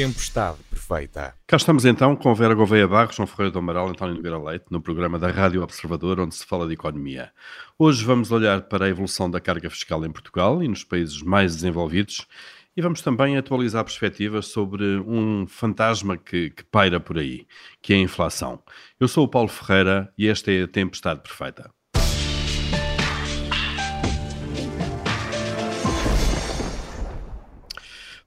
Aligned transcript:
Tempestade 0.00 0.56
Perfeita. 0.70 1.34
Cá 1.46 1.58
estamos 1.58 1.84
então 1.84 2.16
com 2.16 2.34
Vera 2.34 2.54
Gouveia 2.54 2.88
Barros, 2.88 3.16
João 3.16 3.26
Ferreira 3.26 3.50
do 3.50 3.58
Amaral 3.58 3.86
e 3.86 3.90
António 3.90 4.14
Nogueira 4.14 4.38
Leite, 4.38 4.64
no 4.70 4.80
programa 4.80 5.18
da 5.18 5.30
Rádio 5.30 5.62
Observador, 5.62 6.18
onde 6.18 6.34
se 6.34 6.46
fala 6.46 6.66
de 6.66 6.72
economia. 6.72 7.30
Hoje 7.78 8.02
vamos 8.02 8.32
olhar 8.32 8.62
para 8.62 8.86
a 8.86 8.88
evolução 8.88 9.30
da 9.30 9.38
carga 9.38 9.68
fiscal 9.68 10.02
em 10.06 10.10
Portugal 10.10 10.62
e 10.62 10.68
nos 10.68 10.84
países 10.84 11.20
mais 11.20 11.54
desenvolvidos 11.54 12.26
e 12.74 12.80
vamos 12.80 13.02
também 13.02 13.36
atualizar 13.36 13.84
perspectivas 13.84 14.46
sobre 14.46 14.82
um 15.00 15.46
fantasma 15.46 16.16
que, 16.16 16.48
que 16.48 16.64
paira 16.64 16.98
por 16.98 17.18
aí, 17.18 17.46
que 17.82 17.92
é 17.92 17.96
a 17.96 18.00
inflação. 18.00 18.62
Eu 18.98 19.06
sou 19.06 19.26
o 19.26 19.28
Paulo 19.28 19.48
Ferreira 19.48 20.10
e 20.16 20.28
esta 20.28 20.50
é 20.50 20.62
a 20.62 20.66
Tempestade 20.66 21.20
Perfeita. 21.20 21.70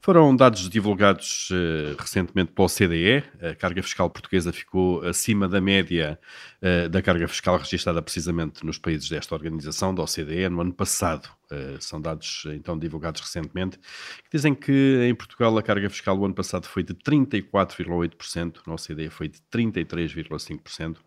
Foram 0.03 0.35
dados 0.35 0.70
divulgados 0.70 1.49
uh, 1.49 1.95
recentemente 1.98 2.52
pela 2.52 2.66
OCDE. 2.66 3.23
A 3.41 3.55
carga 3.55 3.81
fiscal 3.81 4.09
portuguesa 4.09 4.52
ficou 4.52 5.02
acima 5.02 5.48
da 5.48 5.61
média 5.61 6.20
uh, 6.61 6.89
da 6.89 7.02
carga 7.02 7.25
fiscal 7.25 7.55
registrada 7.55 8.02
precisamente 8.02 8.66
nos 8.66 8.77
países 8.77 9.08
desta 9.08 9.34
organização, 9.34 9.95
da 9.95 10.03
OCDE, 10.03 10.49
no 10.49 10.59
ano 10.59 10.73
passado. 10.73 11.30
Uh, 11.53 11.81
são 11.81 12.02
dados 12.02 12.45
então 12.53 12.77
divulgados 12.77 13.21
recentemente 13.21 13.77
que 13.77 14.30
dizem 14.31 14.55
que 14.55 15.05
em 15.07 15.13
Portugal 15.13 15.55
a 15.57 15.61
carga 15.61 15.89
fiscal 15.89 16.17
o 16.17 16.25
ano 16.25 16.34
passado 16.34 16.66
foi 16.66 16.84
de 16.84 16.94
34,8%, 16.95 18.61
na 18.66 18.73
OCDE 18.73 19.09
foi 19.09 19.27
de 19.27 19.39
33,5%. 19.52 20.97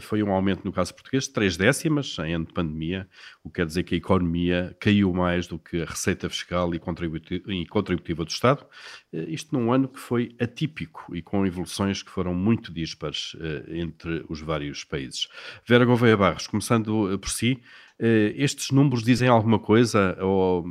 Foi 0.00 0.22
um 0.22 0.30
aumento 0.30 0.64
no 0.64 0.72
caso 0.72 0.94
português 0.94 1.24
de 1.24 1.30
3 1.30 1.56
décimas 1.56 2.16
em 2.20 2.34
ano 2.34 2.46
de 2.46 2.52
pandemia, 2.52 3.08
o 3.42 3.50
que 3.50 3.56
quer 3.56 3.66
dizer 3.66 3.82
que 3.82 3.94
a 3.94 3.98
economia 3.98 4.76
caiu 4.78 5.12
mais 5.12 5.46
do 5.46 5.58
que 5.58 5.82
a 5.82 5.84
receita 5.84 6.28
fiscal 6.28 6.72
e 6.74 6.78
contributiva 6.78 8.24
do 8.24 8.30
Estado, 8.30 8.64
eh, 9.12 9.26
isto 9.28 9.56
num 9.56 9.72
ano 9.72 9.88
que 9.88 9.98
foi 9.98 10.34
atípico 10.40 11.14
e 11.14 11.22
com 11.22 11.46
evoluções 11.46 12.02
que 12.02 12.10
foram 12.10 12.34
muito 12.34 12.72
dispares 12.72 13.36
eh, 13.40 13.78
entre 13.78 14.24
os 14.28 14.40
vários 14.40 14.84
países. 14.84 15.28
Vera 15.66 15.84
Gouveia 15.84 16.16
Barros, 16.16 16.46
começando 16.46 17.12
eh, 17.12 17.16
por 17.16 17.30
si, 17.30 17.60
estes 17.98 18.70
números 18.70 19.02
dizem 19.02 19.28
alguma 19.28 19.58
coisa 19.58 20.16
ou 20.22 20.64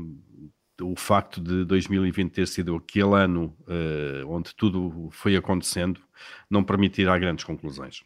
o 0.81 0.95
facto 0.95 1.42
de 1.42 1.66
2020 1.66 2.31
ter 2.31 2.48
sido 2.48 2.76
aquele 2.76 3.16
ano 3.16 3.56
onde 4.28 4.54
tudo 4.56 5.09
foi 5.12 5.36
acontecendo 5.36 6.00
não 6.50 6.64
permitirá 6.64 7.18
grandes 7.18 7.46
conclusões? 7.46 8.02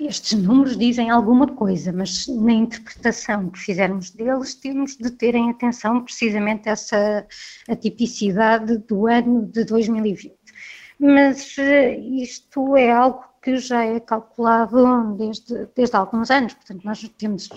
estes 0.00 0.40
números 0.40 0.76
dizem 0.76 1.10
alguma 1.10 1.46
coisa, 1.46 1.92
mas 1.92 2.26
na 2.28 2.52
interpretação 2.52 3.50
que 3.50 3.58
fizermos 3.58 4.10
deles, 4.10 4.54
temos 4.54 4.96
de 4.96 5.10
ter 5.10 5.34
em 5.34 5.50
atenção 5.50 6.02
precisamente 6.04 6.68
essa 6.68 7.26
atipicidade 7.68 8.78
do 8.78 9.06
ano 9.08 9.46
de 9.46 9.64
2020. 9.64 10.34
Mas 11.00 11.56
eh, 11.58 11.98
isto 11.98 12.76
é 12.76 12.90
algo 12.90 13.24
que 13.42 13.56
já 13.58 13.84
é 13.84 14.00
calculado 14.00 15.14
desde, 15.16 15.66
desde 15.74 15.96
alguns 15.96 16.30
anos, 16.30 16.54
portanto, 16.54 16.84
nós 16.84 17.08
temos 17.16 17.48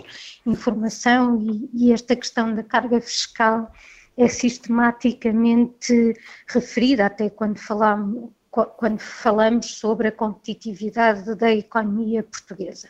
informação 0.46 1.40
e, 1.42 1.70
e 1.74 1.94
esta 1.94 2.16
questão 2.16 2.54
da 2.54 2.64
carga 2.64 3.00
fiscal 3.02 3.72
é 4.18 4.28
sistematicamente 4.28 6.14
referida, 6.48 7.06
até 7.06 7.30
quando 7.30 7.58
falamos 7.58 8.32
quando 8.52 9.00
falamos 9.00 9.78
sobre 9.78 10.10
a 10.10 10.12
competitividade 10.12 11.36
da 11.36 11.50
economia 11.54 12.22
portuguesa. 12.22 12.90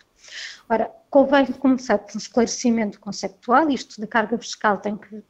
Ora, 0.67 0.91
convém 1.09 1.45
começar 1.45 1.99
por 1.99 2.15
um 2.15 2.17
esclarecimento 2.17 2.99
conceptual, 2.99 3.69
isto 3.69 4.01
da 4.01 4.07
carga 4.07 4.37
fiscal 4.39 4.79
tem 4.79 4.97
que 4.97 5.23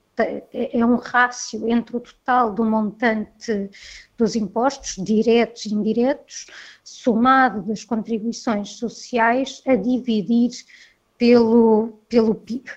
é 0.53 0.85
um 0.85 0.95
rácio 0.95 1.67
entre 1.69 1.97
o 1.97 1.99
total 1.99 2.53
do 2.53 2.63
montante 2.63 3.69
dos 4.17 4.35
impostos, 4.35 4.95
diretos 5.03 5.65
e 5.65 5.73
indiretos, 5.73 6.47
somado 6.83 7.61
das 7.63 7.83
contribuições 7.83 8.71
sociais, 8.71 9.61
a 9.65 9.75
dividir 9.75 10.51
pelo, 11.17 11.99
pelo 12.09 12.35
PIB 12.35 12.69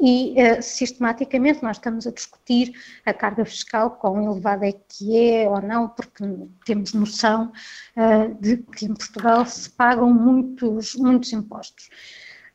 e 0.00 0.34
uh, 0.38 0.62
sistematicamente 0.62 1.62
nós 1.62 1.76
estamos 1.76 2.06
a 2.06 2.10
discutir 2.10 2.72
a 3.04 3.12
carga 3.12 3.44
fiscal, 3.44 3.90
quão 3.90 4.22
elevada 4.24 4.66
é 4.66 4.72
que 4.72 5.16
é 5.16 5.48
ou 5.48 5.60
não, 5.60 5.88
porque 5.88 6.24
temos 6.64 6.94
noção 6.94 7.52
uh, 7.96 8.34
de 8.40 8.56
que 8.56 8.86
em 8.86 8.94
Portugal 8.94 9.44
se 9.44 9.68
pagam 9.68 10.10
muitos, 10.12 10.94
muitos 10.94 11.32
impostos. 11.32 11.90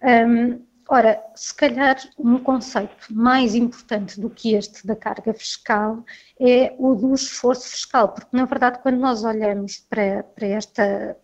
Um, 0.01 0.59
ora, 0.87 1.21
se 1.35 1.53
calhar 1.53 1.97
um 2.17 2.37
conceito 2.37 3.07
mais 3.11 3.55
importante 3.55 4.19
do 4.19 4.29
que 4.29 4.55
este 4.55 4.85
da 4.85 4.95
carga 4.95 5.33
fiscal 5.33 6.03
é 6.39 6.75
o 6.77 6.95
do 6.95 7.13
esforço 7.13 7.69
fiscal, 7.69 8.09
porque 8.09 8.35
na 8.35 8.45
verdade 8.45 8.79
quando 8.79 8.99
nós 8.99 9.23
olhamos 9.23 9.77
para, 9.89 10.23
para 10.23 10.47
esta 10.47 11.17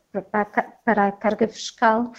para 0.83 1.07
a, 1.07 1.11
carga 1.13 1.47
fiscal, 1.47 2.11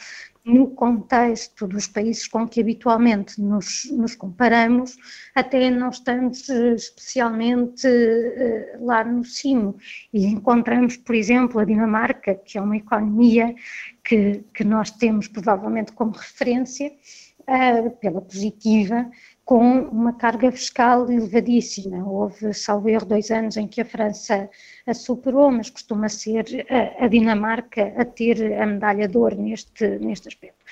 no 0.44 0.70
contexto 0.70 1.68
dos 1.68 1.86
países 1.86 2.26
com 2.26 2.48
que 2.48 2.60
habitualmente 2.60 3.40
nos, 3.40 3.84
nos 3.92 4.14
comparamos, 4.16 4.96
até 5.34 5.70
não 5.70 5.90
estamos 5.90 6.48
eh, 6.48 6.74
especialmente 6.74 7.86
uh, 7.86 8.84
lá 8.84 9.04
no 9.04 9.24
cimo. 9.24 9.76
E 10.12 10.26
encontramos, 10.26 10.96
por 10.96 11.14
exemplo, 11.14 11.60
a 11.60 11.64
Dinamarca, 11.64 12.34
que 12.34 12.58
é 12.58 12.60
uma 12.60 12.76
economia 12.76 13.54
que, 14.02 14.44
que 14.52 14.64
nós 14.64 14.90
temos 14.90 15.28
provavelmente 15.28 15.92
como 15.92 16.10
referência, 16.12 16.90
pela 18.00 18.20
positiva, 18.20 19.10
com 19.44 19.80
uma 19.88 20.12
carga 20.12 20.50
fiscal 20.52 21.10
elevadíssima. 21.10 22.04
Houve, 22.04 22.52
salvo 22.54 22.88
erro, 22.88 23.06
dois 23.06 23.30
anos 23.30 23.56
em 23.56 23.66
que 23.66 23.80
a 23.80 23.84
França 23.84 24.48
a 24.86 24.94
superou, 24.94 25.50
mas 25.50 25.70
costuma 25.70 26.08
ser 26.08 26.66
a, 26.70 27.04
a 27.04 27.08
Dinamarca 27.08 27.92
a 27.96 28.04
ter 28.04 28.60
a 28.60 28.66
medalha 28.66 29.08
de 29.08 29.16
ouro 29.18 29.40
neste, 29.40 29.98
neste 29.98 30.28
aspecto. 30.28 30.64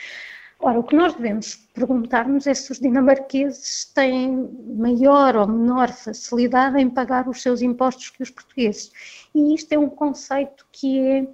Ora, 0.63 0.79
o 0.79 0.85
que 0.85 0.95
nós 0.95 1.15
devemos 1.15 1.57
perguntar-nos 1.73 2.47
é 2.47 2.53
se 2.53 2.71
os 2.71 2.79
dinamarqueses 2.79 3.87
têm 3.95 4.47
maior 4.77 5.35
ou 5.35 5.47
menor 5.47 5.91
facilidade 5.91 6.79
em 6.79 6.91
pagar 6.91 7.27
os 7.27 7.41
seus 7.41 7.63
impostos 7.63 8.11
que 8.11 8.23
os 8.23 8.29
portugueses. 8.29 8.93
E 9.35 9.55
isto 9.55 9.73
é 9.73 9.79
um 9.79 9.89
conceito 9.89 10.67
que 10.71 11.01
é 11.01 11.27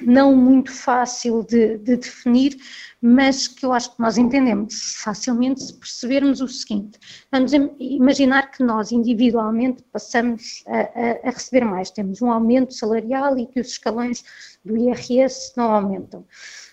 não 0.00 0.34
muito 0.34 0.70
fácil 0.72 1.42
de, 1.42 1.78
de, 1.78 1.96
definir, 1.96 2.56
mas 3.00 3.48
que 3.48 3.64
eu 3.64 3.72
acho 3.72 3.94
que 3.94 4.00
nós 4.00 4.16
entendemos 4.16 4.94
facilmente 5.02 5.62
se 5.62 5.74
percebermos 5.74 6.40
o 6.40 6.48
seguinte: 6.48 6.98
vamos 7.32 7.52
imaginar 7.78 8.50
que 8.50 8.62
nós 8.62 8.92
individualmente 8.92 9.82
passamos 9.92 10.62
a, 10.66 10.78
a, 10.78 11.28
a 11.28 11.30
receber 11.30 11.64
mais, 11.64 11.90
temos 11.90 12.22
um 12.22 12.30
aumento 12.30 12.74
salarial 12.74 13.38
e 13.38 13.46
que 13.46 13.60
os 13.60 13.68
escalões 13.68 14.24
do 14.64 14.76
IRS 14.76 15.52
não 15.56 15.72
aumentam. 15.72 16.24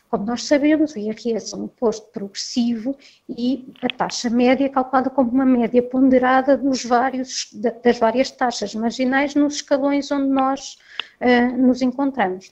Como 0.09 0.23
nós 0.27 0.43
sabemos, 0.43 0.95
o 0.95 0.99
IRS 0.99 1.53
é 1.53 1.57
um 1.57 1.65
imposto 1.65 2.09
progressivo 2.11 2.95
e 3.27 3.73
a 3.81 3.87
taxa 3.87 4.29
média 4.29 4.65
é 4.65 4.69
calculada 4.69 5.09
como 5.09 5.31
uma 5.31 5.45
média 5.45 5.81
ponderada 5.81 6.55
dos 6.55 6.85
vários, 6.85 7.49
das 7.83 7.97
várias 7.97 8.31
taxas 8.31 8.73
marginais 8.75 9.35
nos 9.35 9.55
escalões 9.55 10.11
onde 10.11 10.29
nós 10.29 10.77
uh, 11.19 11.57
nos 11.57 11.81
encontramos. 11.81 12.49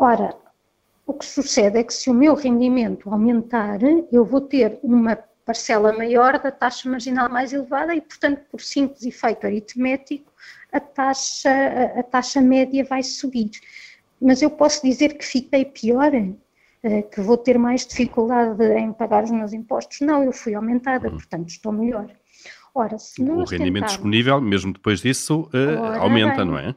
Ora, 0.00 0.34
o 1.06 1.12
que 1.12 1.26
sucede 1.26 1.78
é 1.78 1.84
que 1.84 1.92
se 1.92 2.08
o 2.08 2.14
meu 2.14 2.34
rendimento 2.34 3.10
aumentar, 3.10 3.80
eu 4.10 4.24
vou 4.24 4.40
ter 4.40 4.78
uma 4.82 5.14
parcela 5.44 5.92
maior 5.92 6.38
da 6.38 6.50
taxa 6.50 6.88
marginal 6.88 7.28
mais 7.28 7.52
elevada 7.52 7.94
e, 7.94 8.00
portanto, 8.00 8.40
por 8.50 8.62
simples 8.62 9.04
efeito 9.04 9.46
aritmético, 9.46 10.32
a 10.72 10.80
taxa, 10.80 11.50
a 11.98 12.02
taxa 12.02 12.40
média 12.40 12.82
vai 12.82 13.02
subir. 13.02 13.50
Mas 14.18 14.40
eu 14.40 14.48
posso 14.48 14.82
dizer 14.82 15.18
que 15.18 15.24
fiquei 15.24 15.66
pior, 15.66 16.14
eh, 16.14 17.02
que 17.02 17.20
vou 17.20 17.36
ter 17.36 17.58
mais 17.58 17.86
dificuldade 17.86 18.64
em 18.72 18.94
pagar 18.94 19.24
os 19.24 19.30
meus 19.30 19.52
impostos. 19.52 20.00
Não, 20.00 20.24
eu 20.24 20.32
fui 20.32 20.54
aumentada, 20.54 21.08
uhum. 21.08 21.16
portanto, 21.16 21.50
estou 21.50 21.72
melhor. 21.72 22.08
Ora, 22.74 22.98
se 22.98 23.20
o 23.20 23.44
rendimento 23.44 23.88
disponível, 23.88 24.40
mesmo 24.40 24.72
depois 24.72 25.02
disso, 25.02 25.50
uh, 25.52 26.00
aumenta, 26.00 26.36
bem, 26.36 26.46
não 26.46 26.58
é? 26.58 26.74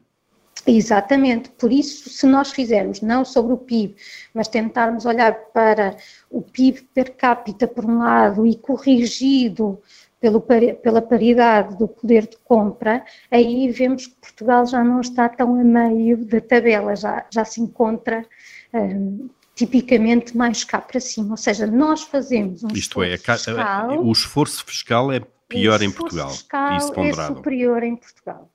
Exatamente, 0.65 1.49
por 1.51 1.73
isso, 1.73 2.09
se 2.09 2.25
nós 2.25 2.51
fizermos 2.51 3.01
não 3.01 3.25
sobre 3.25 3.53
o 3.53 3.57
PIB, 3.57 3.95
mas 4.33 4.47
tentarmos 4.47 5.05
olhar 5.05 5.33
para 5.53 5.97
o 6.29 6.41
PIB 6.41 6.87
per 6.93 7.15
capita 7.15 7.67
por 7.67 7.83
um 7.83 7.99
lado 7.99 8.47
e 8.47 8.55
corrigido 8.55 9.81
pelo, 10.21 10.39
pela 10.39 11.01
paridade 11.01 11.77
do 11.77 11.85
poder 11.85 12.27
de 12.27 12.37
compra, 12.37 13.03
aí 13.29 13.69
vemos 13.71 14.07
que 14.07 14.15
Portugal 14.15 14.65
já 14.65 14.81
não 14.81 15.01
está 15.01 15.27
tão 15.27 15.59
a 15.59 15.63
meio 15.63 16.17
da 16.25 16.39
tabela, 16.39 16.95
já, 16.95 17.25
já 17.29 17.43
se 17.43 17.59
encontra 17.59 18.25
um, 18.73 19.29
tipicamente 19.53 20.35
mais 20.37 20.63
cá 20.63 20.79
para 20.79 21.01
cima. 21.01 21.31
Ou 21.31 21.37
seja, 21.37 21.67
nós 21.67 22.03
fazemos 22.03 22.63
um 22.63 22.69
Isto 22.69 23.03
é, 23.03 23.17
fiscal, 23.17 24.01
o 24.01 24.11
esforço 24.13 24.65
fiscal 24.65 25.11
é 25.11 25.19
pior 25.49 25.81
em 25.81 25.91
Portugal. 25.91 26.29
Fiscal 26.29 26.77
isso 26.77 26.93
é 26.97 27.13
superior 27.13 27.83
em 27.83 27.97
Portugal. 27.97 28.49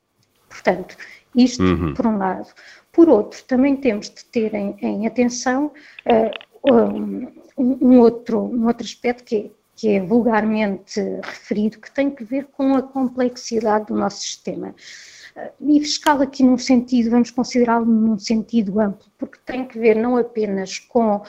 Portanto, 0.49 0.97
isto 1.35 1.63
uhum. 1.63 1.93
por 1.93 2.07
um 2.07 2.17
lado. 2.17 2.47
Por 2.91 3.09
outro, 3.09 3.43
também 3.45 3.75
temos 3.75 4.09
de 4.09 4.25
ter 4.25 4.53
em, 4.53 4.75
em 4.81 5.07
atenção 5.07 5.71
uh, 6.05 6.73
um, 6.73 7.31
um, 7.57 7.99
outro, 7.99 8.39
um 8.39 8.67
outro 8.67 8.85
aspecto 8.85 9.23
que 9.23 9.35
é, 9.35 9.49
que 9.75 9.89
é 9.89 10.01
vulgarmente 10.01 10.99
referido, 11.23 11.79
que 11.79 11.91
tem 11.91 12.09
que 12.09 12.23
ver 12.23 12.47
com 12.47 12.75
a 12.75 12.81
complexidade 12.81 13.85
do 13.87 13.95
nosso 13.95 14.21
sistema. 14.21 14.75
E 15.59 15.79
fiscal 15.79 16.21
aqui 16.21 16.43
num 16.43 16.57
sentido, 16.57 17.11
vamos 17.11 17.31
considerá-lo 17.31 17.85
num 17.85 18.17
sentido 18.17 18.79
amplo, 18.79 19.05
porque 19.17 19.37
tem 19.45 19.65
que 19.65 19.77
ver 19.77 19.95
não 19.95 20.17
apenas 20.17 20.79
com 20.79 21.17
uh, 21.17 21.23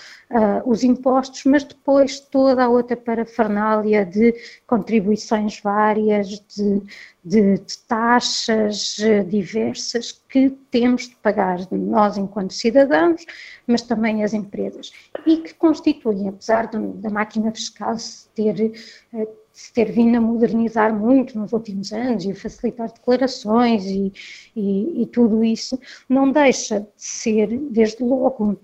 os 0.64 0.82
impostos, 0.82 1.44
mas 1.44 1.64
depois 1.64 2.20
toda 2.20 2.64
a 2.64 2.68
outra 2.68 2.96
parafernália 2.96 4.04
de 4.04 4.34
contribuições 4.66 5.60
várias, 5.60 6.28
de, 6.28 6.82
de, 7.24 7.58
de 7.58 7.76
taxas 7.86 8.98
uh, 8.98 9.24
diversas 9.24 10.12
que 10.28 10.50
temos 10.70 11.08
de 11.08 11.16
pagar 11.16 11.58
nós 11.70 12.16
enquanto 12.16 12.52
cidadãos, 12.52 13.24
mas 13.66 13.82
também 13.82 14.24
as 14.24 14.32
empresas, 14.32 14.92
e 15.26 15.38
que 15.38 15.54
constituem, 15.54 16.28
apesar 16.28 16.66
de, 16.66 16.78
da 16.78 17.10
máquina 17.10 17.50
fiscal 17.52 17.96
ter 18.34 18.72
uh, 19.12 19.40
se 19.60 19.74
ter 19.74 19.92
vindo 19.92 20.16
a 20.16 20.20
modernizar 20.22 20.94
muito 20.94 21.38
nos 21.38 21.52
últimos 21.52 21.92
anos 21.92 22.24
e 22.24 22.30
a 22.30 22.34
facilitar 22.34 22.90
declarações 22.90 23.84
e, 23.84 24.10
e, 24.56 25.02
e 25.02 25.06
tudo 25.06 25.44
isso, 25.44 25.78
não 26.08 26.32
deixa 26.32 26.80
de 26.80 26.86
ser, 26.96 27.58
desde 27.70 28.02
logo, 28.02 28.58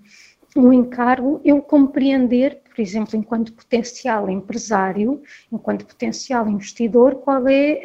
um 0.56 0.72
encargo 0.72 1.38
eu 1.44 1.60
compreender, 1.60 2.62
por 2.74 2.80
exemplo, 2.80 3.14
enquanto 3.14 3.52
potencial 3.52 4.30
empresário, 4.30 5.22
enquanto 5.52 5.84
potencial 5.84 6.48
investidor, 6.48 7.16
qual 7.16 7.46
é, 7.46 7.82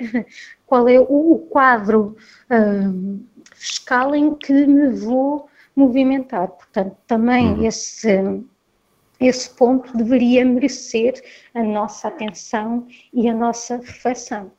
qual 0.65 0.87
é 0.87 0.97
o 0.97 1.45
quadro 1.49 2.15
um, 2.49 3.25
fiscal 3.53 4.15
em 4.15 4.33
que 4.35 4.53
me 4.65 4.87
vou 4.87 5.49
movimentar. 5.75 6.47
Portanto, 6.47 6.95
também 7.05 7.55
uhum. 7.55 7.65
esse 7.65 8.41
esse 9.21 9.49
ponto 9.51 9.95
deveria 9.95 10.43
merecer 10.43 11.13
a 11.53 11.63
nossa 11.63 12.07
atenção 12.07 12.87
e 13.13 13.29
a 13.29 13.33
nossa 13.33 13.77
reflexão. 13.77 14.51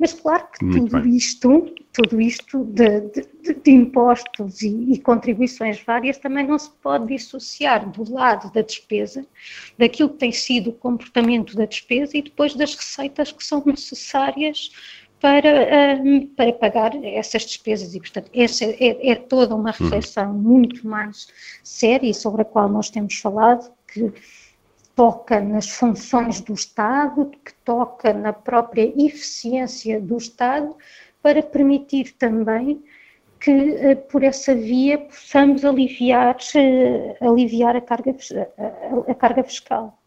Mas 0.00 0.14
claro 0.14 0.48
que 0.50 0.64
Muito 0.64 0.90
tudo 0.90 1.02
bem. 1.02 1.14
isto, 1.14 1.74
tudo 1.92 2.20
isto 2.20 2.64
de, 2.64 3.00
de, 3.00 3.54
de 3.62 3.70
impostos 3.70 4.62
e, 4.62 4.92
e, 4.92 4.98
contribuições 4.98 5.82
várias 5.84 6.16
também 6.16 6.46
não 6.46 6.58
se 6.58 6.70
pode 6.82 7.06
dissociar 7.06 7.86
do 7.90 8.10
lado 8.10 8.50
da 8.50 8.62
despesa, 8.62 9.26
daquilo 9.76 10.08
que 10.08 10.16
tem 10.16 10.32
sido 10.32 10.70
o 10.70 10.72
comportamento 10.72 11.54
da 11.54 11.66
despesa 11.66 12.16
e 12.16 12.22
depois 12.22 12.54
das 12.54 12.74
receitas 12.74 13.30
que 13.30 13.44
são 13.44 13.62
necessárias 13.66 14.70
para, 15.20 16.00
um, 16.02 16.26
para 16.28 16.52
pagar 16.54 16.92
essas 17.04 17.42
despesas 17.42 17.94
e, 17.94 18.00
portanto, 18.00 18.30
essa 18.34 18.64
é, 18.64 19.10
é 19.10 19.14
toda 19.14 19.54
uma 19.54 19.68
uhum. 19.68 19.84
reflexão 19.84 20.32
muito 20.32 20.88
mais 20.88 21.28
séria 21.62 22.12
sobre 22.14 22.40
a 22.40 22.44
qual 22.46 22.70
nós 22.70 22.88
temos 22.88 23.16
falado 23.16 23.70
que 23.92 24.12
toca 24.94 25.40
nas 25.40 25.68
funções 25.70 26.40
do 26.40 26.52
Estado, 26.52 27.30
que 27.44 27.54
toca 27.64 28.12
na 28.12 28.32
própria 28.32 28.92
eficiência 28.96 30.00
do 30.00 30.16
Estado, 30.16 30.76
para 31.22 31.42
permitir 31.42 32.14
também 32.18 32.82
que 33.38 33.50
eh, 33.50 33.94
por 33.94 34.22
essa 34.22 34.54
via 34.54 34.98
possamos 34.98 35.64
aliviar, 35.64 36.36
eh, 36.54 37.16
aliviar 37.20 37.76
a, 37.76 37.80
carga, 37.80 38.14
a, 38.58 39.10
a 39.10 39.14
carga 39.14 39.42
fiscal. 39.42 39.98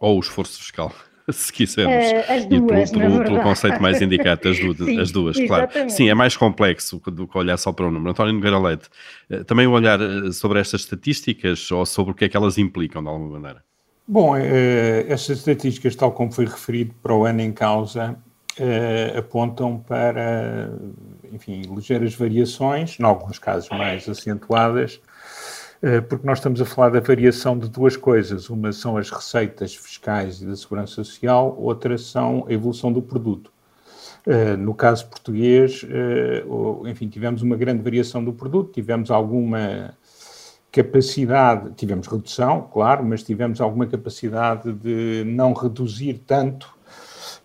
Ou 0.00 0.16
o 0.16 0.20
esforço 0.20 0.58
fiscal 0.58 0.92
se 1.32 1.52
quisermos. 1.52 2.06
Uh, 2.06 2.32
as 2.32 2.46
duas, 2.46 2.90
e 2.90 2.92
pelo, 2.92 3.10
pelo, 3.12 3.24
pelo, 3.24 3.42
conceito 3.42 3.80
mais 3.80 4.00
indicado, 4.02 4.48
as, 4.48 4.58
du 4.58 4.84
Sim, 4.84 5.00
as 5.00 5.10
duas, 5.10 5.36
claro. 5.38 5.68
Sim, 5.88 6.08
é 6.08 6.14
mais 6.14 6.36
complexo 6.36 7.00
do 7.06 7.26
que 7.26 7.38
olhar 7.38 7.56
só 7.56 7.72
para 7.72 7.86
o 7.86 7.90
número. 7.90 8.10
António 8.10 8.32
Nogueira 8.34 8.58
Leite, 8.58 8.88
uh, 9.30 9.44
também 9.44 9.66
olhar 9.66 10.00
uh, 10.00 10.32
sobre 10.32 10.60
estas 10.60 10.82
estatísticas 10.82 11.70
ou 11.70 11.84
sobre 11.86 12.12
o 12.12 12.14
que 12.14 12.26
é 12.26 12.28
que 12.28 12.36
elas 12.36 12.58
implicam, 12.58 13.02
de 13.02 13.08
alguma 13.08 13.38
maneira? 13.38 13.62
Bom, 14.06 14.36
estas 14.36 15.38
estatísticas, 15.38 15.96
tal 15.96 16.12
como 16.12 16.30
foi 16.30 16.44
referido 16.44 16.94
para 17.02 17.14
o 17.14 17.24
ano 17.24 17.40
em 17.40 17.50
causa, 17.50 18.18
apontam 19.16 19.78
para, 19.78 20.70
enfim, 21.32 21.62
ligeiras 21.74 22.14
variações, 22.14 23.00
em 23.00 23.02
alguns 23.02 23.38
casos 23.38 23.70
mais 23.70 24.06
acentuadas, 24.06 25.00
eh, 25.00 25.13
porque 26.08 26.26
nós 26.26 26.38
estamos 26.38 26.60
a 26.60 26.64
falar 26.64 26.90
da 26.90 27.00
variação 27.00 27.58
de 27.58 27.68
duas 27.68 27.96
coisas. 27.96 28.48
Uma 28.48 28.72
são 28.72 28.96
as 28.96 29.10
receitas 29.10 29.74
fiscais 29.74 30.40
e 30.40 30.46
da 30.46 30.56
segurança 30.56 30.94
social, 30.94 31.56
outra 31.58 31.98
são 31.98 32.46
a 32.48 32.52
evolução 32.52 32.92
do 32.92 33.02
produto. 33.02 33.52
Eh, 34.26 34.56
no 34.56 34.74
caso 34.74 35.06
português, 35.08 35.84
eh, 35.88 36.42
enfim, 36.86 37.08
tivemos 37.08 37.42
uma 37.42 37.56
grande 37.56 37.82
variação 37.82 38.24
do 38.24 38.32
produto, 38.32 38.72
tivemos 38.72 39.10
alguma 39.10 39.94
capacidade, 40.72 41.72
tivemos 41.76 42.06
redução, 42.06 42.68
claro, 42.72 43.04
mas 43.04 43.22
tivemos 43.22 43.60
alguma 43.60 43.86
capacidade 43.86 44.72
de 44.72 45.22
não 45.26 45.52
reduzir 45.52 46.22
tanto 46.26 46.74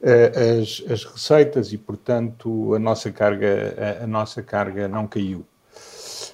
as, 0.02 0.82
as 0.90 1.04
receitas 1.04 1.74
e, 1.74 1.78
portanto, 1.78 2.74
a 2.74 2.80
nossa 2.80 3.12
carga, 3.12 4.00
a, 4.00 4.04
a 4.06 4.08
nossa 4.08 4.42
carga 4.42 4.88
não 4.88 5.06
caiu. 5.06 5.46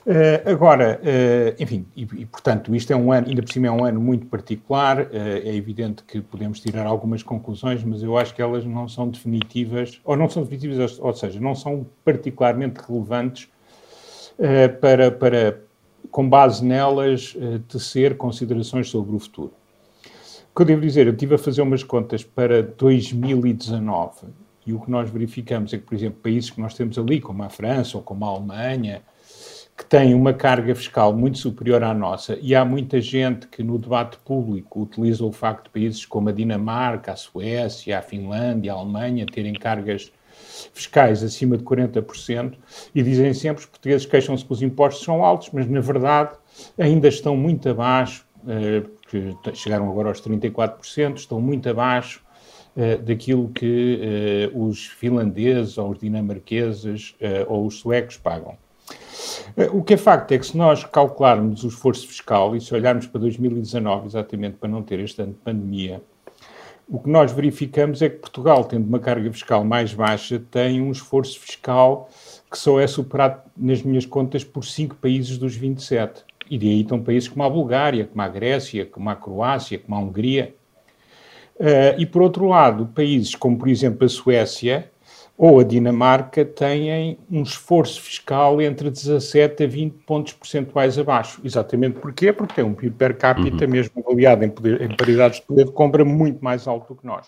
Uh, 0.06 0.48
agora, 0.48 1.02
uh, 1.02 1.56
enfim, 1.62 1.88
e, 1.96 2.04
e, 2.04 2.26
portanto, 2.28 2.76
isto 2.76 2.94
é 2.94 2.96
um 2.96 3.12
ano, 3.12 3.28
ainda 3.28 3.42
por 3.42 3.52
cima 3.52 3.66
é 3.66 3.72
um 3.72 3.84
ano 3.84 4.00
muito 4.00 4.28
particular, 4.28 5.02
uh, 5.02 5.10
é 5.12 5.56
evidente 5.56 6.04
que 6.04 6.22
podemos 6.22 6.60
tirar 6.60 6.86
algumas 6.86 7.24
conclusões, 7.24 7.84
mas 7.84 8.04
eu 8.04 8.16
acho 8.16 8.36
que 8.36 8.40
elas 8.40 8.64
não 8.64 8.88
são 8.88 9.10
definitivas, 9.10 10.00
ou 10.04 10.16
não 10.16 10.30
são 10.30 10.44
definitivas, 10.44 11.00
ou, 11.00 11.12
seja, 11.12 11.40
não 11.40 11.56
são 11.56 11.88
particularmente 12.04 12.80
relevantes 12.88 13.50
para, 14.82 15.10
para, 15.10 15.62
com 16.12 16.30
base 16.30 16.64
nelas, 16.64 17.36
tecer 17.70 18.18
considerações 18.18 18.90
sobre 18.90 19.16
o 19.16 19.20
futuro. 19.20 19.54
O 20.52 20.56
que 20.56 20.62
eu 20.62 20.66
devo 20.66 20.82
dizer, 20.82 21.08
eu 21.08 21.14
estive 21.14 21.36
a 21.36 21.38
fazer 21.38 21.62
umas 21.62 21.84
contas 21.84 22.22
para 22.22 22.62
2019 22.62 24.28
e 24.68 24.74
o 24.74 24.80
que 24.82 24.92
nós 24.92 25.10
verificamos 25.10 25.74
é 25.74 25.78
que, 25.78 25.84
por 25.84 25.96
exemplo, 25.96 26.20
países 26.22 26.50
que 26.50 26.60
nós 26.60 26.74
temos 26.74 26.98
ali, 27.00 27.22
como 27.22 27.42
a 27.44 27.50
França 27.50 27.98
ou 27.98 28.04
como 28.04 28.26
a 28.26 28.28
Alemanha, 28.28 29.02
que 29.78 29.84
têm 29.84 30.14
uma 30.14 30.34
carga 30.34 30.74
fiscal 30.74 31.14
muito 31.14 31.38
superior 31.38 31.84
à 31.84 31.94
nossa, 31.94 32.38
e 32.42 32.56
há 32.56 32.64
muita 32.64 33.02
gente 33.02 33.48
que 33.48 33.62
no 33.62 33.78
debate 33.78 34.18
público 34.20 34.82
utiliza 34.84 35.26
o 35.26 35.32
facto 35.34 35.66
de 35.66 35.70
países 35.70 36.06
como 36.06 36.30
a 36.30 36.32
Dinamarca, 36.32 37.12
a 37.12 37.16
Suécia, 37.16 38.00
a 38.00 38.02
Finlândia, 38.02 38.72
a 38.72 38.76
Alemanha 38.76 39.26
terem 39.26 39.54
cargas 39.54 40.12
fiscais 40.74 41.24
acima 41.24 41.58
de 41.58 41.64
40% 41.64 42.54
e 42.94 43.04
dizem 43.04 43.34
sempre 43.34 43.64
os 43.64 43.66
portugueses 43.66 44.06
queixam-se 44.06 44.46
que 44.46 44.54
os 44.54 44.62
impostos 44.62 45.04
são 45.04 45.24
altos, 45.24 45.50
mas 45.52 45.68
na 45.68 45.82
verdade 45.82 46.38
ainda 46.78 47.10
estão 47.10 47.36
muito 47.36 47.70
abaixo, 47.70 48.26
eh, 48.48 48.84
chegaram 49.54 49.90
agora 49.90 50.10
aos 50.10 50.22
34%, 50.22 51.18
estão 51.18 51.42
muito 51.42 51.70
abaixo 51.70 52.24
eh, 52.78 52.98
daquilo 52.98 53.50
que 53.50 54.00
eh, 54.02 54.52
os 54.54 54.86
finlandeses 54.88 55.78
ou 55.78 55.92
os 55.92 56.00
dinamarqueses 56.00 57.16
ou 57.48 57.66
os 57.66 57.80
suecos 57.80 58.18
pagam. 58.18 58.58
O 59.72 59.84
que 59.84 59.94
é 59.94 59.98
facto 59.98 60.32
é 60.32 60.38
que 60.38 60.46
se 60.46 60.58
nós 60.58 60.84
calcularmos 60.84 61.64
o 61.64 61.68
esforço 61.68 62.08
fiscal 62.08 62.56
e 62.56 62.62
se 62.62 62.74
olharmos 62.74 63.08
para 63.08 63.22
2019, 63.22 64.08
exatamente 64.08 64.58
para 64.58 64.70
não 64.70 64.84
ter 64.84 65.00
este 65.00 65.22
ano 65.22 65.34
de 65.34 65.40
pandemia, 65.40 66.02
o 66.88 67.00
que 67.00 67.10
nós 67.10 67.32
verificamos 67.32 68.02
é 68.02 68.10
que 68.10 68.18
Portugal, 68.18 68.64
tendo 68.64 68.88
uma 68.88 69.00
carga 69.00 69.32
fiscal 69.32 69.64
mais 69.64 69.94
baixa, 69.94 70.40
tem 70.52 70.82
um 70.82 70.92
esforço 70.92 71.40
fiscal 71.40 72.10
que 72.50 72.58
só 72.60 72.80
é 72.80 72.86
superado, 72.86 73.42
nas 73.58 73.82
minhas 73.82 74.06
contas, 74.06 74.44
por 74.44 74.64
cinco 74.64 74.96
países 74.96 75.38
dos 75.38 75.56
27. 75.56 76.24
E 76.50 76.60
daí 76.60 76.82
estão 76.82 77.02
países 77.02 77.28
como 77.28 77.44
a 77.44 77.50
Bulgária, 77.50 78.06
como 78.06 78.22
a 78.22 78.28
Grécia, 78.28 78.86
como 78.86 79.10
a 79.10 79.16
Croácia, 79.16 79.80
como 79.80 79.96
a 79.96 80.00
Hungria. 80.00 80.54
Uh, 81.56 81.98
e, 81.98 82.06
por 82.06 82.22
outro 82.22 82.48
lado, 82.48 82.86
países 82.94 83.34
como, 83.34 83.58
por 83.58 83.68
exemplo, 83.68 84.06
a 84.06 84.10
Suécia, 84.10 84.92
ou 85.38 85.60
a 85.60 85.64
Dinamarca 85.64 86.46
têm 86.46 87.18
um 87.30 87.44
esforço 87.44 88.02
fiscal 88.02 88.62
entre 88.62 88.90
17 88.90 89.64
a 89.64 89.68
20 89.68 89.94
pontos 90.06 90.34
percentuais 90.34 90.98
abaixo. 90.98 91.42
Exatamente 91.44 92.00
porquê? 92.00 92.32
Porque 92.32 92.56
tem 92.56 92.64
um 92.64 92.74
PIB 92.74 92.96
per 92.96 93.18
capita, 93.18 93.66
uhum. 93.66 93.72
mesmo 93.72 93.92
avaliado 94.06 94.46
em, 94.46 94.50
poder, 94.50 94.82
em 94.82 94.96
paridades 94.96 95.40
de 95.40 95.46
poder 95.46 95.66
de 95.66 95.72
compra, 95.72 96.06
muito 96.06 96.44
mais 96.44 96.68
alto 96.68 96.94
do 96.94 97.00
que 97.00 97.06
nós. 97.06 97.28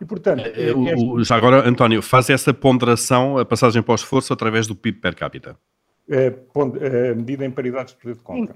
E, 0.00 0.04
portanto, 0.04 0.42
é, 0.46 0.72
o, 0.74 1.22
já 1.22 1.36
agora, 1.36 1.68
António, 1.68 2.00
faz 2.00 2.30
essa 2.30 2.54
ponderação, 2.54 3.36
a 3.36 3.44
passagem 3.44 3.82
para 3.82 3.92
o 3.92 3.94
esforço, 3.96 4.32
através 4.32 4.66
do 4.66 4.74
PIB 4.74 4.98
per 4.98 5.14
capita. 5.14 5.56
É, 6.08 6.32
é, 6.80 7.14
medida 7.14 7.44
em 7.44 7.50
paridades 7.50 7.92
de 7.92 8.00
poder 8.00 8.14
de 8.14 8.22
compra. 8.22 8.54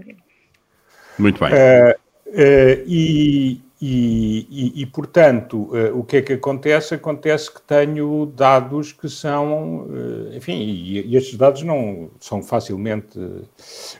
Muito 1.18 1.38
bem. 1.40 1.50
É, 1.52 2.82
e, 2.86 3.60
e, 3.84 4.82
e, 4.82 4.86
portanto, 4.86 5.62
uh, 5.72 5.98
o 5.98 6.04
que 6.04 6.18
é 6.18 6.22
que 6.22 6.34
acontece? 6.34 6.94
Acontece 6.94 7.52
que 7.52 7.60
tenho 7.62 8.26
dados 8.26 8.92
que 8.92 9.08
são, 9.08 9.88
uh, 9.88 10.36
enfim, 10.36 10.52
e, 10.52 11.04
e, 11.04 11.16
estes 11.16 11.36
dados 11.36 11.64
não 11.64 12.08
são 12.20 12.40
facilmente 12.44 13.18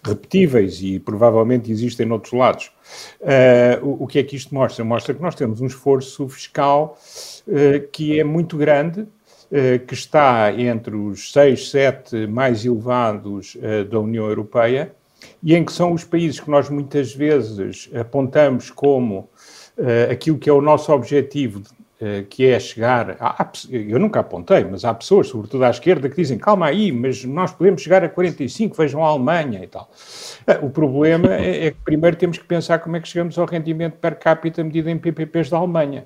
repetíveis 0.04 0.80
e 0.80 1.00
provavelmente 1.00 1.72
existem 1.72 2.06
noutros 2.06 2.32
lados. 2.32 2.70
Uh, 3.20 3.84
o, 3.84 4.04
o, 4.04 4.06
que 4.06 4.20
é 4.20 4.22
que 4.22 4.36
isto 4.36 4.54
mostra? 4.54 4.84
Mostra 4.84 5.14
que 5.14 5.20
nós 5.20 5.34
temos 5.34 5.60
um 5.60 5.66
esforço 5.66 6.28
fiscal 6.28 6.96
que 7.90 8.20
é 8.20 8.22
muito 8.22 8.56
grande, 8.56 9.04
que 9.88 9.94
está 9.94 10.52
entre 10.56 10.94
os 10.94 11.32
6, 11.32 11.70
7 11.70 12.26
mais 12.28 12.64
elevados 12.64 13.56
da 13.90 13.98
União 13.98 14.26
Europeia, 14.26 14.94
e 15.42 15.54
em 15.54 15.64
que 15.64 15.72
são 15.72 15.92
os 15.92 16.04
países 16.04 16.38
que 16.38 16.48
nós 16.48 16.70
muitas 16.70 17.12
vezes 17.12 17.90
apontamos 17.94 18.70
como 18.70 19.28
aquilo 20.10 20.38
que 20.38 20.48
é 20.48 20.52
o 20.52 20.60
nosso 20.60 20.92
objetivo 20.92 21.62
uh, 22.02 22.24
que 22.26 22.46
é 22.46 22.58
chegar. 22.58 23.16
A, 23.20 23.50
eu 23.70 23.98
nunca 23.98 24.20
apontei, 24.20 24.64
mas 24.64 24.84
há 24.84 24.92
pessoas, 24.92 25.28
sobretudo 25.28 25.64
à 25.64 25.70
esquerda, 25.70 26.08
que 26.08 26.16
dizem: 26.16 26.36
calma 26.36 26.66
aí, 26.66 26.90
mas 26.90 27.24
nós 27.24 27.52
podemos 27.52 27.80
chegar 27.80 28.02
a 28.02 28.08
45, 28.08 28.76
vejam 28.76 29.04
a 29.04 29.08
Alemanha 29.08 29.62
e 29.62 29.66
tal. 29.66 29.90
Uh, 30.46 30.66
o 30.66 30.70
problema 30.70 31.32
é, 31.34 31.66
é, 31.66 31.70
que 31.70 31.78
primeiro 31.84 32.16
temos 32.16 32.38
que 32.38 32.44
pensar 32.44 32.80
como 32.80 32.96
é 32.96 33.00
que 33.00 33.08
chegamos 33.08 33.38
ao 33.38 33.46
rendimento 33.46 33.94
per 33.94 34.18
capita 34.18 34.62
medido 34.64 34.90
em 34.90 34.98
PPPs 34.98 35.48
da 35.48 35.58
Alemanha. 35.58 36.04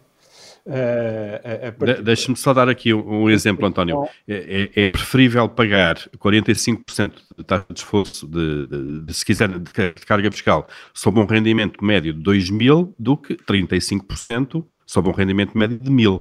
Uh, 0.66 2.02
Deixa-me 2.02 2.36
só 2.36 2.52
dar 2.52 2.68
aqui 2.68 2.92
um, 2.92 3.22
um 3.22 3.30
exemplo, 3.30 3.64
António. 3.64 4.08
É, 4.26 4.70
é, 4.74 4.86
é, 4.86 4.90
preferível 4.90 5.48
pagar 5.48 5.96
45% 6.18 7.12
de 7.38 7.44
taxa 7.44 7.66
de 7.70 7.78
esforço, 7.78 8.26
de, 8.26 8.66
de, 8.66 9.00
de, 9.02 9.14
se 9.14 9.24
quiser, 9.24 9.48
de, 9.48 9.70
carga 10.04 10.30
fiscal, 10.32 10.66
sob 10.92 11.20
um 11.20 11.24
rendimento 11.24 11.84
médio 11.84 12.12
de 12.12 12.20
2 12.20 12.50
mil, 12.50 12.92
do 12.98 13.16
que 13.16 13.36
35% 13.36 14.64
sob 14.84 15.08
um 15.08 15.12
rendimento 15.12 15.56
médio 15.56 15.78
de 15.78 15.90
mil. 15.90 16.20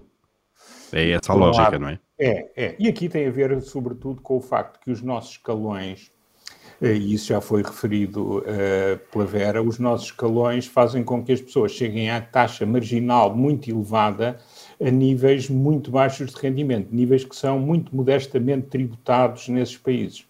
É 0.93 1.11
essa 1.11 1.33
a 1.33 1.35
lógica, 1.35 1.79
não 1.79 1.89
é? 1.89 1.99
É, 2.19 2.51
é. 2.55 2.75
E 2.77 2.87
aqui 2.87 3.09
tem 3.09 3.27
a 3.27 3.31
ver, 3.31 3.59
sobretudo, 3.61 4.21
com 4.21 4.37
o 4.37 4.41
facto 4.41 4.79
que 4.79 4.91
os 4.91 5.01
nossos 5.01 5.31
escalões 5.31 6.09
eh, 6.09 6.14
e 6.81 7.13
isso 7.13 7.27
já 7.27 7.39
foi 7.39 7.63
referido 7.63 8.39
uh, 8.39 8.43
pela 9.11 9.25
Vera, 9.25 9.63
os 9.63 9.79
nossos 9.79 10.07
escalões 10.07 10.67
fazem 10.67 11.03
com 11.03 11.23
que 11.23 11.31
as 11.31 11.41
pessoas 11.41 11.71
cheguem 11.71 12.09
à 12.09 12.19
taxa 12.19 12.65
marginal 12.65 13.35
muito 13.35 13.69
elevada 13.69 14.37
a 14.81 14.89
níveis 14.91 15.49
muito 15.49 15.89
baixos 15.89 16.33
de 16.33 16.39
rendimento, 16.39 16.89
níveis 16.91 17.23
que 17.23 17.35
são 17.35 17.57
muito 17.59 17.95
modestamente 17.95 18.67
tributados 18.67 19.47
nesses 19.47 19.77
países. 19.77 20.25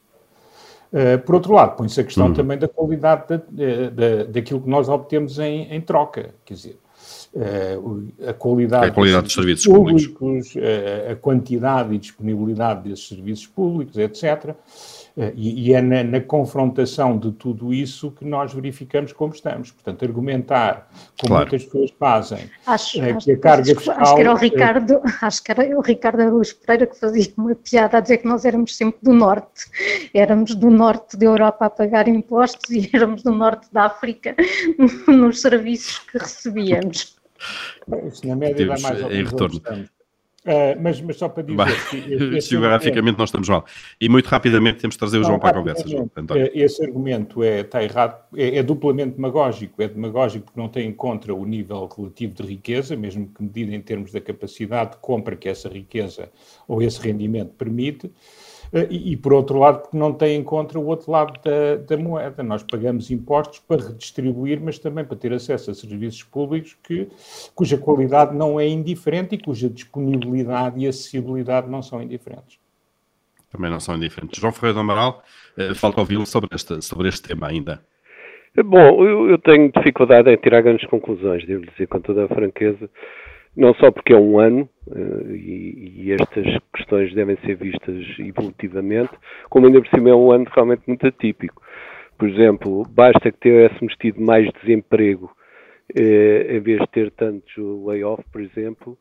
Uh, 0.93 1.19
por 1.25 1.35
outro 1.35 1.53
lado, 1.53 1.75
põe-se 1.75 1.99
a 1.99 2.03
questão 2.03 2.27
uhum. 2.27 2.33
também 2.33 2.57
da 2.57 2.67
qualidade 2.67 3.23
da, 3.27 3.89
da, 3.89 4.23
daquilo 4.25 4.61
que 4.61 4.69
nós 4.69 4.87
obtemos 4.87 5.39
em, 5.39 5.73
em 5.73 5.81
troca, 5.81 6.35
quer 6.45 6.53
dizer, 6.53 6.79
uh, 7.33 8.29
a 8.29 8.33
qualidade, 8.33 8.85
a 8.85 8.91
qualidade 8.91 9.23
dos 9.23 9.33
serviços, 9.33 9.63
serviços 9.63 10.07
públicos, 10.07 10.53
públicos 10.53 11.11
a 11.11 11.15
quantidade 11.15 11.95
e 11.95 11.97
disponibilidade 11.97 12.87
desses 12.87 13.07
serviços 13.07 13.47
públicos, 13.47 13.97
etc. 13.97 14.55
Eh, 15.17 15.33
e, 15.35 15.69
e 15.69 15.73
é 15.73 15.81
na, 15.81 16.03
na, 16.03 16.19
confrontação 16.19 17.17
de 17.17 17.31
tudo 17.31 17.73
isso 17.73 18.11
que 18.11 18.25
nós 18.25 18.53
verificamos 18.53 19.13
como 19.13 19.33
estamos. 19.33 19.71
Portanto, 19.71 20.03
argumentar, 20.03 20.89
como 21.19 21.29
claro. 21.29 21.49
muitas 21.49 21.63
pessoas 21.63 21.91
fazem, 21.97 22.49
acho, 22.65 23.01
é, 23.01 23.13
que 23.13 23.31
a 23.31 23.37
carga 23.37 23.71
acho, 23.71 23.75
fiscal... 23.75 23.97
Acho 23.97 24.15
que 24.15 24.21
era 24.21 24.33
o 24.33 24.35
Ricardo, 24.35 25.01
acho 25.21 25.43
que 25.43 25.51
era 25.51 25.77
o 25.77 25.81
Ricardo 25.81 26.21
Araújo 26.21 26.55
Pereira 26.57 26.87
que 26.87 26.99
fazia 26.99 27.33
uma 27.37 27.55
piada 27.55 27.97
a 27.97 28.01
dizer 28.01 28.17
que 28.17 28.27
nós 28.27 28.43
éramos 28.43 28.75
sempre 28.75 28.99
do 29.01 29.13
Norte. 29.13 29.65
Éramos 30.13 30.53
do 30.53 30.69
Norte 30.69 31.15
da 31.15 31.25
Europa 31.25 31.65
a 31.65 31.69
pagar 31.69 32.09
impostos 32.09 32.69
e 32.71 32.89
éramos 32.93 33.23
do 33.23 33.31
Norte 33.31 33.67
da 33.71 33.85
África 33.85 34.35
nos 35.07 35.39
serviços 35.39 35.99
que 35.99 36.17
recebíamos. 36.17 37.15
Isso 38.05 38.27
na 38.27 38.35
média 38.35 38.67
dá 38.67 38.77
mais 38.79 39.01
ou 39.01 39.09
menos 39.09 39.31
retorno. 39.31 39.61
Uh, 40.45 40.79
mas, 40.79 41.01
mas, 41.01 41.17
só 41.17 41.27
para 41.27 41.41
dizer 41.41 41.57
bah, 41.57 41.65
que. 41.89 42.39
Geograficamente, 42.41 43.15
é, 43.15 43.17
nós 43.17 43.29
estamos 43.29 43.49
mal. 43.49 43.65
E 43.99 44.07
muito 44.07 44.27
rapidamente 44.27 44.79
temos 44.79 44.93
de 44.93 44.99
trazer 44.99 45.17
o 45.17 45.23
João 45.23 45.39
para 45.39 45.49
a 45.49 45.53
conversa. 45.53 45.87
João, 45.87 46.07
eh, 46.35 46.51
esse 46.53 46.83
argumento 46.83 47.41
é, 47.41 47.61
está 47.61 47.83
errado, 47.83 48.23
é, 48.35 48.57
é, 48.57 48.63
duplamente 48.63 49.15
demagógico. 49.15 49.81
É 49.81 49.87
demagógico 49.87 50.45
porque 50.45 50.59
não 50.59 50.69
tem 50.69 50.87
em 50.87 50.93
conta 50.93 51.33
o 51.33 51.43
nível 51.45 51.89
relativo 51.97 52.35
de 52.35 52.43
riqueza, 52.43 52.95
mesmo 52.95 53.27
que 53.27 53.41
medido 53.41 53.73
em 53.73 53.81
termos 53.81 54.11
da 54.11 54.21
capacidade 54.21 54.91
de 54.91 54.97
compra 54.97 55.35
que 55.35 55.49
essa 55.49 55.67
riqueza 55.67 56.29
ou 56.67 56.79
esse 56.83 57.01
rendimento 57.01 57.53
permite. 57.55 58.11
Eh, 58.73 58.87
e, 58.89 59.11
e, 59.13 59.17
por 59.17 59.33
outro 59.33 59.59
lado, 59.59 59.81
porque 59.81 59.97
não 59.97 60.13
tem 60.13 60.37
em 60.37 60.43
conta 60.43 60.77
o 60.77 60.85
outro 60.85 61.11
lado 61.11 61.33
da, 61.43 61.75
da, 61.75 61.97
moeda. 62.01 62.43
Nós 62.43 62.63
pagamos 62.63 63.11
impostos 63.11 63.59
para 63.59 63.81
redistribuir, 63.81 64.59
mas 64.61 64.79
também 64.79 65.05
para 65.05 65.17
ter 65.17 65.33
acesso 65.33 65.71
a 65.71 65.73
serviços 65.73 66.23
públicos 66.23 66.77
que, 66.83 67.07
cuja 67.53 67.77
qualidade 67.77 68.35
não 68.35 68.59
é 68.59 68.67
indiferente 68.67 69.35
e 69.35 69.37
cuja 69.37 69.69
disponibilidade 69.69 70.79
e 70.79 70.87
acessibilidade 70.87 71.69
não 71.69 71.81
são 71.81 72.01
indiferentes. 72.01 72.59
Também 73.51 73.69
não 73.69 73.79
são 73.79 73.95
indiferentes. 73.95 74.39
João 74.39 74.51
Ferreira 74.51 74.73
do 74.73 74.79
Amaral, 74.81 75.23
eh, 75.57 75.73
falta 75.73 76.01
ouvi-lo 76.01 76.25
sobre 76.25 76.49
este, 76.53 76.81
sobre 76.81 77.07
este 77.07 77.29
tema 77.29 77.47
ainda. 77.47 77.81
Bom, 78.63 79.05
eu, 79.05 79.29
eu 79.29 79.37
tenho 79.37 79.69
dificuldade 79.69 80.29
em 80.29 80.37
tirar 80.37 80.61
grandes 80.61 80.87
conclusões, 80.89 81.45
devo 81.45 81.65
dizer 81.65 81.87
com 81.87 81.99
toda 81.99 82.23
a 82.23 82.27
franqueza 82.29 82.89
não 83.55 83.73
só 83.75 83.91
porque 83.91 84.13
é 84.13 84.17
um 84.17 84.39
ano 84.39 84.69
uh, 84.87 85.31
e, 85.31 86.03
e, 86.03 86.11
estas 86.11 86.45
questões 86.75 87.13
devem 87.13 87.37
ser 87.45 87.55
vistas 87.55 88.05
evolutivamente, 88.19 89.11
como 89.49 89.65
ainda 89.67 89.81
por 89.81 89.89
cima 89.89 90.09
é 90.09 90.15
um 90.15 90.31
ano 90.31 90.45
realmente 90.53 90.83
muito 90.87 91.07
atípico. 91.07 91.61
Por 92.17 92.29
exemplo, 92.29 92.83
basta 92.89 93.31
que 93.31 93.39
tivéssemos 93.39 93.95
tido 93.95 94.21
mais 94.21 94.49
desemprego 94.61 95.31
uh, 95.95 96.51
em 96.51 96.59
vez 96.59 96.79
de 96.79 96.87
ter 96.87 97.11
tantos 97.11 97.53
layoff, 97.57 98.23
por 98.31 98.41
exemplo, 98.41 98.97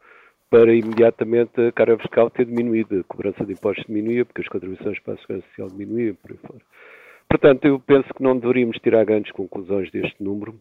para 0.50 0.72
imediatamente 0.72 1.60
a 1.60 1.72
carga 1.72 1.98
fiscal 1.98 2.30
ter 2.30 2.46
diminuído, 2.46 3.00
a 3.00 3.04
cobrança 3.04 3.44
de 3.44 3.52
impostos 3.54 3.84
diminuía, 3.86 4.24
porque 4.24 4.42
as 4.42 4.48
contribuições 4.48 5.00
para 5.00 5.14
a 5.14 5.16
segurança 5.18 5.46
social 5.48 5.68
diminuíam, 5.68 6.14
por 6.14 6.30
aí 6.30 6.38
fora. 6.38 6.60
Portanto, 7.28 7.64
eu 7.64 7.80
penso 7.80 8.14
que 8.14 8.22
não 8.22 8.38
deveríamos 8.38 8.78
tirar 8.78 9.04
grandes 9.04 9.32
conclusões 9.32 9.90
deste 9.90 10.22
número, 10.22 10.54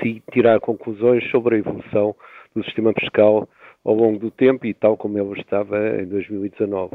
se 0.00 0.20
tirar 0.32 0.58
conclusões 0.58 1.28
sobre 1.30 1.54
a 1.54 1.58
evolução 1.58 2.16
do 2.54 2.64
sistema 2.64 2.92
fiscal 2.98 3.48
ao 3.84 3.94
longo 3.94 4.18
do 4.18 4.30
tempo 4.30 4.66
e 4.66 4.74
tal 4.74 4.96
como 4.96 5.18
ele 5.18 5.40
estava 5.40 6.00
em 6.00 6.06
2019. 6.06 6.94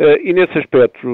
Uh, 0.00 0.16
e 0.24 0.32
nesse 0.32 0.56
aspecto, 0.56 1.06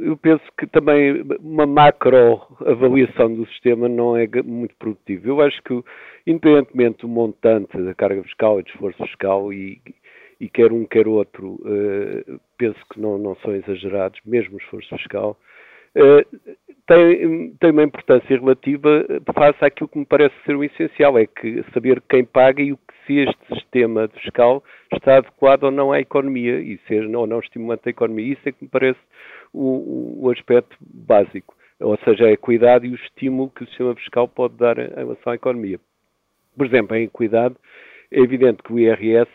eu 0.00 0.16
penso 0.16 0.44
que 0.56 0.66
também 0.68 1.24
uma 1.40 1.66
macro 1.66 2.40
avaliação 2.64 3.34
do 3.34 3.44
sistema 3.48 3.88
não 3.88 4.16
é 4.16 4.28
muito 4.44 4.76
produtiva. 4.76 5.26
Eu 5.26 5.40
acho 5.40 5.60
que, 5.64 5.82
independentemente 6.24 7.00
do 7.00 7.08
montante 7.08 7.76
da 7.76 7.94
carga 7.94 8.22
fiscal 8.22 8.60
e 8.60 8.62
do 8.62 8.68
esforço 8.68 9.02
fiscal, 9.04 9.52
e, 9.52 9.80
e 10.38 10.48
quer 10.48 10.70
um 10.72 10.84
quer 10.84 11.08
outro, 11.08 11.54
uh, 11.62 12.40
penso 12.56 12.78
que 12.92 13.00
não, 13.00 13.18
não 13.18 13.34
são 13.36 13.56
exagerados, 13.56 14.20
mesmo 14.24 14.54
o 14.54 14.58
esforço 14.58 14.96
fiscal, 14.96 15.36
tem, 16.86 17.54
tem 17.60 17.70
uma 17.70 17.82
importância 17.82 18.38
relativa 18.38 19.04
face 19.34 19.64
àquilo 19.64 19.88
que 19.88 19.98
me 19.98 20.06
parece 20.06 20.34
ser 20.44 20.56
o 20.56 20.64
essencial, 20.64 21.18
é 21.18 21.26
que 21.26 21.64
saber 21.72 22.02
quem 22.08 22.24
paga 22.24 22.62
e 22.62 22.72
o 22.72 22.78
se 23.08 23.20
este 23.20 23.54
sistema 23.54 24.06
fiscal 24.08 24.62
está 24.92 25.16
adequado 25.16 25.64
ou 25.64 25.70
não 25.70 25.90
à 25.90 25.98
economia 25.98 26.60
e 26.60 26.78
ser 26.86 27.04
ou 27.16 27.26
não 27.26 27.40
estimulante 27.40 27.82
à 27.86 27.90
economia. 27.90 28.34
Isso 28.34 28.48
é 28.48 28.52
que 28.52 28.62
me 28.62 28.70
parece 28.70 29.00
o, 29.52 30.26
o 30.26 30.30
aspecto 30.30 30.76
básico, 30.80 31.56
ou 31.80 31.98
seja, 32.04 32.26
a 32.26 32.32
equidade 32.32 32.86
e 32.86 32.90
o 32.90 32.94
estímulo 32.94 33.50
que 33.50 33.64
o 33.64 33.66
sistema 33.66 33.94
fiscal 33.96 34.28
pode 34.28 34.54
dar 34.56 34.78
em 34.78 34.94
relação 34.94 35.32
à 35.32 35.34
economia. 35.34 35.80
Por 36.56 36.66
exemplo, 36.66 36.94
em 36.94 37.04
equidade, 37.04 37.56
é 38.12 38.20
evidente 38.20 38.62
que 38.62 38.72
o 38.72 38.78
IRS 38.78 39.30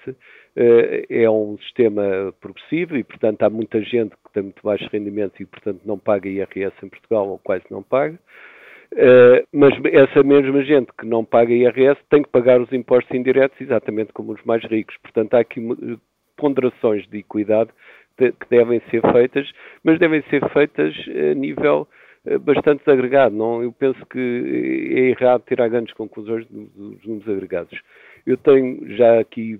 é 0.55 1.29
um 1.29 1.57
sistema 1.59 2.33
progressivo 2.39 2.95
e, 2.95 3.03
portanto, 3.03 3.41
há 3.43 3.49
muita 3.49 3.81
gente 3.81 4.11
que 4.11 4.33
tem 4.33 4.43
muito 4.43 4.61
baixos 4.63 4.87
rendimentos 4.91 5.39
e, 5.39 5.45
portanto, 5.45 5.81
não 5.85 5.97
paga 5.97 6.29
IRS 6.29 6.75
em 6.83 6.89
Portugal 6.89 7.27
ou 7.27 7.39
quase 7.39 7.63
não 7.71 7.81
paga. 7.81 8.19
Uh, 8.93 9.41
mas 9.51 9.73
essa 9.85 10.21
mesma 10.21 10.63
gente 10.63 10.91
que 10.99 11.05
não 11.07 11.25
paga 11.25 11.51
IRS 11.51 11.99
tem 12.11 12.21
que 12.21 12.29
pagar 12.29 12.61
os 12.61 12.71
impostos 12.71 13.11
indiretos 13.15 13.59
exatamente 13.59 14.13
como 14.13 14.33
os 14.33 14.43
mais 14.43 14.63
ricos. 14.65 14.95
Portanto, 14.97 15.33
há 15.33 15.39
aqui 15.39 15.59
ponderações 16.37 17.07
de 17.07 17.17
equidade 17.19 17.71
que 18.17 18.49
devem 18.49 18.79
ser 18.91 19.01
feitas, 19.11 19.51
mas 19.83 19.97
devem 19.97 20.21
ser 20.29 20.47
feitas 20.49 20.93
a 21.31 21.33
nível 21.33 21.87
eh, 22.25 22.37
bastante 22.37 22.87
agregado. 22.89 23.35
Não, 23.35 23.63
eu 23.63 23.71
penso 23.71 24.05
que 24.05 24.19
é 24.19 24.99
errado 25.09 25.43
tirar 25.47 25.67
grandes 25.69 25.93
conclusões 25.95 26.45
dos 26.47 27.03
números 27.05 27.27
agregados. 27.27 27.81
Eu 28.25 28.37
tenho 28.37 28.95
já 28.95 29.19
aqui 29.19 29.59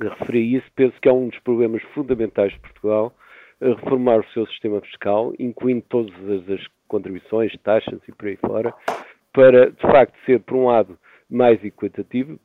referi 0.00 0.56
isso, 0.56 0.66
penso 0.74 0.94
que 1.00 1.08
é 1.08 1.12
um 1.12 1.28
dos 1.28 1.38
problemas 1.40 1.82
fundamentais 1.94 2.52
de 2.52 2.60
Portugal, 2.60 3.14
reformar 3.60 4.20
o 4.20 4.28
seu 4.32 4.46
sistema 4.46 4.80
fiscal, 4.80 5.32
incluindo 5.38 5.84
todas 5.88 6.14
as 6.50 6.66
contribuições, 6.88 7.52
taxas 7.62 8.00
e 8.06 8.12
por 8.12 8.28
aí 8.28 8.36
fora, 8.36 8.74
para, 9.32 9.70
de 9.70 9.82
facto, 9.82 10.14
ser, 10.24 10.40
por 10.40 10.56
um 10.56 10.66
lado, 10.66 10.98
mais 11.28 11.62
equitativo, 11.64 12.38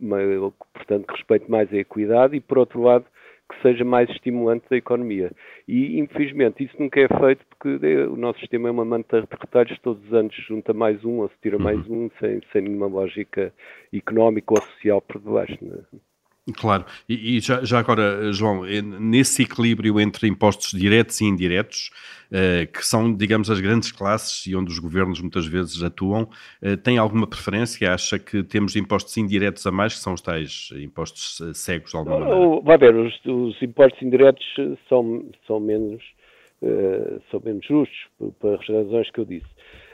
portanto, 0.74 1.08
que 1.08 1.14
respeite 1.14 1.50
mais 1.50 1.72
a 1.72 1.78
equidade, 1.78 2.36
e, 2.36 2.42
por 2.42 2.58
outro 2.58 2.82
lado, 2.82 3.06
que 3.52 3.62
seja 3.62 3.84
mais 3.84 4.10
estimulante 4.10 4.66
da 4.70 4.78
economia. 4.78 5.32
E, 5.68 6.00
infelizmente, 6.00 6.64
isso 6.64 6.76
nunca 6.80 7.00
é 7.00 7.08
feito 7.08 7.46
porque 7.50 7.98
o 8.06 8.16
nosso 8.16 8.40
sistema 8.40 8.70
é 8.70 8.72
uma 8.72 8.86
manta 8.86 9.22
de 9.22 9.28
retalhos, 9.30 9.78
todos 9.80 10.04
os 10.06 10.14
anos 10.14 10.34
junta 10.48 10.74
mais 10.74 11.04
um 11.04 11.20
ou 11.20 11.28
se 11.28 11.36
tira 11.42 11.60
mais 11.60 11.86
uhum. 11.88 12.06
um, 12.06 12.12
sem, 12.20 12.42
sem 12.52 12.62
nenhuma 12.62 12.88
lógica 12.88 13.54
económica 13.94 14.54
ou 14.54 14.62
social 14.62 15.02
por 15.02 15.20
debaixo. 15.20 15.58
Né? 15.62 15.78
Claro, 16.56 16.86
e, 17.08 17.38
e 17.38 17.40
já, 17.40 17.64
já, 17.64 17.78
agora, 17.78 18.34
João, 18.34 18.64
nesse 18.64 19.44
equilíbrio 19.44 20.00
entre 20.00 20.28
impostos 20.28 20.72
diretos 20.72 21.22
e 21.22 21.26
indiretos, 21.26 21.92
eh, 22.32 22.66
que 22.66 22.84
são, 22.84 23.14
digamos, 23.14 23.52
as 23.52 23.60
grandes 23.60 23.92
classes 23.92 24.48
e 24.48 24.56
onde 24.56 24.72
os 24.72 24.80
governos 24.80 25.22
muitas 25.22 25.46
vezes 25.46 25.84
atuam, 25.84 26.28
eh, 26.60 26.76
tem 26.76 26.98
alguma 26.98 27.28
preferência? 27.28 27.94
Acha 27.94 28.18
que 28.18 28.42
temos 28.42 28.76
impostos 28.76 29.16
indiretos 29.18 29.68
a 29.68 29.72
mais, 29.72 29.94
que 29.94 30.00
são 30.00 30.14
os 30.14 30.22
tais 30.22 30.70
impostos 30.78 31.42
eh, 31.42 31.54
cegos 31.54 31.92
de 31.92 31.98
alguma 31.98 32.20
maneira? 32.22 32.62
Vai 32.62 32.78
ver, 32.80 32.96
os, 32.96 33.14
os 33.24 33.62
impostos 33.62 34.02
indiretos 34.02 34.44
são, 34.90 35.24
são, 35.46 35.60
menos, 35.60 36.02
são 37.30 37.40
menos 37.46 37.64
justos, 37.64 37.98
por, 38.40 38.56
as 38.56 38.68
razões 38.68 39.12
que 39.12 39.20
eu 39.20 39.26
disse 39.26 39.52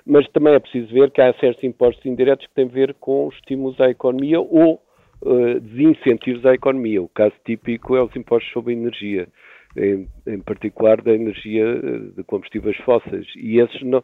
mas 0.09 0.25
também 0.29 0.53
é 0.53 0.59
preciso 0.59 0.87
ver 0.93 1.11
que 1.11 1.19
há 1.19 1.33
certos 1.33 1.61
impostos 1.65 2.05
indiretos 2.05 2.47
que 2.47 2.53
têm 2.53 2.63
a 2.63 2.69
ver 2.69 2.93
com 2.93 3.27
estímulos 3.27 3.77
à 3.81 3.89
economia 3.89 4.39
ou 4.39 4.81
uh, 5.21 5.59
desincentivos 5.59 6.45
à 6.45 6.53
economia. 6.53 7.01
O 7.01 7.09
caso 7.09 7.33
típico 7.45 7.95
é 7.95 8.03
os 8.03 8.15
impostos 8.15 8.51
sobre 8.51 8.74
a 8.74 8.77
energia, 8.77 9.27
em, 9.75 10.07
em 10.25 10.39
particular 10.39 11.01
da 11.01 11.13
energia 11.13 11.65
uh, 11.65 12.12
de 12.12 12.24
combustíveis 12.24 12.77
fósseis. 12.77 13.27
E 13.36 13.59
esses 13.59 13.81
não, 13.81 14.00
uh, 14.00 14.03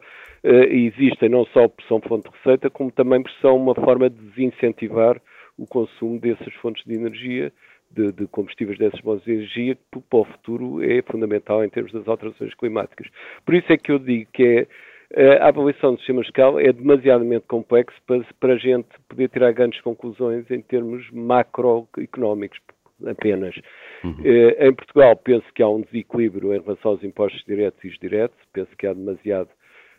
existem 0.70 1.28
não 1.28 1.44
só 1.46 1.68
por 1.68 1.84
são 1.86 2.00
fonte 2.00 2.30
de 2.30 2.36
receita, 2.36 2.70
como 2.70 2.90
também 2.90 3.22
por 3.22 3.32
são 3.40 3.56
uma 3.56 3.74
forma 3.74 4.10
de 4.10 4.20
desincentivar 4.30 5.20
o 5.56 5.66
consumo 5.66 6.18
dessas 6.18 6.52
fontes 6.54 6.84
de 6.84 6.94
energia 6.94 7.52
de, 7.94 8.12
de 8.12 8.26
combustíveis 8.26 8.78
dessas 8.78 9.00
fontes 9.00 9.24
de 9.24 9.32
energia, 9.32 9.74
que 9.74 10.00
para 10.10 10.18
o 10.18 10.24
futuro 10.24 10.82
é 10.82 11.00
fundamental 11.02 11.64
em 11.64 11.68
termos 11.68 11.92
das 11.92 12.06
alterações 12.08 12.54
climáticas. 12.54 13.06
Por 13.44 13.54
isso 13.54 13.72
é 13.72 13.76
que 13.76 13.92
eu 13.92 13.98
digo 13.98 14.28
que 14.32 14.42
é, 14.42 14.58
eh, 14.60 14.68
a 15.16 15.48
avaliação 15.48 15.92
do 15.92 15.98
sistema 15.98 16.22
fiscal 16.22 16.58
é 16.58 16.72
demasiadamente 16.72 17.46
complexo 17.46 17.96
para, 18.06 18.24
para 18.40 18.54
a 18.54 18.58
gente 18.58 18.88
poder 19.08 19.28
tirar 19.28 19.52
grandes 19.52 19.80
conclusões 19.80 20.50
em 20.50 20.60
termos 20.60 21.08
macroeconómicos 21.12 22.58
apenas. 23.06 23.54
Uhum. 24.02 24.16
Eh, 24.24 24.68
em 24.68 24.74
Portugal 24.74 25.16
penso 25.16 25.46
que 25.54 25.62
há 25.62 25.68
um 25.68 25.82
desequilíbrio 25.82 26.54
em 26.54 26.60
relação 26.60 26.92
aos 26.92 27.04
impostos 27.04 27.42
diretos 27.44 27.82
e 27.84 27.88
indiretos, 27.88 28.38
penso 28.52 28.70
que 28.76 28.86
há 28.86 28.92
demasiado 28.92 29.48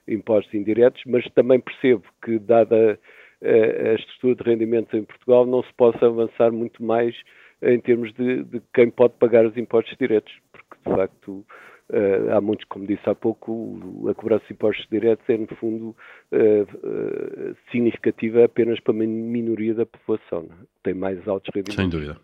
impostos 0.07 0.53
indiretos, 0.53 1.01
mas 1.05 1.25
também 1.33 1.59
percebo 1.59 2.03
que, 2.23 2.37
dada 2.39 2.99
eh, 3.41 3.91
a 3.91 3.93
estrutura 3.95 4.35
de 4.35 4.43
rendimentos 4.43 4.93
em 4.93 5.03
Portugal, 5.03 5.45
não 5.45 5.63
se 5.63 5.73
possa 5.73 6.05
avançar 6.05 6.51
muito 6.51 6.83
mais 6.83 7.15
em 7.61 7.79
termos 7.79 8.13
de, 8.13 8.43
de 8.43 8.61
quem 8.73 8.89
pode 8.89 9.13
pagar 9.17 9.45
os 9.45 9.57
impostos 9.57 9.95
diretos, 9.97 10.33
porque 10.51 10.89
de 10.89 10.95
facto 10.95 11.45
Uh, 11.87 12.35
há 12.35 12.41
muitos, 12.41 12.65
como 12.67 12.87
disse 12.87 13.07
há 13.07 13.13
pouco, 13.13 14.07
a 14.09 14.13
cobrança 14.15 14.45
de 14.47 14.53
impostos 14.53 14.87
diretos 14.89 15.23
é, 15.29 15.37
no 15.37 15.47
fundo, 15.55 15.95
uh, 16.31 16.63
uh, 16.63 17.55
significativa 17.71 18.43
apenas 18.43 18.79
para 18.79 18.93
uma 18.93 19.05
minoria 19.05 19.75
da 19.75 19.85
população. 19.85 20.49
É? 20.49 20.65
Tem 20.83 20.93
mais 20.95 21.27
altos 21.27 21.53
rendimentos. 21.53 21.75
Sem 21.75 21.89
dúvida. 21.89 22.19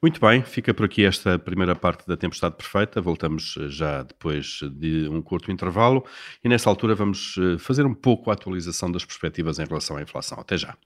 Muito 0.00 0.20
bem, 0.20 0.42
fica 0.44 0.72
por 0.72 0.86
aqui 0.86 1.04
esta 1.04 1.38
primeira 1.38 1.74
parte 1.74 2.06
da 2.06 2.16
Tempestade 2.16 2.56
Perfeita. 2.56 3.00
Voltamos 3.00 3.54
já 3.68 4.02
depois 4.02 4.60
de 4.74 5.08
um 5.08 5.20
curto 5.20 5.50
intervalo 5.50 6.04
e 6.44 6.48
nessa 6.48 6.68
altura 6.68 6.94
vamos 6.94 7.36
fazer 7.58 7.84
um 7.84 7.94
pouco 7.94 8.30
a 8.30 8.34
atualização 8.34 8.92
das 8.92 9.04
perspectivas 9.04 9.58
em 9.58 9.64
relação 9.64 9.96
à 9.96 10.02
inflação. 10.02 10.38
Até 10.38 10.58
já. 10.58 10.76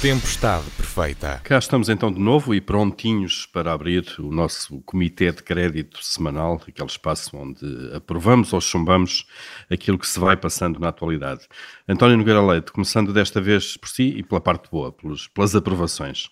Tempestade 0.00 0.64
perfeita. 0.78 1.42
Cá 1.44 1.58
estamos 1.58 1.90
então 1.90 2.10
de 2.10 2.18
novo 2.18 2.54
e 2.54 2.60
prontinhos 2.60 3.44
para 3.44 3.70
abrir 3.70 4.02
o 4.18 4.32
nosso 4.32 4.80
comitê 4.86 5.30
de 5.30 5.42
crédito 5.42 6.02
semanal, 6.02 6.58
aquele 6.66 6.88
espaço 6.88 7.36
onde 7.36 7.60
aprovamos 7.94 8.54
ou 8.54 8.62
chumbamos 8.62 9.26
aquilo 9.70 9.98
que 9.98 10.08
se 10.08 10.18
vai 10.18 10.38
passando 10.38 10.80
na 10.80 10.88
atualidade. 10.88 11.46
António 11.86 12.16
Nogueira 12.16 12.40
Leite, 12.40 12.72
começando 12.72 13.12
desta 13.12 13.42
vez 13.42 13.76
por 13.76 13.90
si 13.90 14.04
e 14.04 14.22
pela 14.22 14.40
parte 14.40 14.70
boa, 14.70 14.90
pelos, 14.90 15.28
pelas 15.28 15.54
aprovações. 15.54 16.30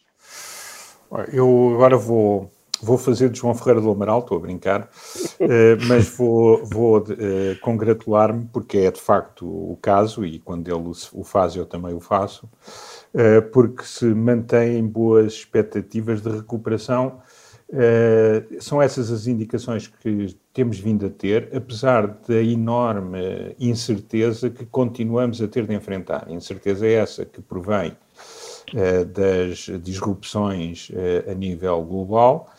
Eu 1.30 1.72
agora 1.74 1.98
vou, 1.98 2.50
vou 2.80 2.96
fazer 2.96 3.28
de 3.28 3.38
João 3.38 3.54
Ferreira 3.54 3.82
do 3.82 3.90
Amaral, 3.90 4.20
estou 4.20 4.38
a 4.38 4.40
brincar, 4.40 4.88
eh, 5.38 5.76
mas 5.86 6.08
vou, 6.16 6.64
vou 6.64 7.04
eh, 7.10 7.54
congratular-me 7.60 8.46
porque 8.50 8.78
é 8.78 8.90
de 8.90 9.00
facto 9.00 9.46
o 9.46 9.76
caso 9.82 10.24
e 10.24 10.38
quando 10.38 10.68
ele 10.68 10.90
o 11.12 11.22
faz 11.22 11.54
eu 11.54 11.66
também 11.66 11.92
o 11.92 12.00
faço 12.00 12.48
porque 13.52 13.84
se 13.84 14.04
mantêm 14.06 14.86
boas 14.86 15.32
expectativas 15.32 16.20
de 16.20 16.30
recuperação. 16.30 17.20
Eh, 17.70 18.44
são 18.60 18.80
essas 18.80 19.10
as 19.10 19.26
indicações 19.26 19.86
que 19.86 20.34
temos 20.54 20.78
vindo 20.78 21.04
a 21.04 21.10
ter, 21.10 21.50
apesar 21.54 22.06
da 22.26 22.42
enorme 22.42 23.54
incerteza 23.60 24.48
que 24.48 24.64
continuamos 24.64 25.42
a 25.42 25.48
ter 25.48 25.66
de 25.66 25.74
enfrentar. 25.74 26.30
Incerteza 26.30 26.86
é 26.86 26.94
essa 26.94 27.26
que 27.26 27.42
provém 27.42 27.94
eh, 28.74 29.04
das 29.04 29.70
disrupções 29.82 30.90
a 31.30 31.34
nível 31.34 31.82
global, 31.82 32.50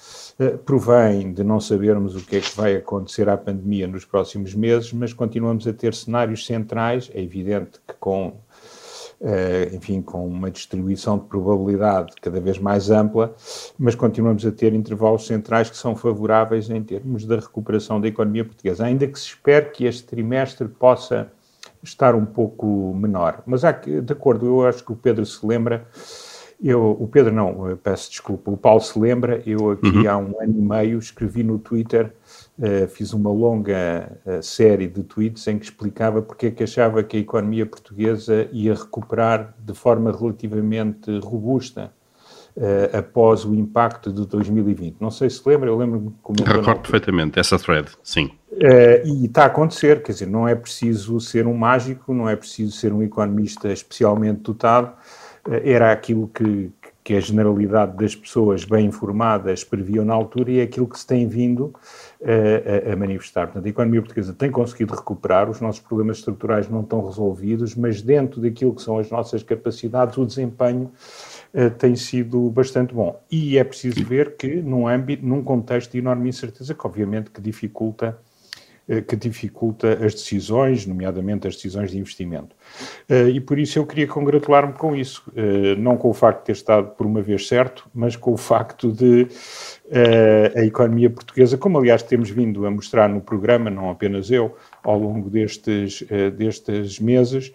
provém 0.64 1.34
de 1.34 1.44
não 1.44 1.60
sabermos 1.60 2.16
o 2.16 2.26
que 2.26 2.38
é 2.38 2.40
que 2.40 2.56
vai 2.56 2.76
acontecer 2.76 3.28
à 3.28 3.36
pandemia 3.36 3.88
nos 3.88 4.06
próximos 4.06 4.54
meses, 4.54 4.94
mas 4.94 5.12
continuamos 5.12 5.68
a 5.68 5.74
ter 5.74 5.94
cenários 5.94 6.46
centrais. 6.46 7.10
É 7.14 7.22
evidente 7.22 7.80
que 7.86 7.96
com 8.00 8.28
eh, 8.28 8.49
enfim, 9.74 10.02
com 10.02 10.26
uma 10.26 10.50
distribuição 10.50 11.18
de 11.18 11.26
probabilidade 11.26 12.14
cada 12.22 12.40
vez 12.40 12.58
mais 12.58 12.90
ampla, 12.90 13.36
mas 13.78 13.96
continuamos 13.96 14.46
a 14.46 14.52
ter 14.52 14.74
intervalos 14.74 15.28
centrais 15.28 15.70
que 15.70 15.78
são 15.78 15.96
favoráveis 15.96 16.70
em 16.70 16.82
termos 16.82 17.26
da 17.26 17.36
recuperação 17.36 18.00
da 18.00 18.08
economia 18.08 18.46
portuguesa, 18.46 18.86
ainda 18.86 19.08
que 19.08 19.20
se 19.20 19.28
espere 19.28 19.72
que 19.72 19.86
este 19.86 20.04
trimestre 20.04 20.68
possa 20.68 21.32
estar 21.84 22.16
um 22.16 22.26
pouco 22.26 22.94
menor. 22.94 23.42
Mas, 23.46 23.64
há, 23.64 23.72
de 23.72 24.12
acordo, 24.12 24.46
eu 24.46 24.68
acho 24.68 24.84
que 24.84 24.92
o 24.92 24.96
Pedro 24.96 25.26
se 25.26 25.46
lembra, 25.46 25.86
eu, 26.62 26.98
o 27.00 27.08
Pedro 27.08 27.34
não, 27.34 27.78
peço 27.78 28.10
desculpa, 28.10 28.52
o 28.52 28.58
Paulo 28.58 28.82
se 28.82 28.98
lembra, 29.00 29.42
eu 29.46 29.72
aqui 29.72 29.88
uhum. 29.88 30.10
há 30.10 30.18
um 30.18 30.42
ano 30.42 30.56
e 30.58 30.62
meio 30.62 31.00
escrevi 31.00 31.44
no 31.44 31.58
Twitter 31.58 32.14
Uh, 32.60 32.90
fiz 32.90 33.14
uma 33.14 33.32
longa 33.32 34.20
uh, 34.26 34.44
série 34.44 34.86
de 34.86 35.02
tweets 35.02 35.48
em 35.48 35.58
que 35.58 35.64
explicava 35.64 36.22
porque 36.22 36.48
é 36.48 36.52
que 36.52 36.62
achava 36.62 37.02
que 37.02 37.16
a 37.16 37.20
economia 37.22 37.66
portuguesa 37.66 38.50
ia 38.52 38.74
recuperar 38.74 39.56
de 39.58 39.74
forma 39.74 40.12
relativamente 40.12 41.20
robusta 41.20 41.90
uh, 42.58 42.98
após 42.98 43.46
o 43.46 43.56
impacto 43.56 44.12
de 44.12 44.28
2020. 44.28 44.98
Não 45.00 45.10
sei 45.10 45.30
se 45.30 45.42
lembra, 45.46 45.70
eu 45.70 45.78
lembro-me 45.78 46.14
como. 46.22 46.38
Recordo 46.44 46.82
perfeitamente 46.82 47.40
essa 47.40 47.58
thread, 47.58 47.88
sim. 48.04 48.30
e 49.06 49.26
está 49.26 49.44
a 49.44 49.46
acontecer, 49.46 50.04
quer 50.04 50.12
dizer, 50.12 50.28
não 50.28 50.46
é 50.46 50.54
preciso 50.54 51.18
ser 51.22 51.48
um 51.48 51.54
mágico, 51.54 52.14
não 52.14 52.28
é 52.28 52.36
preciso 52.36 52.74
ser 52.74 52.92
um 52.92 53.02
economista 53.02 53.72
especialmente 53.72 54.42
dotado, 54.42 54.92
era 55.64 55.92
aquilo 55.92 56.28
que, 56.28 56.72
que 57.04 57.16
a 57.16 57.20
generalidade 57.20 57.98
das 57.98 58.16
pessoas 58.16 58.64
bem 58.64 58.86
informadas 58.86 59.64
previam 59.64 60.06
na 60.06 60.14
altura 60.14 60.52
e 60.52 60.60
é 60.60 60.64
aquilo 60.64 60.88
que 60.88 61.00
se 61.00 61.08
tem 61.08 61.28
vindo 61.28 61.74
a, 62.24 62.94
a, 62.94 62.96
manifestar. 62.96 63.48
Portanto, 63.48 63.66
a 63.66 63.70
economia 63.70 64.02
portuguesa 64.02 64.32
tem 64.32 64.52
conseguido 64.52 64.94
recuperar, 64.94 65.50
os 65.50 65.60
nossos 65.60 65.82
problemas 65.82 66.18
estruturais 66.18 66.70
não 66.70 66.82
estão 66.82 67.04
resolvidos, 67.04 67.74
mas 67.74 68.02
dentro 68.02 68.40
daquilo 68.40 68.76
que 68.76 68.82
são 68.84 69.00
as 69.00 69.10
nossas 69.10 69.42
capacidades, 69.42 70.18
o 70.18 70.26
desempenho 70.26 70.92
uh, 71.54 71.72
tem 71.72 71.96
sido 71.96 72.50
bastante 72.52 72.94
bom. 72.94 73.20
E 73.32 73.58
é 73.58 73.64
preciso 73.64 74.06
ver 74.06 74.36
que, 74.36 74.62
num 74.62 74.88
âmbito, 74.88 75.26
num 75.26 75.44
contexto 75.44 75.94
de 75.94 75.98
enorme 75.98 76.30
incerteza, 76.30 76.76
que 76.76 76.86
obviamente 76.86 77.32
que 77.32 77.42
dificulta 77.42 78.20
eh, 78.20 78.29
que 79.08 79.16
dificulta 79.16 79.94
as 80.04 80.14
decisões, 80.14 80.86
nomeadamente 80.86 81.48
as 81.48 81.56
decisões 81.56 81.92
de 81.92 82.00
investimento. 82.00 82.56
Eh, 83.08 83.30
e 83.30 83.40
por 83.40 83.60
isso 83.60 83.78
eu 83.78 83.86
queria 83.86 84.08
congratular-me 84.08 84.74
com 84.74 84.96
isso, 84.96 85.24
eh, 85.36 85.76
não 85.76 85.96
com 85.96 86.10
o 86.10 86.14
facto 86.14 86.40
de 86.40 86.46
ter 86.46 86.52
estado 86.54 86.90
por 86.92 87.06
uma 87.06 87.22
vez 87.22 87.48
certo, 87.48 87.88
mas 87.94 88.16
com 88.16 88.34
o 88.34 88.38
facto 88.38 88.92
de 88.92 89.28
a 90.56 90.64
economia 90.64 91.10
portuguesa, 91.10 91.58
como 91.58 91.80
aliás 91.80 92.04
temos 92.04 92.30
vindo 92.30 92.64
a 92.66 92.70
mostrar 92.70 93.10
no 93.10 93.22
programa, 93.22 93.72
não 93.72 93.90
apenas 93.90 94.30
eu, 94.30 94.56
ao 94.84 95.00
longo 95.00 95.32
destes, 95.32 96.04
destes 96.38 97.00
meses, 97.00 97.52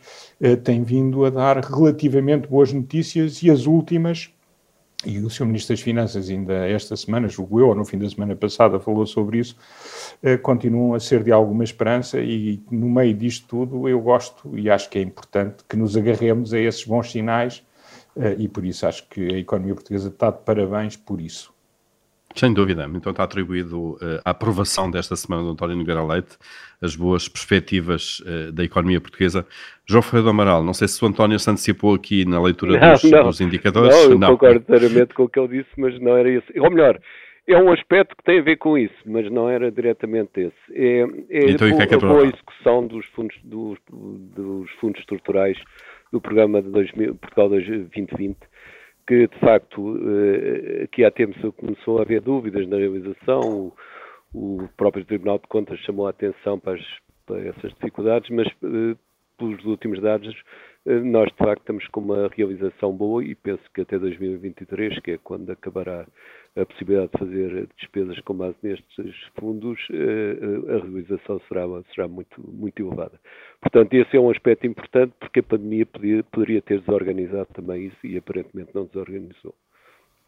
tem 0.65 0.83
vindo 0.83 1.25
a 1.25 1.31
dar 1.31 1.65
relativamente 1.65 2.49
boas 2.49 2.73
notícias 2.73 3.41
e 3.41 3.53
as 3.53 3.67
últimas 3.67 4.35
e 5.07 5.19
o 5.19 5.31
Sr. 5.31 5.47
Ministro 5.47 5.75
das 5.75 5.83
Finanças, 5.83 6.29
ainda 6.29 6.55
esta 6.67 6.97
semana, 6.97 7.29
julgo 7.29 7.61
eu, 7.61 7.69
ou 7.69 7.75
no 7.75 7.85
fim 7.85 7.99
da 7.99 8.09
semana 8.09 8.35
passada, 8.35 8.81
falou 8.81 9.07
sobre 9.07 9.39
isso, 9.39 9.57
eh, 10.23 10.37
continuam 10.37 10.95
a 10.95 11.01
ser 11.01 11.23
de 11.23 11.33
alguma 11.33 11.65
esperança 11.65 12.21
e 12.21 12.61
no 12.71 12.89
meio 12.89 13.15
disto 13.15 13.47
tudo 13.47 13.89
eu 13.89 14.01
gosto 14.01 14.57
e 14.59 14.69
acho 14.69 14.91
que 14.91 14.99
é 14.99 15.03
importante 15.03 15.65
que 15.69 15.77
nos 15.77 15.97
agarremos 15.97 16.53
a 16.53 16.59
esses 16.59 16.85
bons 16.85 17.11
sinais 17.11 17.63
eh, 18.17 18.37
e 18.39 18.49
por 18.49 18.65
isso 18.65 18.87
acho 18.87 19.09
que 19.09 19.35
a 19.35 19.39
economia 19.39 19.75
portuguesa 19.75 20.09
está 20.09 20.31
de 20.31 20.39
parabéns 20.39 20.97
por 20.97 21.21
isso. 21.21 21.54
Sem 22.35 22.53
dúvida. 22.53 22.91
Então 22.95 23.11
está 23.11 23.23
atribuído 23.23 23.93
uh, 23.93 24.21
a 24.25 24.31
aprovação 24.31 24.91
desta 24.91 25.15
semana 25.15 25.43
do 25.43 25.51
António 25.51 25.77
Nogueira 25.77 26.05
Leite, 26.05 26.37
as 26.83 26.97
boas 26.97 27.29
perspectivas 27.29 28.21
uh, 28.21 28.51
da 28.53 28.65
economia 28.65 29.01
portuguesa. 29.01 29.47
João 29.87 30.03
Ferreira 30.03 30.25
do 30.25 30.31
Amaral, 30.31 30.65
não 30.65 30.75
sei 30.75 30.89
se 30.89 31.03
o 31.05 31.07
António 31.07 31.39
se 31.39 31.49
antecipou 31.49 31.95
aqui 31.95 32.25
na 32.25 32.43
leitura 32.43 32.79
não, 32.79 32.93
dos, 32.93 33.05
não. 33.05 33.25
dos, 33.25 33.41
indicadores. 33.41 33.95
Não, 33.95 34.13
eu 34.13 34.19
não. 34.19 34.33
concordo 34.33 34.59
inteiramente 34.59 35.15
com 35.15 35.25
o 35.25 35.29
que 35.29 35.39
ele 35.39 35.63
disse, 35.63 35.71
mas 35.77 35.99
não 36.01 36.17
era 36.17 36.29
isso. 36.29 36.47
Ou 36.57 36.71
melhor, 36.71 37.01
é 37.47 37.57
um 37.57 37.71
aspecto 37.71 38.17
que 38.17 38.25
tem 38.25 38.41
a 38.41 38.43
ver 38.43 38.57
com 38.57 38.77
isso, 38.77 38.95
mas 39.07 39.31
não 39.31 39.49
era 39.49 39.71
diretamente 39.71 40.41
esse. 40.41 40.55
É, 40.73 41.01
é 41.31 41.51
então, 41.51 41.69
a, 41.69 41.77
que 41.77 41.83
é 41.83 41.87
que 41.87 41.95
é 41.95 41.97
a 41.97 42.01
boa 42.01 42.25
execução 42.25 42.87
dos 42.87 43.07
fundos, 43.07 43.37
dos, 43.45 43.79
dos 43.91 44.71
fundos 44.81 44.99
estruturais 45.01 45.57
do 46.11 46.21
programa 46.21 46.63
de 46.63 46.71
2000, 46.71 47.15
Portugal 47.17 47.49
2020 47.49 48.37
que 49.07 49.27
de 49.27 49.39
facto 49.39 49.99
eh, 49.99 50.85
aqui 50.85 51.05
há 51.05 51.11
tempos 51.11 51.41
começou 51.57 51.99
a 51.99 52.03
haver 52.03 52.21
dúvidas 52.21 52.67
na 52.69 52.77
realização, 52.77 53.73
o, 54.33 54.69
próprio 54.77 55.05
Tribunal 55.05 55.39
de 55.39 55.47
Contas 55.49 55.79
chamou 55.81 56.07
a 56.07 56.11
atenção 56.11 56.59
para, 56.59 56.75
as, 56.75 56.85
para 57.27 57.41
essas 57.41 57.73
dificuldades, 57.75 58.31
mas 58.31 58.49
eh, 58.49 58.97
pelos 59.39 59.65
últimos 59.65 60.01
dados 60.01 60.35
nós 60.87 61.31
de 61.31 61.39
facto 61.39 61.61
estamos 61.61 61.87
com 61.89 62.01
uma 62.01 62.29
realização 62.29 62.93
boa 62.93 63.25
e 63.25 63.35
penso 63.35 63.63
que 63.73 63.81
até 63.81 63.99
2023, 63.99 65.01
que 65.01 65.13
é 65.13 65.19
quando 65.19 65.51
acabará 65.51 66.07
a 66.57 66.65
possibilidade 66.65 67.11
de 67.13 67.19
fazer 67.19 67.69
despesas 67.77 68.21
com 68.21 68.35
base 68.35 68.57
nestes 68.63 69.17
fundos, 69.39 69.79
a 69.91 70.85
realização 70.85 71.41
será, 71.49 71.65
será 71.93 72.07
muito, 72.07 72.41
muito 72.41 72.81
elevada. 72.81 73.21
Portanto, 73.61 73.93
esse 73.95 74.17
é 74.17 74.21
um 74.21 74.31
aspecto 74.31 74.67
importante 74.67 75.13
porque 75.19 75.41
a 75.41 75.43
pandemia 75.43 75.85
poderia, 75.85 76.23
poderia 76.25 76.63
ter 76.63 76.81
desorganizado 76.81 77.49
também 77.53 77.87
isso 77.87 78.07
e 78.07 78.17
aparentemente 78.17 78.71
não 78.75 78.85
desorganizou. 78.85 79.55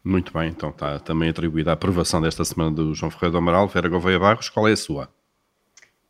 Muito 0.03 0.31
bem, 0.31 0.49
então 0.49 0.69
está 0.69 0.99
também 0.99 1.29
atribuída 1.29 1.71
a 1.71 1.73
aprovação 1.73 2.21
desta 2.21 2.43
semana 2.45 2.71
do 2.71 2.93
João 2.93 3.11
Ferreira 3.11 3.31
do 3.31 3.37
Amaral. 3.37 3.67
Vera 3.67 3.89
Gouveia 3.89 4.19
Barros, 4.19 4.49
qual 4.49 4.67
é 4.67 4.73
a 4.73 4.77
sua? 4.77 5.09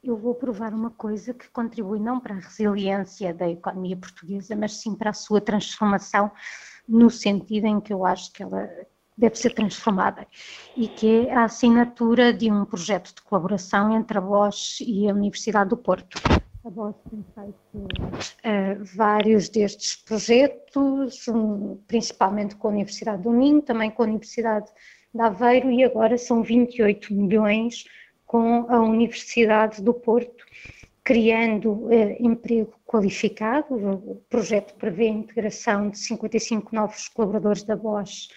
Eu 0.03 0.15
vou 0.15 0.35
provar 0.35 0.73
uma 0.73 0.91
coisa 0.91 1.33
que 1.33 1.49
contribui 1.49 1.99
não 1.99 2.19
para 2.19 2.35
a 2.35 2.39
resiliência 2.39 3.33
da 3.33 3.49
economia 3.49 3.97
portuguesa, 3.97 4.55
mas 4.55 4.73
sim 4.73 4.95
para 4.95 5.09
a 5.09 5.13
sua 5.13 5.41
transformação, 5.41 6.31
no 6.87 7.09
sentido 7.09 7.65
em 7.65 7.81
que 7.81 7.91
eu 7.91 8.05
acho 8.05 8.31
que 8.31 8.43
ela 8.43 8.69
deve 9.17 9.35
ser 9.35 9.53
transformada, 9.53 10.27
e 10.75 10.87
que 10.87 11.27
é 11.27 11.33
a 11.33 11.45
assinatura 11.45 12.31
de 12.31 12.51
um 12.51 12.63
projeto 12.65 13.15
de 13.15 13.21
colaboração 13.23 13.97
entre 13.97 14.17
a 14.17 14.21
Bosch 14.21 14.81
e 14.81 15.09
a 15.09 15.13
Universidade 15.13 15.69
do 15.69 15.77
Porto. 15.77 16.21
A 16.63 16.69
Bosch 16.69 16.95
tem 17.09 17.25
feito 17.33 17.55
uh, 17.75 18.83
vários 18.95 19.49
destes 19.49 19.95
projetos, 19.95 21.27
um, 21.27 21.77
principalmente 21.87 22.55
com 22.55 22.67
a 22.67 22.71
Universidade 22.71 23.23
do 23.23 23.31
Minho, 23.31 23.61
também 23.61 23.89
com 23.89 24.03
a 24.03 24.05
Universidade 24.05 24.69
de 25.13 25.21
Aveiro, 25.21 25.71
e 25.71 25.83
agora 25.83 26.17
são 26.17 26.43
28 26.43 27.13
milhões 27.13 27.85
com 28.25 28.67
a 28.69 28.79
Universidade 28.81 29.81
do 29.81 29.93
Porto, 29.93 30.45
criando 31.03 31.87
eh, 31.89 32.17
emprego 32.19 32.73
qualificado. 32.85 33.73
O 33.73 34.21
projeto 34.29 34.75
prevê 34.75 35.05
a 35.05 35.13
integração 35.13 35.89
de 35.89 35.97
55 35.97 36.75
novos 36.75 37.07
colaboradores 37.07 37.63
da 37.63 37.77
Bosch 37.77 38.27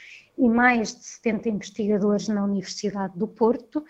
e 0.41 0.49
mais 0.49 0.95
de 0.95 1.05
70 1.05 1.49
investigadores 1.51 2.29
na 2.29 2.43
Universidade 2.43 3.13
do 3.19 3.29
Porto, 3.29 3.85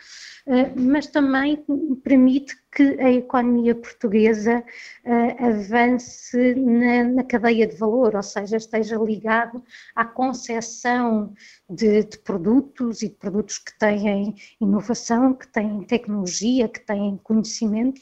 eh, 0.46 0.72
mas 0.74 1.06
também 1.06 1.64
permite 2.02 2.56
que 2.72 2.82
a 3.00 3.10
economia 3.10 3.74
portuguesa 3.74 4.64
eh, 5.04 5.36
avance 5.44 6.54
na, 6.56 7.22
cadeia 7.22 7.66
de 7.68 7.76
valor, 7.76 8.16
ou 8.16 8.22
seja, 8.22 8.56
esteja 8.56 8.96
ligado 8.96 9.62
à 9.94 10.04
concepção 10.04 11.32
de, 11.68 12.02
de 12.04 12.18
produtos 12.18 13.02
e 13.02 13.08
de 13.08 13.14
produtos 13.14 13.58
que 13.58 13.78
têm 13.78 14.34
inovação, 14.60 15.34
que 15.34 15.46
têm 15.46 15.82
tecnologia, 15.84 16.68
que 16.68 16.80
têm 16.80 17.16
conhecimento 17.22 18.00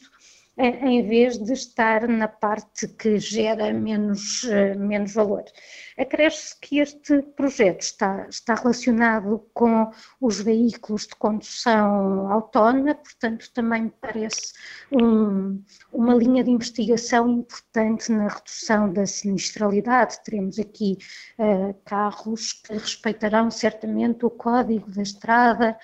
em 0.59 1.07
vez 1.07 1.39
de 1.39 1.53
estar 1.53 2.09
na 2.09 2.27
parte 2.27 2.89
que 2.89 3.17
gera 3.19 3.73
menos, 3.73 4.43
eh, 4.45 4.75
menos 4.75 5.15
valor. 5.15 5.45
Acresce 5.97 6.59
que 6.61 6.81
este 6.81 7.23
projeto 7.23 7.83
está, 7.83 8.27
está 8.29 8.55
relacionado 8.55 9.47
com 9.55 9.89
os 10.21 10.41
veículos 10.41 11.07
de 11.07 11.15
condução 11.15 12.31
autónoma, 12.31 12.97
portanto, 12.97 13.51
também 13.55 13.83
me 13.85 13.93
parece 14.01 14.53
um, 14.91 15.63
uma 15.93 16.15
linha 16.15 16.43
de 16.43 16.51
investigação 16.51 17.29
importante 17.29 18.11
na 18.11 18.27
redução 18.27 18.93
da 18.93 19.07
sinistralidade. 19.07 20.23
Teremos 20.25 20.59
aqui 20.59 20.99
uh, 21.39 21.73
carros 21.85 22.53
que 22.53 22.73
respeitarão 22.73 23.49
certamente 23.49 24.27
o 24.27 24.31
código 24.31 24.91
da 24.91 25.03
estrada. 25.03 25.79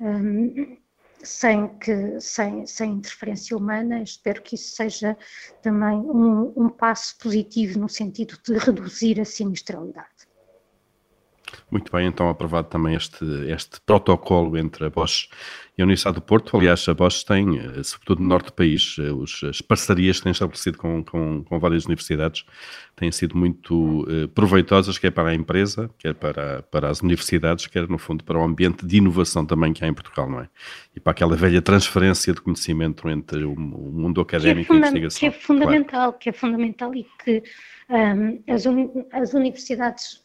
Um, 0.00 0.78
sem, 1.22 1.68
que, 1.78 2.20
sem, 2.20 2.66
sem 2.66 2.92
interferência 2.92 3.56
humana. 3.56 4.02
Espero 4.02 4.42
que 4.42 4.54
isso 4.54 4.74
seja 4.74 5.16
também 5.62 5.98
um, 5.98 6.52
um 6.56 6.68
passo 6.68 7.16
positivo 7.18 7.78
no 7.78 7.88
sentido 7.88 8.38
de 8.44 8.58
reduzir 8.58 9.20
a 9.20 9.24
sinistralidade. 9.24 10.19
Muito 11.70 11.92
bem, 11.92 12.06
então 12.06 12.28
aprovado 12.28 12.68
também 12.68 12.94
este, 12.94 13.24
este 13.48 13.80
protocolo 13.86 14.58
entre 14.58 14.86
a 14.86 14.90
Bosch 14.90 15.28
e 15.78 15.82
a 15.82 15.84
Universidade 15.84 16.16
do 16.16 16.20
Porto. 16.20 16.56
Aliás, 16.56 16.86
a 16.88 16.94
Bosch 16.94 17.24
tem, 17.24 17.58
eh, 17.58 17.82
sobretudo 17.84 18.22
no 18.22 18.28
norte 18.28 18.46
do 18.46 18.52
país, 18.52 18.96
eh, 18.98 19.12
os, 19.12 19.42
as 19.44 19.62
parcerias 19.62 20.18
que 20.18 20.24
tem 20.24 20.32
estabelecido 20.32 20.76
com, 20.76 21.04
com, 21.04 21.44
com, 21.44 21.58
várias 21.60 21.86
universidades 21.86 22.44
têm 22.96 23.10
sido 23.12 23.36
muito 23.36 24.02
uh, 24.02 24.28
proveitosas, 24.28 24.98
quer 24.98 25.10
para 25.10 25.30
a 25.30 25.34
empresa, 25.34 25.88
quer 25.96 26.12
para, 26.14 26.62
para 26.64 26.90
as 26.90 27.00
universidades, 27.00 27.66
quer 27.66 27.88
no 27.88 27.98
fundo 27.98 28.24
para 28.24 28.38
o 28.38 28.42
ambiente 28.42 28.84
de 28.84 28.96
inovação 28.98 29.46
também 29.46 29.72
que 29.72 29.84
há 29.84 29.88
em 29.88 29.94
Portugal, 29.94 30.28
não 30.28 30.40
é? 30.40 30.48
E 30.94 31.00
para 31.00 31.12
aquela 31.12 31.36
velha 31.36 31.62
transferência 31.62 32.34
de 32.34 32.40
conhecimento 32.40 33.08
entre 33.08 33.44
o, 33.44 33.52
o 33.52 33.56
mundo 33.92 34.20
académico 34.20 34.74
é 34.74 34.76
e 34.76 34.78
a 34.78 34.80
investigação. 34.80 35.20
Que 35.20 35.26
é 35.26 35.30
fundamental, 35.30 36.08
claro. 36.08 36.18
que 36.18 36.28
é 36.28 36.32
fundamental 36.32 36.94
e 36.94 37.06
que 37.24 37.42
um, 37.88 38.52
as, 38.52 38.66
uni 38.66 38.90
as 39.12 39.32
universidades 39.32 40.22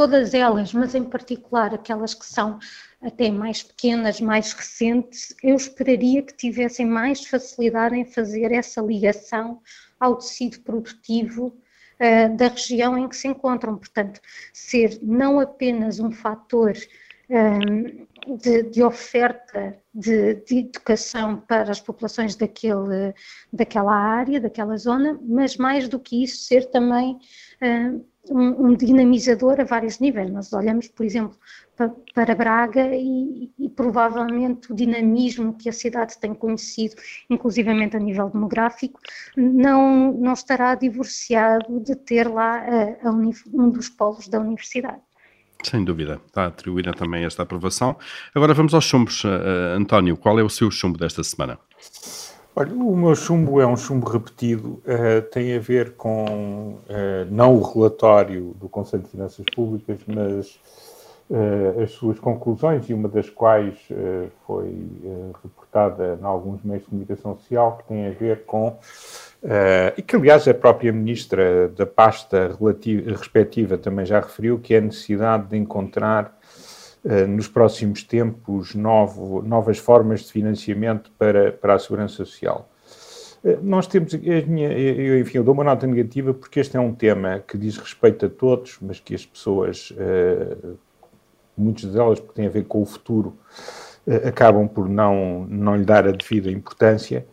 todas 0.00 0.32
elas, 0.32 0.72
mas 0.72 0.94
em 0.94 1.04
particular 1.04 1.74
aquelas 1.74 2.14
que 2.14 2.24
são 2.24 2.58
até 3.02 3.30
mais 3.30 3.62
pequenas, 3.62 4.18
mais 4.18 4.54
recentes, 4.54 5.34
eu 5.42 5.54
esperaria 5.54 6.22
que 6.22 6.34
tivessem 6.34 6.86
mais 6.86 7.26
facilidade 7.26 7.94
em 7.96 8.06
fazer 8.06 8.50
essa 8.50 8.80
ligação 8.80 9.60
ao 10.00 10.16
tecido 10.16 10.58
produtivo 10.60 11.48
uh, 11.48 12.34
da 12.34 12.48
região 12.48 12.96
em 12.96 13.06
que 13.10 13.14
se 13.14 13.28
encontram. 13.28 13.76
Portanto, 13.76 14.22
ser 14.54 14.98
não 15.02 15.38
apenas 15.38 16.00
um 16.00 16.10
fator 16.10 16.72
eh, 17.28 17.58
de, 18.38 18.62
de, 18.64 18.82
oferta 18.82 19.76
de, 19.94 20.34
de, 20.46 20.60
educação 20.60 21.36
para 21.46 21.70
as 21.70 21.80
populações 21.80 22.34
daquele, 22.34 23.14
daquela 23.52 23.94
área, 23.94 24.40
daquela 24.40 24.78
zona, 24.78 25.20
mas 25.22 25.58
mais 25.58 25.88
do 25.88 26.00
que 26.00 26.24
isso, 26.24 26.42
ser 26.42 26.70
também 26.70 27.20
uh, 27.62 28.04
um, 28.30 28.66
um, 28.66 28.74
dinamizador 28.74 29.60
a 29.60 29.64
vários 29.64 29.98
níveis. 29.98 30.30
Nós 30.30 30.52
olhamos, 30.52 30.88
por 30.88 31.04
exemplo, 31.04 31.36
para, 31.76 31.92
para 32.14 32.34
Braga 32.34 32.94
e, 32.94 33.50
e, 33.58 33.68
provavelmente 33.68 34.72
o 34.72 34.74
dinamismo 34.74 35.54
que 35.54 35.68
a 35.68 35.72
cidade 35.72 36.18
tem 36.18 36.32
conhecido, 36.32 36.94
inclusivamente 37.28 37.96
a 37.96 38.00
nível 38.00 38.30
demográfico, 38.30 39.00
não, 39.36 40.12
não 40.12 40.32
estará 40.32 40.74
divorciado 40.74 41.80
de 41.80 41.96
ter 41.96 42.28
lá 42.28 42.58
a, 42.58 43.08
a 43.08 43.10
um 43.10 43.70
dos 43.70 43.88
polos 43.88 44.28
da 44.28 44.38
universidade. 44.38 45.00
Sem 45.62 45.84
dúvida, 45.84 46.20
está 46.26 46.46
atribuída 46.46 46.92
também 46.92 47.24
esta 47.24 47.42
aprovação. 47.42 47.96
Agora 48.34 48.54
vamos 48.54 48.72
aos 48.72 48.84
chumbos. 48.84 49.24
Uh, 49.24 49.76
António, 49.76 50.16
qual 50.16 50.38
é 50.38 50.42
o 50.42 50.48
seu 50.48 50.70
chumbo 50.70 50.96
desta 50.96 51.22
semana? 51.22 51.58
Olha, 52.54 52.74
o 52.74 52.96
meu 52.96 53.14
chumbo 53.14 53.60
é 53.60 53.66
um 53.66 53.76
chumbo 53.76 54.08
repetido, 54.08 54.82
uh, 54.84 55.22
tem 55.30 55.56
a 55.56 55.60
ver 55.60 55.92
com 55.92 56.24
uh, 56.24 57.24
não 57.30 57.54
o 57.54 57.62
relatório 57.62 58.56
do 58.58 58.68
Conselho 58.68 59.04
de 59.04 59.08
Finanças 59.08 59.46
Públicas, 59.54 60.00
mas 60.04 60.58
uh, 61.30 61.80
as 61.80 61.92
suas 61.92 62.18
conclusões, 62.18 62.90
e 62.90 62.92
uma 62.92 63.08
das 63.08 63.30
quais 63.30 63.78
foi 64.44 64.74
reportada 65.44 66.18
em 66.20 66.24
alguns 66.24 66.60
meios 66.64 66.82
de 66.82 66.88
comunicação 66.88 67.38
social, 67.38 67.78
que 67.78 67.84
tem 67.84 68.08
a 68.08 68.10
ver 68.10 68.44
com, 68.44 68.76
e 69.96 70.02
que 70.02 70.16
aliás 70.16 70.48
a 70.48 70.52
própria 70.52 70.92
Ministra 70.92 71.68
da 71.68 71.86
pasta 71.86 72.56
relativa, 72.58 73.12
respectiva 73.12 73.78
também 73.78 74.04
já 74.04 74.18
referiu, 74.18 74.58
que 74.58 74.74
é 74.74 74.78
a 74.78 74.82
necessidade 74.82 75.46
de 75.46 75.56
encontrar 75.56 76.36
nos 77.28 77.48
próximos 77.48 78.02
tempos 78.02 78.74
novo, 78.74 79.42
novas 79.42 79.78
formas 79.78 80.20
de 80.20 80.32
financiamento 80.32 81.10
para, 81.18 81.52
para 81.52 81.74
a 81.74 81.78
segurança 81.78 82.24
social. 82.24 82.68
Eh, 83.44 83.58
nós 83.62 83.86
temos, 83.86 84.12
eu, 84.14 85.20
enfim, 85.20 85.38
eu 85.38 85.44
dou 85.44 85.54
uma 85.54 85.64
nota 85.64 85.86
negativa 85.86 86.34
porque 86.34 86.60
este 86.60 86.76
é 86.76 86.80
um 86.80 86.94
tema 86.94 87.42
que 87.46 87.56
diz 87.56 87.76
respeito 87.76 88.26
a 88.26 88.28
todos, 88.28 88.78
mas 88.80 89.00
que 89.00 89.14
as 89.14 89.24
pessoas, 89.24 89.92
eh, 89.96 90.56
muitas 91.56 91.92
delas, 91.92 92.20
porque 92.20 92.34
tem 92.34 92.46
a 92.46 92.50
ver 92.50 92.64
com 92.64 92.82
o 92.82 92.86
futuro, 92.86 93.36
acabam 94.26 94.66
por 94.66 94.88
não, 94.88 95.46
não 95.48 95.76
lhe 95.76 95.84
dar 95.84 96.06
a 96.06 96.12
devida 96.12 96.50
importância. 96.50 97.26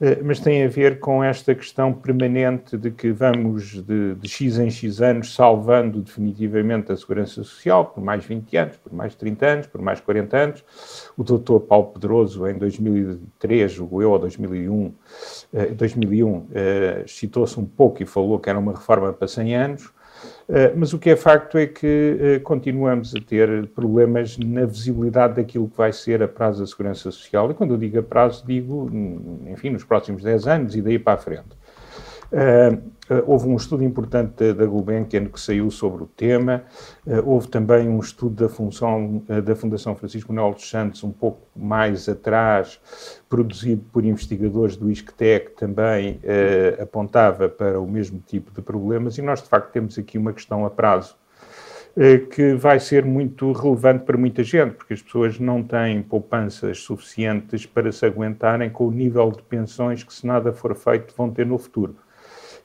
Eh, 0.00 0.20
mas 0.22 0.40
tem 0.40 0.64
a 0.64 0.68
ver 0.68 0.98
com 0.98 1.22
esta 1.22 1.54
questão 1.54 1.92
permanente 1.92 2.76
de 2.76 2.90
que 2.90 3.12
vamos 3.12 3.82
de, 3.82 4.14
de, 4.14 4.28
X 4.28 4.58
em 4.58 4.70
X 4.70 5.00
anos 5.00 5.34
salvando 5.34 6.00
definitivamente 6.00 6.90
a 6.90 6.96
segurança 6.96 7.44
social 7.44 7.86
por 7.86 8.02
mais 8.02 8.24
20 8.24 8.56
anos, 8.56 8.76
por 8.76 8.92
mais 8.92 9.14
30 9.14 9.46
anos, 9.46 9.66
por 9.66 9.80
mais 9.80 10.00
40 10.00 10.36
anos. 10.36 10.64
O 11.16 11.22
doutor 11.22 11.60
Paulo 11.60 11.92
Pedroso, 11.92 12.46
em 12.48 12.58
2003, 12.58 13.72
julgo 13.72 14.02
eu, 14.02 14.10
ou 14.10 14.18
2001, 14.18 14.92
2001 15.76 16.46
citou-se 17.06 17.58
um 17.58 17.64
pouco 17.64 18.02
e 18.02 18.06
falou 18.06 18.38
que 18.38 18.50
era 18.50 18.58
uma 18.58 18.72
reforma 18.72 19.12
para 19.12 19.28
100 19.28 19.56
anos. 19.56 19.94
Eh, 20.48 20.72
mas 20.76 20.92
o 20.92 20.98
que 20.98 21.10
é 21.10 21.16
facto 21.16 21.56
é 21.56 21.66
que 21.66 22.18
eh, 22.20 22.38
continuamos 22.40 23.14
a 23.14 23.20
ter 23.20 23.66
problemas 23.68 24.36
na 24.36 24.66
visibilidade 24.66 25.36
daquilo 25.36 25.68
que 25.68 25.76
vai 25.76 25.92
ser 25.92 26.22
a 26.22 26.28
prazo 26.28 26.60
da 26.60 26.66
segurança 26.66 27.10
social. 27.10 27.50
E 27.50 27.54
quando 27.54 27.74
eu 27.74 27.78
digo 27.78 27.98
a 27.98 28.02
prazo, 28.02 28.44
digo, 28.46 28.84
hum, 28.92 29.46
enfim, 29.50 29.70
nos 29.70 29.84
próximos 29.84 30.22
10 30.22 30.46
anos 30.46 30.76
e 30.76 30.82
daí 30.82 30.98
para 30.98 31.14
a 31.14 31.16
frente. 31.16 31.63
Houve 33.26 33.46
um 33.46 33.56
estudo 33.56 33.84
importante 33.84 34.52
da 34.52 34.64
Gulbenkian 34.64 35.26
que 35.26 35.38
saiu 35.38 35.70
sobre 35.70 36.04
o 36.04 36.06
tema, 36.06 36.64
houve 37.24 37.48
também 37.48 37.88
um 37.88 38.00
estudo 38.00 38.44
da, 38.44 38.48
função, 38.48 39.22
da 39.44 39.54
Fundação 39.54 39.94
Francisco 39.94 40.32
Manuel 40.32 40.54
dos 40.54 40.68
Santos, 40.68 41.04
um 41.04 41.12
pouco 41.12 41.46
mais 41.54 42.08
atrás, 42.08 42.80
produzido 43.28 43.84
por 43.92 44.04
investigadores 44.04 44.76
do 44.76 44.90
ISCTE, 44.90 45.40
que 45.40 45.50
também 45.50 46.20
apontava 46.80 47.48
para 47.48 47.78
o 47.78 47.86
mesmo 47.86 48.22
tipo 48.26 48.50
de 48.52 48.62
problemas, 48.62 49.18
e 49.18 49.22
nós 49.22 49.42
de 49.42 49.48
facto 49.48 49.70
temos 49.70 49.98
aqui 49.98 50.16
uma 50.16 50.32
questão 50.32 50.64
a 50.64 50.70
prazo 50.70 51.16
eh, 51.96 52.18
que 52.18 52.54
vai 52.54 52.80
ser 52.80 53.04
muito 53.04 53.52
relevante 53.52 54.04
para 54.04 54.18
muita 54.18 54.42
gente, 54.42 54.74
porque 54.74 54.94
as 54.94 55.02
pessoas 55.02 55.38
não 55.38 55.62
têm 55.62 56.02
poupanças 56.02 56.80
suficientes 56.80 57.66
para 57.66 57.92
se 57.92 58.04
aguentarem 58.04 58.68
com 58.68 58.88
o 58.88 58.90
nível 58.90 59.30
de 59.30 59.42
pensões 59.44 60.02
que, 60.02 60.12
se 60.12 60.26
nada 60.26 60.52
for 60.52 60.74
feito, 60.74 61.14
vão 61.16 61.30
ter 61.30 61.46
no 61.46 61.56
futuro. 61.56 61.96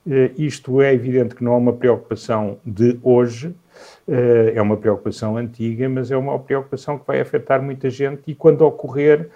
Eh, 0.07 0.31
isto 0.37 0.81
é 0.81 0.93
evidente 0.93 1.35
que 1.35 1.43
não 1.43 1.53
é 1.53 1.57
uma 1.57 1.73
preocupação 1.73 2.57
de 2.65 2.99
hoje, 3.03 3.53
eh, 4.07 4.53
é 4.55 4.61
uma 4.61 4.77
preocupação 4.77 5.37
antiga, 5.37 5.87
mas 5.89 6.11
é 6.11 6.17
uma 6.17 6.37
preocupação 6.39 6.97
que 6.97 7.05
vai 7.05 7.19
afetar 7.19 7.61
muita 7.61 7.89
gente 7.89 8.21
e, 8.27 8.35
quando 8.35 8.61
ocorrer, 8.61 9.29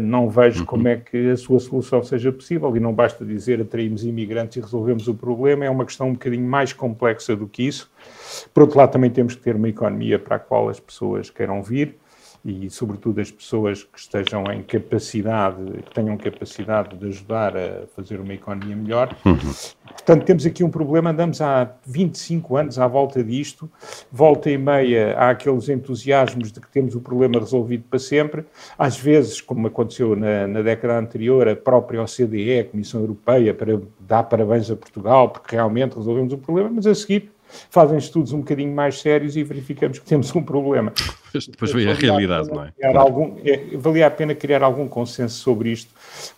não 0.00 0.28
vejo 0.28 0.66
como 0.66 0.88
é 0.88 0.96
que 0.96 1.30
a 1.30 1.36
sua 1.36 1.60
solução 1.60 2.02
seja 2.02 2.32
possível. 2.32 2.76
E 2.76 2.80
não 2.80 2.92
basta 2.92 3.24
dizer 3.24 3.60
atraímos 3.60 4.04
imigrantes 4.04 4.56
e 4.56 4.60
resolvemos 4.60 5.06
o 5.08 5.14
problema, 5.14 5.64
é 5.64 5.70
uma 5.70 5.86
questão 5.86 6.08
um 6.08 6.12
bocadinho 6.12 6.46
mais 6.46 6.72
complexa 6.72 7.34
do 7.36 7.46
que 7.46 7.62
isso. 7.62 7.90
Por 8.52 8.64
outro 8.64 8.76
lado, 8.76 8.90
também 8.90 9.08
temos 9.08 9.34
que 9.36 9.40
ter 9.40 9.54
uma 9.54 9.68
economia 9.68 10.18
para 10.18 10.36
a 10.36 10.38
qual 10.38 10.68
as 10.68 10.80
pessoas 10.80 11.30
queiram 11.30 11.62
vir 11.62 11.96
e, 12.44 12.70
sobretudo, 12.70 13.20
as 13.20 13.30
pessoas 13.30 13.84
que 13.84 13.98
estejam 13.98 14.44
em 14.52 14.62
capacidade, 14.62 15.62
que 15.84 15.94
tenham 15.94 16.16
capacidade 16.16 16.96
de 16.96 17.06
ajudar 17.08 17.56
a 17.56 17.86
fazer 17.94 18.20
uma 18.20 18.32
economia 18.32 18.74
melhor. 18.74 19.14
Uhum. 19.24 19.36
Portanto, 19.86 20.24
temos 20.24 20.46
aqui 20.46 20.64
um 20.64 20.70
problema, 20.70 21.10
andamos 21.10 21.40
há 21.40 21.70
25 21.86 22.56
anos 22.56 22.78
à 22.78 22.86
volta 22.86 23.22
disto, 23.22 23.70
volta 24.10 24.50
e 24.50 24.56
meia 24.56 25.14
há 25.18 25.30
aqueles 25.30 25.68
entusiasmos 25.68 26.50
de 26.50 26.60
que 26.60 26.68
temos 26.68 26.94
o 26.94 27.00
problema 27.00 27.38
resolvido 27.38 27.84
para 27.90 27.98
sempre. 27.98 28.44
Às 28.78 28.98
vezes, 28.98 29.40
como 29.40 29.66
aconteceu 29.66 30.16
na, 30.16 30.46
na 30.46 30.62
década 30.62 30.98
anterior, 30.98 31.46
a 31.48 31.54
própria 31.54 32.02
OCDE, 32.02 32.60
a 32.60 32.64
Comissão 32.64 33.00
Europeia, 33.00 33.52
para 33.52 33.80
dar 34.00 34.22
parabéns 34.22 34.70
a 34.70 34.76
Portugal, 34.76 35.28
porque 35.28 35.56
realmente 35.56 35.96
resolvemos 35.96 36.32
o 36.32 36.38
problema, 36.38 36.70
mas 36.72 36.86
a 36.86 36.94
seguir 36.94 37.30
fazem 37.68 37.98
estudos 37.98 38.32
um 38.32 38.38
bocadinho 38.38 38.74
mais 38.74 39.00
sérios 39.00 39.36
e 39.36 39.42
verificamos 39.42 39.98
que 39.98 40.06
temos 40.06 40.34
um 40.34 40.42
problema. 40.42 40.92
Depois 41.32 41.72
vem 41.72 41.88
a 41.88 41.94
realidade, 41.94 42.48
não 42.48 42.64
é? 42.64 42.96
Algum, 42.96 43.36
é? 43.44 43.76
Valia 43.76 44.06
a 44.06 44.10
pena 44.10 44.34
criar 44.34 44.62
algum 44.62 44.88
consenso 44.88 45.36
sobre 45.36 45.70
isto, 45.70 45.92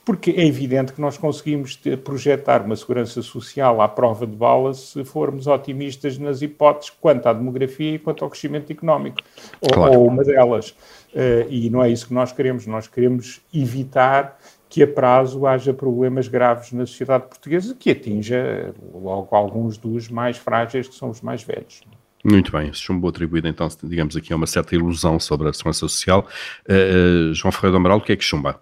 porque 0.05 0.31
é 0.31 0.46
evidente 0.46 0.92
que 0.92 1.00
nós 1.00 1.16
conseguimos 1.16 1.78
projetar 2.05 2.62
uma 2.62 2.76
segurança 2.76 3.22
social 3.22 3.81
à 3.81 3.88
prova 3.88 4.26
de 4.26 4.37
bala 4.37 4.74
se 4.74 5.05
formos 5.05 5.46
otimistas 5.46 6.18
nas 6.18 6.42
hipóteses 6.42 6.90
quanto 7.00 7.26
à 7.26 7.33
demografia 7.33 7.94
e 7.94 7.98
quanto 7.98 8.24
ao 8.24 8.31
crescimento 8.31 8.70
económico, 8.70 9.18
claro. 9.72 9.92
ou, 9.92 10.00
ou 10.00 10.09
uma 10.09 10.24
delas. 10.24 10.70
Uh, 11.12 11.46
e 11.50 11.68
não 11.68 11.83
é 11.83 11.90
isso 11.90 12.07
que 12.07 12.14
nós 12.14 12.33
queremos. 12.33 12.66
Nós 12.66 12.88
queremos 12.88 13.40
evitar 13.52 14.38
que 14.68 14.83
a 14.83 14.87
prazo 14.87 15.46
haja 15.46 15.74
problemas 15.74 16.28
graves 16.28 16.72
na 16.72 16.87
sociedade 16.87 17.26
portuguesa 17.26 17.76
que 17.78 17.90
atinja 17.90 18.74
logo 18.94 19.37
alguns 19.37 19.76
dos 19.76 20.09
mais 20.09 20.38
frágeis, 20.38 20.88
que 20.88 20.94
são 20.94 21.11
os 21.11 21.20
mais 21.20 21.42
velhos. 21.42 21.83
Muito 22.24 22.52
bem, 22.52 22.68
esse 22.68 22.80
chumbo 22.80 23.08
atribuído 23.08 23.48
então, 23.48 23.66
digamos 23.82 24.16
aqui, 24.16 24.32
a 24.32 24.37
uma 24.37 24.46
certa 24.46 24.74
ilusão 24.74 25.18
sobre 25.18 25.48
a 25.48 25.52
segurança 25.52 25.80
social. 25.80 26.26
Uh, 26.68 27.30
uh, 27.30 27.35
João 27.35 27.50
Ferreira 27.50 27.72
do 27.72 27.76
Amaral, 27.78 27.98
o 27.98 28.00
que 28.00 28.12
é 28.12 28.16
que 28.16 28.24
chumba? 28.24 28.61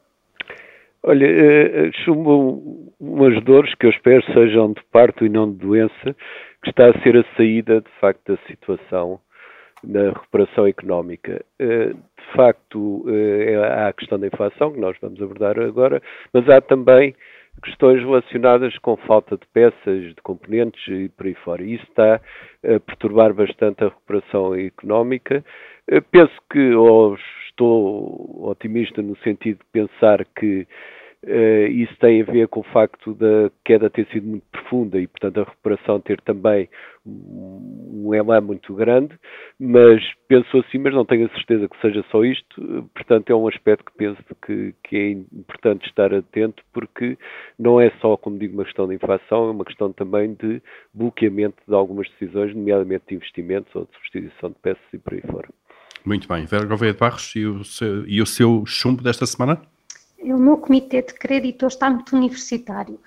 Olha, 1.03 1.27
uh, 1.27 1.91
chumbo 2.05 2.91
umas 2.99 3.43
dores 3.45 3.75
que 3.75 3.87
eu 3.87 3.91
espero 3.91 4.23
sejam 4.33 4.73
de 4.73 4.83
parto 4.91 5.25
e 5.25 5.29
não 5.29 5.51
de 5.51 5.59
doença, 5.59 6.17
que 6.63 6.71
está 6.71 6.89
a 6.91 7.03
ser 7.03 7.17
a 7.17 7.37
saída, 7.37 7.81
de 7.81 7.91
facto, 8.01 8.33
da 8.33 8.39
situação 8.47 9.21
na 9.83 10.11
recuperação 10.11 10.67
económica. 10.67 11.45
Eh, 11.59 11.89
de 11.89 12.37
facto, 12.37 13.05
eh, 13.09 13.57
há 13.57 13.89
a 13.89 13.93
questão 13.93 14.19
da 14.19 14.27
inflação, 14.27 14.73
que 14.73 14.81
nós 14.81 14.97
vamos 15.01 15.21
abordar 15.21 15.59
agora, 15.59 16.03
mas 16.33 16.49
há 16.49 16.61
também 16.61 17.15
questões 17.63 18.01
relacionadas 18.01 18.77
com 18.79 18.97
falta 18.97 19.37
de 19.37 19.47
peças, 19.53 20.15
de 20.15 20.23
componentes 20.23 20.81
e 20.89 21.09
por 21.09 21.27
aí 21.27 21.35
fora. 21.35 21.63
Isso 21.63 21.85
está 21.85 22.17
a 22.17 22.81
perturbar 22.81 23.33
bastante 23.35 23.83
a 23.85 23.89
recuperação 23.89 24.55
económica. 24.55 25.45
Penso 26.11 26.33
que, 26.51 26.75
ou 26.75 27.17
estou 27.49 28.49
otimista 28.49 29.03
no 29.03 29.17
sentido 29.19 29.59
de 29.59 29.65
pensar 29.73 30.25
que 30.37 30.67
Uh, 31.23 31.69
isso 31.69 31.95
tem 32.01 32.23
a 32.23 32.25
ver 32.25 32.49
com 32.49 32.61
o 32.61 32.73
facto 32.73 33.13
da 33.15 33.51
queda 33.63 33.91
ter 33.91 34.07
sido 34.07 34.27
muito 34.27 34.45
profunda 34.51 34.99
e, 34.99 35.07
portanto, 35.07 35.41
a 35.41 35.45
recuperação 35.45 36.01
ter 36.01 36.19
também 36.23 36.67
um, 37.05 38.15
elan 38.15 38.41
muito 38.41 38.75
grande, 38.75 39.15
mas 39.59 40.03
penso 40.27 40.57
assim, 40.59 40.79
mas 40.79 40.95
não 40.95 41.05
tenho 41.05 41.27
a 41.27 41.31
certeza 41.31 41.69
que 41.69 41.79
seja 41.83 42.03
só 42.11 42.25
isto, 42.25 42.89
portanto, 42.95 43.29
é 43.29 43.35
um 43.35 43.47
aspecto 43.47 43.85
que 43.85 43.93
penso 43.99 44.23
que, 44.47 44.75
que 44.83 44.97
é 44.97 45.11
importante 45.11 45.87
estar 45.87 46.15
atento, 46.15 46.63
porque 46.73 47.19
não 47.59 47.79
é 47.79 47.91
só, 48.01 48.17
como 48.17 48.39
digo, 48.39 48.55
uma 48.55 48.65
questão 48.65 48.89
de 48.89 48.95
inflação, 48.95 49.49
é 49.49 49.51
uma 49.51 49.65
questão 49.65 49.93
também 49.93 50.33
de 50.35 50.63
bloqueamento 50.95 51.59
de 51.69 51.75
algumas 51.75 52.09
decisões, 52.11 52.55
nomeadamente 52.55 53.05
de 53.09 53.17
investimentos 53.17 53.75
ou 53.75 53.85
de 53.85 53.93
substituição 53.93 54.49
de 54.49 54.57
peças 54.63 54.83
e 54.93 54.99
por 54.99 55.13
aí 55.13 55.21
fora. 55.21 55.49
Muito 56.03 56.27
bem. 56.27 56.47
Vera 56.47 56.65
Gouveia 56.65 56.95
de 56.95 56.99
Barros, 56.99 57.35
e 57.37 57.45
o 57.45 57.63
seu, 57.63 58.09
e 58.09 58.23
o 58.23 58.27
seu 58.27 58.65
chumbo 58.65 59.03
desta 59.03 59.27
semana? 59.27 59.61
O 60.23 60.39
meu 60.39 60.59
comitê 60.59 61.03
de 61.03 61.15
crédito 61.15 61.67
está 61.67 61.91
muito 61.91 62.17
universitário 62.17 62.99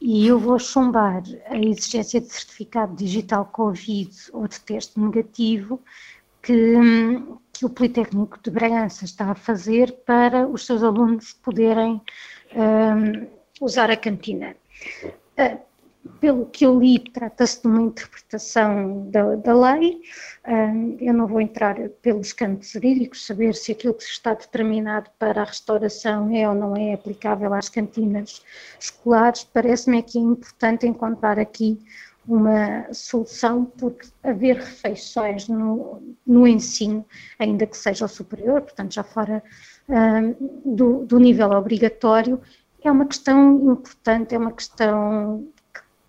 e 0.00 0.26
eu 0.26 0.38
vou 0.38 0.58
chumbar 0.58 1.22
a 1.46 1.58
exigência 1.58 2.20
de 2.20 2.28
certificado 2.28 2.96
digital 2.96 3.44
Covid 3.46 4.10
ou 4.32 4.48
de 4.48 4.58
teste 4.60 4.98
negativo 4.98 5.80
que, 6.42 6.74
que 7.52 7.66
o 7.66 7.70
Politécnico 7.70 8.38
de 8.42 8.50
Bragança 8.50 9.04
está 9.04 9.30
a 9.30 9.34
fazer 9.34 9.92
para 10.06 10.48
os 10.48 10.64
seus 10.64 10.82
alunos 10.82 11.34
poderem 11.34 12.00
um, 12.54 13.26
usar 13.60 13.90
a 13.90 13.96
cantina. 13.96 14.56
Uh, 15.38 15.69
pelo 16.20 16.46
que 16.46 16.66
eu 16.66 16.78
li, 16.78 16.98
trata-se 16.98 17.62
de 17.62 17.68
uma 17.68 17.82
interpretação 17.82 19.08
da, 19.10 19.36
da 19.36 19.54
lei. 19.54 20.00
Eu 21.00 21.14
não 21.14 21.26
vou 21.26 21.40
entrar 21.40 21.76
pelos 22.02 22.32
campos 22.32 22.70
jurídicos, 22.70 23.26
saber 23.26 23.54
se 23.54 23.72
aquilo 23.72 23.94
que 23.94 24.04
está 24.04 24.34
determinado 24.34 25.10
para 25.18 25.40
a 25.40 25.44
restauração 25.44 26.30
é 26.34 26.48
ou 26.48 26.54
não 26.54 26.76
é 26.76 26.92
aplicável 26.92 27.54
às 27.54 27.68
cantinas 27.68 28.42
escolares. 28.78 29.44
Parece-me 29.44 30.02
que 30.02 30.18
é 30.18 30.20
importante 30.20 30.86
encontrar 30.86 31.38
aqui 31.38 31.78
uma 32.28 32.92
solução, 32.92 33.64
porque 33.64 34.06
haver 34.22 34.56
refeições 34.56 35.48
no, 35.48 36.02
no 36.26 36.46
ensino, 36.46 37.04
ainda 37.38 37.66
que 37.66 37.76
seja 37.76 38.04
o 38.04 38.08
superior, 38.08 38.60
portanto 38.60 38.92
já 38.92 39.02
fora 39.02 39.42
do, 40.64 41.04
do 41.06 41.18
nível 41.18 41.50
obrigatório, 41.50 42.40
é 42.82 42.90
uma 42.90 43.06
questão 43.06 43.72
importante, 43.72 44.34
é 44.34 44.38
uma 44.38 44.52
questão 44.52 45.48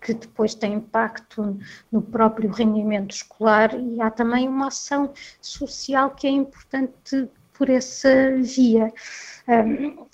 que 0.02 0.12
depois 0.12 0.54
tem 0.54 0.74
impacto 0.74 1.58
no 1.90 2.02
próprio 2.02 2.50
rendimento 2.50 3.14
escolar 3.14 3.72
e 3.78 4.00
há 4.00 4.10
também 4.10 4.48
uma 4.48 4.66
ação 4.66 5.12
social 5.40 6.10
que 6.10 6.26
é 6.26 6.30
importante 6.30 7.28
por 7.52 7.70
essa 7.70 8.36
via. 8.36 8.92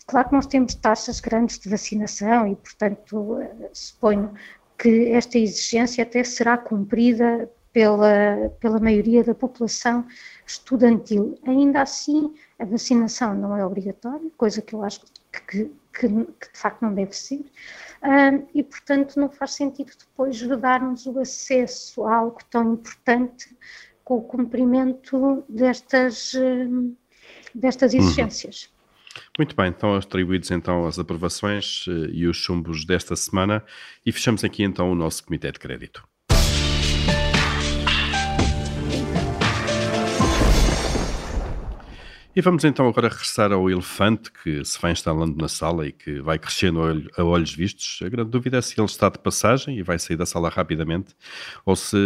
Claro 0.07 0.29
que 0.29 0.35
nós 0.35 0.47
temos 0.47 0.75
taxas 0.75 1.21
grandes 1.21 1.59
de 1.59 1.69
vacinação 1.69 2.47
e, 2.47 2.57
portanto, 2.57 3.39
suponho 3.73 4.35
que 4.77 5.11
esta 5.11 5.39
exigência 5.39 6.03
até 6.03 6.23
será 6.23 6.57
cumprida 6.59 7.51
pela, 7.73 8.51
pela 8.61 8.79
maioria 8.79 9.25
da 9.25 9.35
população 9.35 10.07
estudantil. 10.47 11.39
Ainda 11.47 11.83
assim, 11.83 12.35
a 12.59 12.65
vacinação 12.65 13.35
não 13.35 13.57
é 13.57 13.65
obrigatória, 13.65 14.31
coisa 14.37 14.61
que 14.61 14.75
eu 14.75 14.83
acho 14.83 15.01
que, 15.33 15.41
que, 15.41 15.71
que 15.99 16.09
de 16.09 16.59
facto 16.59 16.83
não 16.83 16.95
deve 16.95 17.17
ser 17.17 17.45
e, 18.55 18.63
portanto, 18.63 19.19
não 19.19 19.29
faz 19.29 19.53
sentido 19.53 19.93
depois 19.99 20.41
darmos 20.61 21.07
o 21.07 21.19
acesso 21.19 22.05
a 22.05 22.17
algo 22.17 22.39
tão 22.51 22.75
importante 22.75 23.57
com 24.05 24.19
o 24.19 24.23
cumprimento 24.23 25.45
destas, 25.49 26.33
destas 27.55 27.93
uhum. 27.93 28.01
exigências. 28.01 28.65
Uhum. 28.65 28.79
Muito 29.39 29.57
bem, 29.57 29.69
então 29.69 29.95
atribuídos 29.95 30.51
então 30.51 30.87
as 30.87 30.99
aprovações 30.99 31.85
eh, 31.89 32.11
e 32.13 32.27
os 32.27 32.37
chumbos 32.37 32.85
desta 32.85 33.17
semana 33.17 33.65
e 34.05 34.13
fechamos 34.13 34.45
aqui 34.45 34.63
então 34.63 34.91
o 34.91 34.95
nosso 34.95 35.25
Comitê 35.25 35.51
de 35.51 35.59
Crédito. 35.59 36.07
E 42.39 42.41
vamos 42.41 42.63
então 42.63 42.87
agora 42.87 43.09
regressar 43.09 43.51
ao 43.51 43.69
elefante 43.69 44.31
que 44.31 44.65
se 44.65 44.81
vai 44.81 44.93
instalando 44.93 45.37
na 45.37 45.49
sala 45.49 45.89
e 45.89 45.91
que 45.91 46.21
vai 46.21 46.39
crescendo 46.39 46.81
a 47.17 47.25
olhos 47.25 47.53
vistos. 47.53 47.99
A 48.01 48.09
grande 48.09 48.31
dúvida 48.31 48.59
é 48.59 48.63
se 48.63 48.79
ele 48.79 48.87
está 48.87 49.09
de 49.09 49.19
passagem 49.19 49.77
e 49.77 49.83
vai 49.83 49.99
sair 49.99 50.17
da 50.17 50.25
sala 50.25 50.49
rapidamente 50.49 51.17
ou 51.67 51.75
se, 51.75 51.97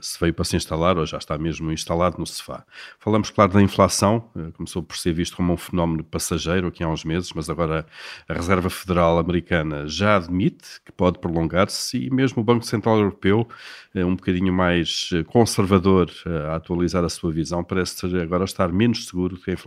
se 0.00 0.18
veio 0.18 0.32
para 0.32 0.46
se 0.46 0.56
instalar 0.56 0.96
ou 0.96 1.04
já 1.04 1.18
está 1.18 1.36
mesmo 1.36 1.70
instalado 1.70 2.16
no 2.18 2.26
sofá. 2.26 2.64
Falamos, 2.98 3.28
claro, 3.28 3.52
da 3.52 3.60
inflação, 3.60 4.30
eh, 4.34 4.50
começou 4.56 4.82
por 4.82 4.96
ser 4.96 5.12
visto 5.12 5.36
como 5.36 5.52
um 5.52 5.58
fenómeno 5.58 6.02
passageiro 6.04 6.68
aqui 6.68 6.82
há 6.82 6.88
uns 6.88 7.04
meses, 7.04 7.30
mas 7.34 7.50
agora 7.50 7.84
a 8.26 8.32
Reserva 8.32 8.70
Federal 8.70 9.18
Americana 9.18 9.86
já 9.86 10.16
admite 10.16 10.80
que 10.86 10.92
pode 10.92 11.18
prolongar-se 11.18 11.98
e 11.98 12.08
mesmo 12.08 12.40
o 12.40 12.44
Banco 12.46 12.64
Central 12.64 12.96
Europeu, 12.96 13.46
eh, 13.94 14.02
um 14.02 14.16
bocadinho 14.16 14.54
mais 14.54 15.10
eh, 15.12 15.22
conservador 15.22 16.10
a 16.48 16.56
atualizar 16.56 17.04
a 17.04 17.10
sua 17.10 17.30
visão, 17.30 17.62
parece 17.62 18.06
agora 18.16 18.44
estar 18.44 18.72
menos 18.72 19.06
seguro 19.06 19.36
que 19.36 19.50
a 19.50 19.52
inflação 19.52 19.65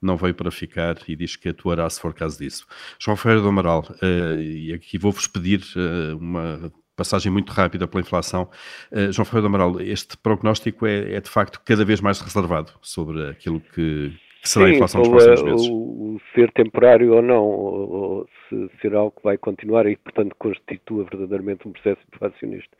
não 0.00 0.16
veio 0.16 0.34
para 0.34 0.50
ficar 0.50 0.96
e 1.08 1.14
diz 1.14 1.36
que 1.36 1.48
atuará 1.48 1.88
se 1.88 2.00
for 2.00 2.12
caso 2.14 2.38
disso. 2.38 2.66
João 2.98 3.16
Ferreira 3.16 3.42
do 3.42 3.48
Amaral, 3.48 3.84
uh, 4.02 4.40
e 4.40 4.72
aqui 4.72 4.98
vou-vos 4.98 5.26
pedir 5.26 5.60
uh, 5.76 6.16
uma 6.16 6.72
passagem 6.96 7.30
muito 7.30 7.50
rápida 7.52 7.86
pela 7.86 8.00
inflação. 8.00 8.48
Uh, 8.90 9.12
João 9.12 9.24
Ferreira 9.24 9.48
do 9.48 9.54
Amaral, 9.54 9.80
este 9.80 10.16
prognóstico 10.16 10.86
é, 10.86 11.14
é, 11.14 11.20
de 11.20 11.30
facto 11.30 11.60
cada 11.64 11.84
vez 11.84 12.00
mais 12.00 12.20
reservado 12.20 12.72
sobre 12.80 13.28
aquilo 13.28 13.60
que, 13.60 14.12
que 14.42 14.48
será 14.48 14.66
Sim, 14.66 14.72
a 14.72 14.74
inflação 14.74 15.02
dos 15.02 15.10
próximos 15.10 15.42
meses. 15.42 15.68
O, 15.68 15.74
o 15.74 16.20
ser 16.34 16.52
temporário 16.52 17.14
ou 17.14 17.22
não, 17.22 17.42
ou, 17.42 17.90
ou 17.90 18.28
se 18.48 18.70
ser 18.80 18.94
algo 18.94 19.12
que 19.16 19.22
vai 19.22 19.36
continuar 19.36 19.86
e, 19.86 19.96
portanto, 19.96 20.34
constitua 20.38 21.04
verdadeiramente 21.04 21.66
um 21.66 21.72
processo 21.72 22.00
inflacionista. 22.12 22.76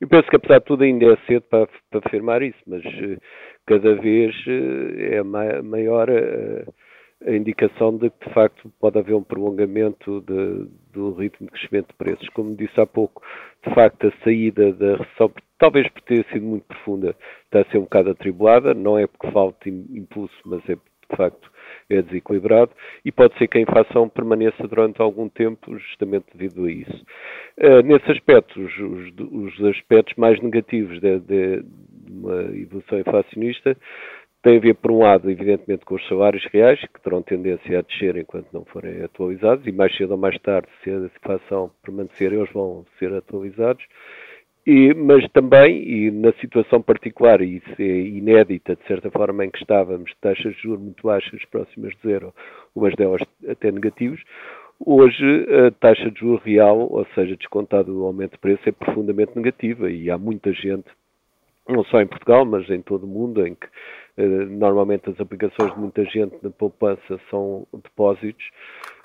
Eu 0.00 0.08
penso 0.08 0.28
que, 0.30 0.36
apesar 0.36 0.60
de 0.60 0.64
tudo, 0.64 0.82
ainda 0.82 1.12
é 1.12 1.16
cedo 1.26 1.42
para, 1.42 1.68
para 1.90 2.00
afirmar 2.06 2.42
isso, 2.42 2.58
mas 2.66 2.82
cada 3.66 3.94
vez 3.96 4.34
eh, 4.46 5.16
é 5.16 5.22
maior 5.22 6.08
a, 6.10 7.30
a, 7.30 7.36
indicação 7.36 7.96
de 7.98 8.08
que, 8.08 8.28
de 8.28 8.34
facto, 8.34 8.72
pode 8.80 8.98
haver 8.98 9.14
um 9.14 9.22
prolongamento 9.22 10.22
de, 10.22 10.68
do 10.90 11.12
ritmo 11.12 11.46
de 11.46 11.52
crescimento 11.52 11.88
de 11.88 11.94
preços. 11.94 12.28
Como 12.30 12.56
disse 12.56 12.80
há 12.80 12.86
pouco, 12.86 13.22
de 13.66 13.74
facto, 13.74 14.06
a 14.06 14.24
saída 14.24 14.72
da 14.72 14.96
recessão, 14.96 15.30
talvez 15.58 15.86
por 15.90 16.00
ter 16.02 16.24
sido 16.32 16.46
muito 16.46 16.64
profunda, 16.64 17.14
está 17.44 17.60
a 17.60 17.70
ser 17.70 17.76
um 17.76 17.82
bocado 17.82 18.10
atribulada, 18.10 18.72
não 18.72 18.98
é 18.98 19.06
porque 19.06 19.30
falte 19.30 19.68
impulso, 19.68 20.34
mas 20.46 20.66
é 20.68 20.76
de 20.76 21.16
facto 21.16 21.49
é 21.90 22.02
desequilibrado 22.02 22.70
e 23.04 23.10
pode 23.10 23.36
ser 23.36 23.48
que 23.48 23.58
a 23.58 23.60
inflação 23.60 24.08
permaneça 24.08 24.66
durante 24.68 25.02
algum 25.02 25.28
tempo 25.28 25.76
justamente 25.78 26.26
devido 26.34 26.64
a 26.64 26.70
isso. 26.70 27.04
Uh, 27.58 27.82
nesse 27.84 28.10
aspecto, 28.10 28.60
os, 28.60 28.78
os, 28.78 29.58
os, 29.58 29.64
aspectos 29.66 30.14
mais 30.16 30.40
negativos 30.40 31.00
de, 31.00 31.18
de, 31.20 31.64
uma 32.08 32.42
evolução 32.56 32.98
inflacionista 33.00 33.76
tem 34.42 34.56
a 34.56 34.60
ver, 34.60 34.74
por 34.74 34.90
um 34.90 35.00
lado, 35.00 35.30
evidentemente, 35.30 35.84
com 35.84 35.96
os 35.96 36.08
salários 36.08 36.44
reais, 36.46 36.80
que 36.80 37.00
terão 37.02 37.22
tendência 37.22 37.78
a 37.78 37.82
descer 37.82 38.16
enquanto 38.16 38.46
não 38.52 38.64
forem 38.64 39.02
atualizados, 39.02 39.66
e 39.66 39.72
mais 39.72 39.94
cedo 39.96 40.12
ou 40.12 40.16
mais 40.16 40.38
tarde, 40.38 40.66
se 40.82 40.90
a 40.90 40.96
inflação 40.96 41.70
permanecer, 41.82 42.32
eles 42.32 42.50
vão 42.50 42.86
ser 42.98 43.12
atualizados. 43.12 43.84
E, 44.66 44.92
mas 44.94 45.26
também, 45.32 45.82
e 45.82 46.10
na 46.10 46.32
situação 46.34 46.82
particular, 46.82 47.40
e 47.40 47.56
isso 47.56 47.74
é 47.78 47.82
inédita, 47.82 48.76
de 48.76 48.86
certa 48.86 49.10
forma, 49.10 49.44
em 49.44 49.50
que 49.50 49.58
estávamos, 49.58 50.12
taxas 50.20 50.54
de 50.54 50.62
juros 50.62 50.82
muito 50.82 51.02
baixas, 51.02 51.44
próximas 51.46 51.92
de 51.96 52.08
zero, 52.08 52.34
umas 52.74 52.94
delas 52.94 53.22
até 53.48 53.70
negativos, 53.72 54.22
Hoje, 54.82 55.46
a 55.66 55.70
taxa 55.72 56.10
de 56.10 56.20
juros 56.20 56.42
real, 56.42 56.90
ou 56.90 57.06
seja, 57.14 57.36
descontado 57.36 58.00
o 58.00 58.06
aumento 58.06 58.32
de 58.32 58.38
preço, 58.38 58.66
é 58.66 58.72
profundamente 58.72 59.36
negativa. 59.36 59.90
E 59.90 60.10
há 60.10 60.16
muita 60.16 60.54
gente 60.54 60.86
não 61.68 61.84
só 61.84 62.00
em 62.00 62.06
Portugal, 62.06 62.46
mas 62.46 62.68
em 62.70 62.80
todo 62.80 63.04
o 63.04 63.06
mundo, 63.06 63.46
em 63.46 63.54
que 63.54 63.66
eh, 64.16 64.26
normalmente 64.26 65.10
as 65.10 65.20
aplicações 65.20 65.72
de 65.74 65.78
muita 65.78 66.02
gente 66.06 66.34
na 66.42 66.48
poupança 66.48 67.20
são 67.30 67.66
depósitos, 67.74 68.42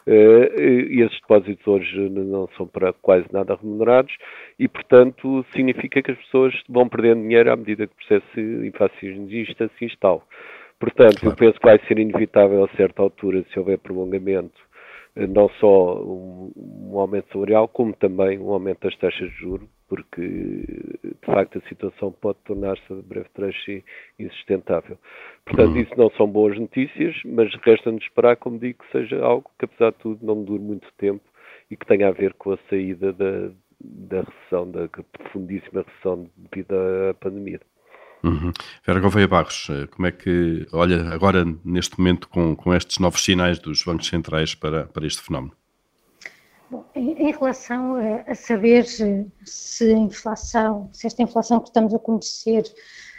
e 0.07 1.01
esses 1.01 1.19
depósitos 1.19 1.67
hoje 1.67 2.09
não 2.09 2.47
são 2.57 2.67
para 2.67 2.93
quase 2.93 3.25
nada 3.31 3.55
remunerados, 3.55 4.15
e 4.59 4.67
portanto 4.67 5.45
significa 5.51 6.01
que 6.01 6.11
as 6.11 6.17
pessoas 6.17 6.53
vão 6.69 6.87
perdendo 6.87 7.21
dinheiro 7.21 7.51
à 7.51 7.55
medida 7.55 7.87
que 7.87 7.93
o 7.93 7.95
processo 7.95 8.39
inflacionista 8.39 9.69
se 9.77 9.85
instala. 9.85 10.21
Portanto, 10.79 11.19
claro. 11.19 11.33
eu 11.33 11.35
penso 11.37 11.59
que 11.59 11.65
vai 11.65 11.79
ser 11.87 11.99
inevitável 11.99 12.63
a 12.63 12.75
certa 12.75 13.01
altura, 13.01 13.43
se 13.51 13.57
houver 13.57 13.77
prolongamento, 13.79 14.61
eh, 15.15 15.25
não 15.25 15.49
só 15.59 16.01
um, 16.03 16.51
um 16.91 16.99
aumento 16.99 17.31
salarial, 17.31 17.67
como 17.67 17.93
também 17.93 18.37
um 18.37 18.51
aumento 18.51 18.81
das 18.81 18.95
taxas 18.97 19.29
de 19.31 19.37
juros, 19.37 19.67
porque 19.87 20.21
de 20.21 21.25
facto 21.25 21.59
a 21.59 21.69
situação 21.69 22.11
pode 22.11 22.39
tornar-se 22.45 22.91
a 22.91 22.95
breve 22.95 23.29
trecho 23.33 23.83
insustentável. 24.19 24.97
Portanto, 25.45 25.71
uhum. 25.71 25.81
isso 25.81 25.93
não 25.97 26.09
são 26.11 26.27
boas 26.27 26.57
notícias, 26.57 27.15
mas 27.25 27.53
resta-nos 27.63 28.03
esperar, 28.03 28.35
como 28.37 28.59
digo, 28.59 28.83
que 28.83 28.91
seja 28.91 29.23
algo 29.23 29.49
que, 29.59 29.65
apesar 29.65 29.91
de 29.91 29.97
tudo, 29.97 30.25
não 30.25 30.43
dure 30.43 30.61
muito 30.61 30.87
tempo 30.97 31.23
e 31.69 31.77
que 31.77 31.85
tenha 31.85 32.07
a 32.07 32.11
ver 32.11 32.33
com 32.33 32.53
a 32.53 32.57
saída 32.69 33.13
da, 33.13 33.51
da 33.79 34.21
recessão, 34.21 34.69
da 34.69 34.87
profundíssima 34.87 35.83
recessão 35.83 36.29
devido 36.35 36.73
à 37.09 37.13
pandemia. 37.13 37.59
Uhum. 38.23 38.51
Vera 38.83 38.99
Gouveia 38.99 39.27
Barros, 39.27 39.67
como 39.91 40.07
é 40.07 40.11
que 40.11 40.65
olha 40.73 41.09
agora 41.09 41.45
neste 41.63 41.99
momento 41.99 42.27
com, 42.27 42.55
com 42.55 42.73
estes 42.73 42.97
novos 42.97 43.23
sinais 43.23 43.59
dos 43.59 43.83
bancos 43.83 44.07
centrais 44.07 44.55
para, 44.55 44.85
para 44.85 45.05
este 45.05 45.21
fenómeno? 45.21 45.53
Em, 46.95 47.31
relação 47.31 47.95
a, 47.95 48.31
a, 48.31 48.35
saber 48.35 48.85
se 48.85 49.93
a 49.93 49.97
inflação, 49.97 50.89
se 50.93 51.07
esta 51.07 51.21
inflação 51.21 51.59
que 51.59 51.69
estamos 51.69 51.93
a 51.93 51.99
conhecer, 51.99 52.63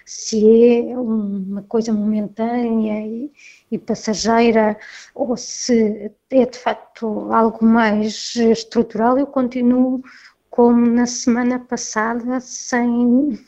se 0.05 0.88
é 0.90 0.99
uma 0.99 1.62
coisa 1.62 1.92
momentânea 1.92 3.07
e, 3.07 3.33
e 3.71 3.79
passageira 3.79 4.79
ou 5.14 5.37
se 5.37 6.12
é 6.31 6.47
de 6.47 6.59
facto 6.59 7.33
algo 7.33 7.64
mais 7.64 8.35
estrutural, 8.37 9.19
eu 9.19 9.27
continuo 9.27 10.03
como 10.49 10.87
na 10.87 11.05
semana 11.05 11.59
passada, 11.59 12.40
sem, 12.40 13.38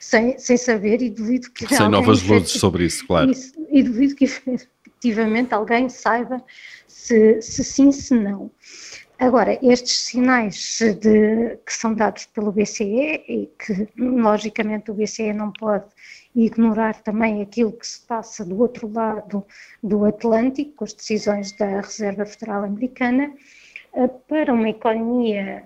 sem, 0.00 0.38
sem 0.38 0.56
saber 0.56 1.02
e 1.02 1.10
duvido 1.10 1.50
que. 1.50 1.66
Sem 1.68 1.88
novas 1.90 2.22
luzes 2.22 2.52
sobre 2.52 2.86
isso, 2.86 3.06
claro. 3.06 3.30
Isso, 3.30 3.52
e 3.70 3.82
duvido 3.82 4.14
que 4.14 4.24
efetivamente 4.24 5.52
alguém 5.52 5.90
saiba 5.90 6.42
se, 6.86 7.42
se 7.42 7.62
sim, 7.62 7.92
se 7.92 8.14
não. 8.14 8.50
Agora, 9.18 9.58
estes 9.62 9.98
sinais 10.00 10.78
de, 11.00 11.56
que 11.64 11.72
são 11.72 11.94
dados 11.94 12.26
pelo 12.26 12.52
BCE 12.52 13.24
e 13.26 13.50
que, 13.58 13.88
logicamente, 13.96 14.90
o 14.90 14.94
BCE 14.94 15.32
não 15.32 15.50
pode 15.52 15.86
ignorar 16.34 17.00
também 17.02 17.40
aquilo 17.40 17.72
que 17.72 17.86
se 17.86 18.00
passa 18.06 18.44
do 18.44 18.60
outro 18.60 18.92
lado 18.92 19.42
do 19.82 20.04
Atlântico, 20.04 20.72
com 20.76 20.84
as 20.84 20.92
decisões 20.92 21.52
da 21.52 21.80
Reserva 21.80 22.26
Federal 22.26 22.64
Americana, 22.64 23.32
eh, 23.94 24.06
para 24.06 24.52
uma 24.52 24.68
economia 24.68 25.64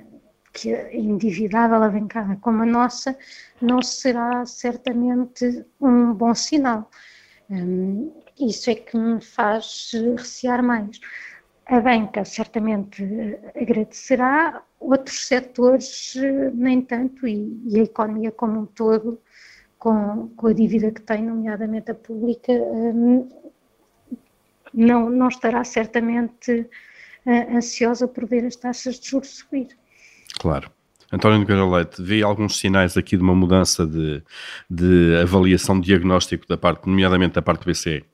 que 0.52 0.72
é 0.72 0.96
endividada, 0.96 1.74
alavancada 1.74 2.36
como 2.40 2.62
a 2.62 2.66
nossa, 2.66 3.16
não 3.60 3.82
será 3.82 4.46
certamente 4.46 5.64
um 5.80 6.12
bom 6.14 6.34
sinal. 6.34 6.88
Hum, 7.50 8.12
isso 8.38 8.70
é 8.70 8.76
que 8.76 8.96
me 8.96 9.20
faz 9.20 9.90
recear 10.16 10.62
mais. 10.62 11.00
A 11.70 11.80
banca 11.80 12.24
certamente 12.24 13.04
agradecerá, 13.54 14.60
outros 14.80 15.28
setores 15.28 16.14
nem 16.52 16.82
tanto, 16.82 17.28
e, 17.28 17.62
e 17.68 17.78
a 17.78 17.84
economia 17.84 18.32
como 18.32 18.62
um 18.62 18.66
todo, 18.66 19.20
com, 19.78 20.28
com, 20.36 20.48
a 20.48 20.52
dívida 20.52 20.90
que 20.90 21.00
tem, 21.00 21.22
nomeadamente 21.22 21.92
a 21.92 21.94
pública, 21.94 22.52
hum, 22.52 23.28
não, 24.74 25.08
não 25.08 25.28
estará 25.28 25.62
certamente 25.62 26.68
ansiosa 27.24 28.08
por 28.08 28.26
ver 28.26 28.44
as 28.46 28.56
taxas 28.56 28.98
de 28.98 29.08
juros 29.08 29.28
subir. 29.28 29.68
Claro. 30.40 30.72
António 31.12 31.38
Nogueira 31.38 31.64
Leite, 31.64 32.02
vê 32.02 32.22
alguns 32.22 32.58
sinais 32.58 32.96
aqui 32.96 33.16
de 33.16 33.22
uma 33.22 33.34
mudança 33.34 33.86
de, 33.86 34.22
de 34.68 35.16
avaliação 35.22 35.78
de 35.80 35.86
diagnóstico 35.86 36.48
da 36.48 36.56
parte, 36.56 36.88
nomeadamente 36.88 37.34
da 37.34 37.42
parte 37.42 37.64
do 37.64 37.70
BCE? 37.70 38.04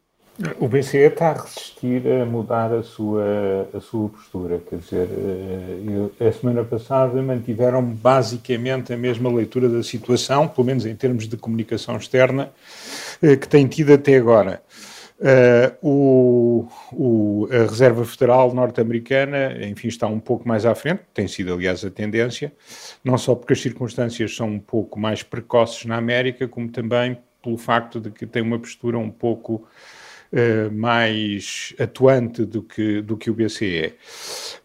O 0.61 0.69
BCE 0.69 0.99
está 0.99 1.31
a 1.31 1.33
resistir 1.33 2.07
a 2.07 2.27
mudar 2.27 2.71
a 2.71 2.83
sua, 2.83 3.71
a 3.73 3.81
sua 3.81 4.11
postura, 4.11 4.61
quer 4.69 4.77
dizer, 4.77 5.09
eh, 5.09 6.29
a 6.29 6.33
semana 6.33 6.63
passada 6.63 7.23
mantiveram 7.23 7.83
basicamente 7.83 8.93
a 8.93 8.99
mesma 8.99 9.33
leitura 9.33 9.67
da 9.67 9.83
situação, 9.83 10.47
pelo 10.47 10.67
menos 10.67 10.85
em 10.85 10.95
termos 10.95 11.27
de 11.27 11.39
comunicação 11.39 11.97
externa, 11.97 12.51
eh, 13.23 13.37
que 13.37 13.49
tem 13.49 13.67
tido 13.67 13.95
até 13.95 14.17
agora. 14.17 14.63
Uh, 15.19 15.73
o, 15.81 16.69
o, 16.93 17.49
a 17.51 17.71
Reserva 17.71 18.05
Federal 18.05 18.53
norte-americana, 18.53 19.67
enfim, 19.67 19.89
está 19.89 20.07
um 20.07 20.21
pouco 20.21 20.47
mais 20.47 20.67
à 20.67 20.75
frente, 20.75 21.01
tem 21.15 21.27
sido, 21.27 21.55
aliás, 21.55 21.83
a 21.83 21.91
tendência, 21.91 22.53
não 23.03 23.17
só 23.17 23.35
porque 23.35 23.55
as 23.55 23.63
circunstâncias 23.63 24.37
são 24.37 24.47
um 24.49 24.59
pouco 24.59 25.01
mais 25.01 25.23
precoces 25.23 25.87
na 25.87 25.97
América, 25.97 26.47
como 26.47 26.69
também 26.69 27.17
pelo 27.43 27.57
facto 27.57 27.99
de 27.99 28.11
que 28.11 28.27
tem 28.27 28.43
uma 28.43 28.59
postura 28.59 28.99
um 28.99 29.11
pouco 29.11 29.67
uh, 30.33 30.73
mais 30.73 31.75
atuante 31.79 32.45
do 32.45 32.63
que, 32.63 33.01
do 33.03 33.17
que 33.17 33.31
o 33.31 33.35
BCE. 33.35 33.95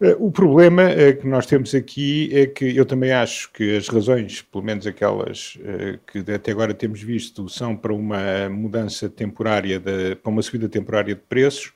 Uh, 0.00 0.26
o 0.26 0.30
problema 0.30 0.82
que 1.20 1.26
nós 1.26 1.46
temos 1.46 1.74
aqui 1.74 2.30
é 2.32 2.46
que 2.46 2.76
eu 2.76 2.84
também 2.84 3.12
acho 3.12 3.50
que 3.52 3.76
as 3.76 3.88
razões, 3.88 4.42
pelo 4.42 4.64
menos 4.64 4.86
aquelas 4.86 5.58
que 6.06 6.18
até 6.32 6.50
agora 6.50 6.74
temos 6.74 7.02
visto, 7.02 7.48
são 7.48 7.76
para 7.76 7.92
uma 7.92 8.48
mudança 8.48 9.08
temporária, 9.08 9.78
de, 9.78 10.14
para 10.16 10.30
uma 10.30 10.42
subida 10.42 10.68
temporária 10.68 11.14
de 11.14 11.20
preços. 11.20 11.72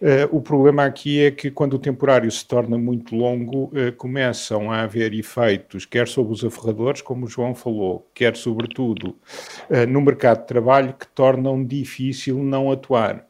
Uh, 0.00 0.34
o 0.34 0.40
problema 0.40 0.86
aqui 0.86 1.20
é 1.20 1.30
que 1.30 1.50
quando 1.50 1.74
o 1.74 1.78
temporário 1.78 2.30
se 2.30 2.46
torna 2.46 2.78
muito 2.78 3.14
longo, 3.14 3.64
uh, 3.64 3.92
começam 3.98 4.72
a 4.72 4.80
haver 4.80 5.12
efeitos, 5.12 5.84
quer 5.84 6.08
sobre 6.08 6.32
os 6.32 6.42
aferradores, 6.42 7.02
como 7.02 7.26
o 7.26 7.28
João 7.28 7.54
falou, 7.54 8.10
quer 8.14 8.34
sobretudo 8.34 9.08
uh, 9.68 9.86
no 9.86 10.00
mercado 10.00 10.40
de 10.40 10.46
trabalho, 10.46 10.94
que 10.98 11.06
tornam 11.08 11.62
difícil 11.62 12.38
não 12.42 12.72
atuar. 12.72 13.28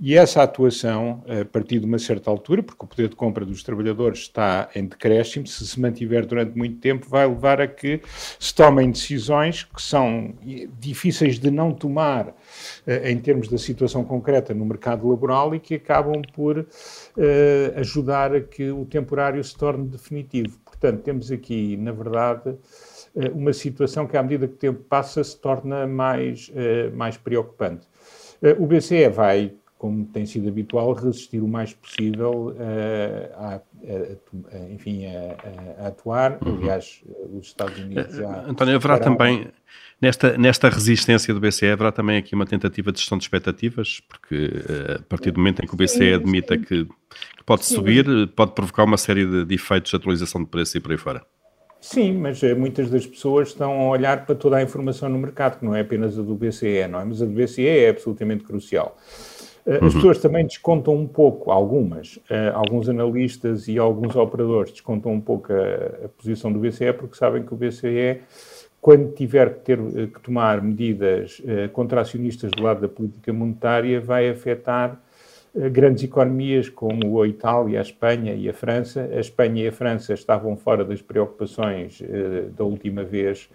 E 0.00 0.14
essa 0.14 0.42
atuação, 0.42 1.24
a 1.28 1.44
partir 1.44 1.78
de 1.78 1.86
uma 1.86 1.98
certa 1.98 2.30
altura, 2.30 2.62
porque 2.62 2.84
o 2.84 2.88
poder 2.88 3.08
de 3.08 3.16
compra 3.16 3.44
dos 3.44 3.62
trabalhadores 3.62 4.20
está 4.20 4.68
em 4.74 4.86
decréscimo, 4.86 5.46
se 5.46 5.66
se 5.66 5.80
mantiver 5.80 6.26
durante 6.26 6.56
muito 6.56 6.78
tempo, 6.80 7.08
vai 7.08 7.26
levar 7.26 7.60
a 7.60 7.66
que 7.66 8.00
se 8.38 8.54
tomem 8.54 8.90
decisões 8.90 9.64
que 9.64 9.80
são 9.80 10.34
difíceis 10.78 11.38
de 11.38 11.50
não 11.50 11.72
tomar 11.72 12.28
eh, 12.28 12.32
em 12.86 13.18
termos 13.18 13.48
da 13.48 13.56
situação 13.56 14.04
concreta 14.04 14.52
no 14.52 14.64
mercado 14.64 15.08
laboral 15.08 15.54
e 15.54 15.60
que 15.60 15.74
acabam 15.74 16.20
por 16.34 16.58
uh, 16.58 16.66
ajudar 17.76 18.34
a 18.34 18.40
que 18.40 18.70
o 18.70 18.84
temporário 18.84 19.42
se 19.42 19.56
torne 19.56 19.86
definitivo. 19.88 20.58
Portanto, 20.64 21.02
temos 21.02 21.30
aqui, 21.30 21.76
na 21.76 21.92
verdade, 21.92 22.50
uh, 22.50 23.30
uma 23.34 23.52
situação 23.52 24.06
que, 24.06 24.16
à 24.16 24.22
medida 24.22 24.46
que 24.46 24.54
o 24.54 24.58
tempo 24.58 24.82
passa, 24.82 25.24
se 25.24 25.38
torna 25.38 25.86
mais, 25.86 26.50
mais 26.92 27.16
preocupante. 27.16 27.86
O 28.58 28.66
BCE 28.66 29.08
vai, 29.08 29.54
como 29.78 30.04
tem 30.04 30.26
sido 30.26 30.48
habitual, 30.48 30.92
resistir 30.92 31.40
o 31.40 31.48
mais 31.48 31.72
possível 31.72 32.54
a, 33.38 33.54
a, 33.54 33.54
a, 33.56 34.70
enfim, 34.70 35.06
a, 35.06 35.86
atuar. 35.86 36.38
Uhum. 36.44 36.56
Aliás, 36.56 37.02
os 37.32 37.46
Estados 37.46 37.78
Unidos 37.78 38.14
já. 38.14 38.42
António, 38.42 38.76
haverá 38.76 38.98
também. 38.98 39.48
Nesta, 40.00 40.36
nesta 40.36 40.68
resistência 40.68 41.32
do 41.32 41.40
BCE, 41.40 41.68
haverá 41.68 41.92
também 41.92 42.18
aqui 42.18 42.34
uma 42.34 42.44
tentativa 42.44 42.92
de 42.92 42.98
gestão 42.98 43.16
de 43.16 43.24
expectativas, 43.24 44.00
porque 44.08 44.50
a 44.96 45.02
partir 45.02 45.30
do 45.30 45.38
momento 45.38 45.62
em 45.62 45.66
que 45.66 45.74
o 45.74 45.76
BCE 45.76 46.14
admita 46.14 46.58
que, 46.58 46.84
que 46.84 47.44
pode 47.46 47.64
sim. 47.64 47.74
subir, 47.74 48.04
pode 48.34 48.52
provocar 48.52 48.84
uma 48.84 48.96
série 48.96 49.24
de, 49.24 49.44
de 49.44 49.54
efeitos 49.54 49.90
de 49.90 49.96
atualização 49.96 50.42
de 50.42 50.48
preço 50.48 50.76
e 50.76 50.80
por 50.80 50.90
aí 50.90 50.98
fora. 50.98 51.24
Sim, 51.84 52.14
mas 52.14 52.42
eh, 52.42 52.54
muitas 52.54 52.88
das 52.88 53.06
pessoas 53.06 53.48
estão 53.48 53.70
a 53.70 53.88
olhar 53.90 54.24
para 54.24 54.34
toda 54.34 54.56
a 54.56 54.62
informação 54.62 55.06
no 55.06 55.18
mercado, 55.18 55.58
que 55.58 55.66
não 55.66 55.76
é 55.76 55.82
apenas 55.82 56.18
a 56.18 56.22
do 56.22 56.34
BCE, 56.34 56.88
não 56.88 56.98
é? 56.98 57.04
Mas 57.04 57.20
a 57.20 57.26
do 57.26 57.32
BCE 57.32 57.68
é 57.68 57.90
absolutamente 57.90 58.42
crucial. 58.42 58.96
Eh, 59.66 59.76
as 59.76 59.82
uhum. 59.82 59.92
pessoas 59.92 60.18
também 60.18 60.46
descontam 60.46 60.94
um 60.94 61.06
pouco, 61.06 61.50
algumas, 61.50 62.18
alguns 62.54 62.88
analistas 62.88 63.68
e 63.68 63.78
alguns 63.78 64.16
operadores 64.16 64.72
descontam 64.72 65.12
um 65.12 65.20
pouco 65.20 65.52
a, 65.52 66.06
a, 66.06 66.08
posição 66.08 66.50
do 66.50 66.58
BCE 66.58 66.90
porque 66.94 67.16
sabem 67.16 67.42
que 67.42 67.52
o 67.52 67.56
BCE, 67.56 68.22
quando 68.84 69.14
tiver 69.14 69.54
que, 69.54 69.60
ter, 69.60 69.78
que 69.78 70.20
tomar 70.20 70.60
medidas 70.60 71.38
uh, 71.38 71.70
contracionistas 71.72 72.50
do 72.50 72.62
lado 72.62 72.82
da 72.82 72.88
política 72.88 73.32
monetária, 73.32 73.98
vai 73.98 74.28
afetar 74.28 75.00
grandes 75.72 76.04
economias 76.04 76.68
como 76.68 77.22
a 77.22 77.26
Itália, 77.26 77.78
a 77.78 77.82
Espanha 77.82 78.34
e 78.34 78.46
a 78.46 78.52
França. 78.52 79.08
A 79.10 79.20
Espanha 79.20 79.64
e 79.64 79.68
a 79.68 79.72
França 79.72 80.12
estavam 80.12 80.54
fora 80.54 80.84
das 80.84 81.00
preocupações 81.00 81.98
uh, 82.02 82.50
da 82.50 82.62
última 82.62 83.02
vez 83.02 83.48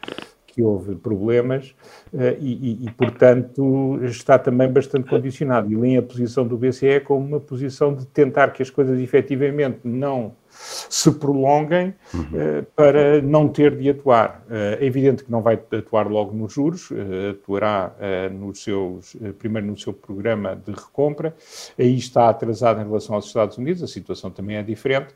que 0.60 0.64
houve 0.64 0.96
problemas 0.96 1.74
uh, 2.14 2.36
e, 2.38 2.86
e, 2.86 2.92
portanto, 2.92 3.98
está 4.04 4.38
também 4.38 4.70
bastante 4.70 5.10
condicionado. 5.10 5.72
E 5.72 5.76
leem 5.76 5.98
a 5.98 6.02
posição 6.02 6.46
do 6.46 6.58
BCE 6.58 7.00
como 7.00 7.26
uma 7.26 7.40
posição 7.40 7.96
de 7.96 8.06
tentar 8.06 8.52
que 8.52 8.62
as 8.62 8.70
coisas 8.70 9.00
efetivamente 9.00 9.80
não 9.86 10.34
se 10.50 11.12
prolonguem 11.12 11.94
uhum. 12.14 12.22
uh, 12.22 12.64
para 12.76 13.22
não 13.22 13.48
ter 13.48 13.78
de 13.78 13.90
atuar. 13.90 14.44
Uh, 14.50 14.82
é 14.82 14.86
evidente 14.86 15.24
que 15.24 15.32
não 15.32 15.42
vai 15.42 15.58
atuar 15.72 16.08
logo 16.08 16.36
nos 16.36 16.52
juros, 16.52 16.90
atuará 17.32 17.94
nos 18.32 18.64
seus, 18.64 19.16
primeiro 19.38 19.68
no 19.68 19.78
seu 19.78 19.94
programa 19.94 20.56
de 20.56 20.72
recompra, 20.74 21.34
aí 21.78 21.98
está 21.98 22.30
atrasado 22.30 22.82
em 22.82 22.84
relação 22.84 23.16
aos 23.16 23.28
Estados 23.28 23.58
Unidos, 23.58 23.82
a 23.82 23.88
situação 23.88 24.30
também 24.30 24.58
é 24.58 24.64
diferente. 24.64 25.14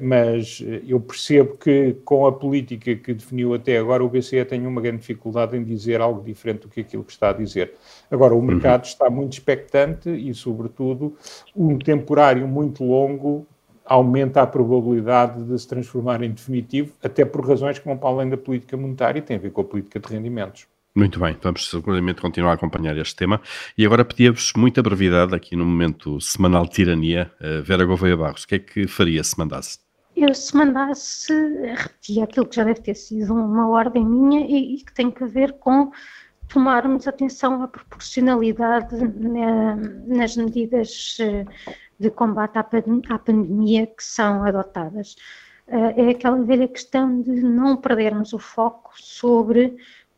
Mas 0.00 0.62
eu 0.86 1.00
percebo 1.00 1.56
que 1.56 1.96
com 2.04 2.26
a 2.26 2.32
política 2.32 2.94
que 2.94 3.14
definiu 3.14 3.54
até 3.54 3.78
agora, 3.78 4.04
o 4.04 4.08
BCE 4.08 4.44
tem 4.44 4.66
uma 4.66 4.80
grande 4.80 4.98
dificuldade 4.98 5.56
em 5.56 5.64
dizer 5.64 6.00
algo 6.00 6.22
diferente 6.22 6.62
do 6.62 6.68
que 6.68 6.80
aquilo 6.80 7.02
que 7.02 7.12
está 7.12 7.30
a 7.30 7.32
dizer. 7.32 7.72
Agora, 8.10 8.34
o 8.34 8.42
mercado 8.42 8.82
uhum. 8.82 8.88
está 8.88 9.10
muito 9.10 9.32
expectante 9.32 10.10
e, 10.10 10.34
sobretudo, 10.34 11.16
um 11.54 11.78
temporário 11.78 12.46
muito 12.46 12.84
longo 12.84 13.46
aumenta 13.86 14.42
a 14.42 14.46
probabilidade 14.46 15.42
de 15.44 15.58
se 15.58 15.66
transformar 15.66 16.22
em 16.22 16.30
definitivo, 16.30 16.92
até 17.02 17.24
por 17.24 17.46
razões 17.46 17.78
que 17.78 17.84
vão 17.84 17.96
para 17.96 18.08
além 18.08 18.28
da 18.28 18.36
política 18.36 18.76
monetária 18.76 19.20
e 19.20 19.22
têm 19.22 19.36
a 19.36 19.40
ver 19.40 19.52
com 19.52 19.60
a 19.60 19.64
política 19.64 20.00
de 20.00 20.12
rendimentos. 20.12 20.66
Muito 20.96 21.20
bem, 21.20 21.36
vamos 21.42 21.68
seguramente 21.68 22.22
continuar 22.22 22.52
a 22.52 22.54
acompanhar 22.54 22.96
este 22.96 23.14
tema. 23.16 23.38
E 23.76 23.84
agora 23.84 24.02
pedia-vos 24.02 24.54
muita 24.56 24.82
brevidade 24.82 25.34
aqui 25.34 25.54
no 25.54 25.66
momento 25.66 26.18
semanal 26.22 26.64
de 26.64 26.70
tirania. 26.70 27.30
Uh, 27.38 27.62
Vera 27.62 27.84
Gouveia 27.84 28.16
Barros, 28.16 28.44
o 28.44 28.48
que 28.48 28.54
é 28.54 28.58
que 28.58 28.86
faria 28.86 29.22
se 29.22 29.38
mandasse? 29.38 29.78
Eu, 30.16 30.32
se 30.34 30.56
mandasse, 30.56 31.30
repetia 31.76 32.24
aquilo 32.24 32.46
que 32.46 32.56
já 32.56 32.64
deve 32.64 32.80
ter 32.80 32.94
sido 32.94 33.34
uma 33.34 33.68
ordem 33.68 34.06
minha 34.06 34.46
e, 34.46 34.76
e 34.76 34.78
que 34.82 34.94
tem 34.94 35.12
a 35.20 35.26
ver 35.26 35.52
com 35.58 35.92
tomarmos 36.48 37.06
atenção 37.06 37.62
à 37.62 37.68
proporcionalidade 37.68 38.96
na, 38.96 39.76
nas 40.06 40.34
medidas 40.34 41.18
uh, 41.20 41.46
de 42.00 42.08
combate 42.08 42.56
à, 42.56 42.66
à 43.10 43.18
pandemia 43.18 43.86
que 43.86 44.02
são 44.02 44.44
adotadas. 44.44 45.14
Uh, 45.68 45.92
é 45.94 46.08
aquela 46.08 46.42
velha 46.42 46.68
questão 46.68 47.20
de 47.20 47.32
não 47.42 47.76
perdermos 47.76 48.32
o 48.32 48.38
foco 48.38 48.92
sobre 48.94 49.76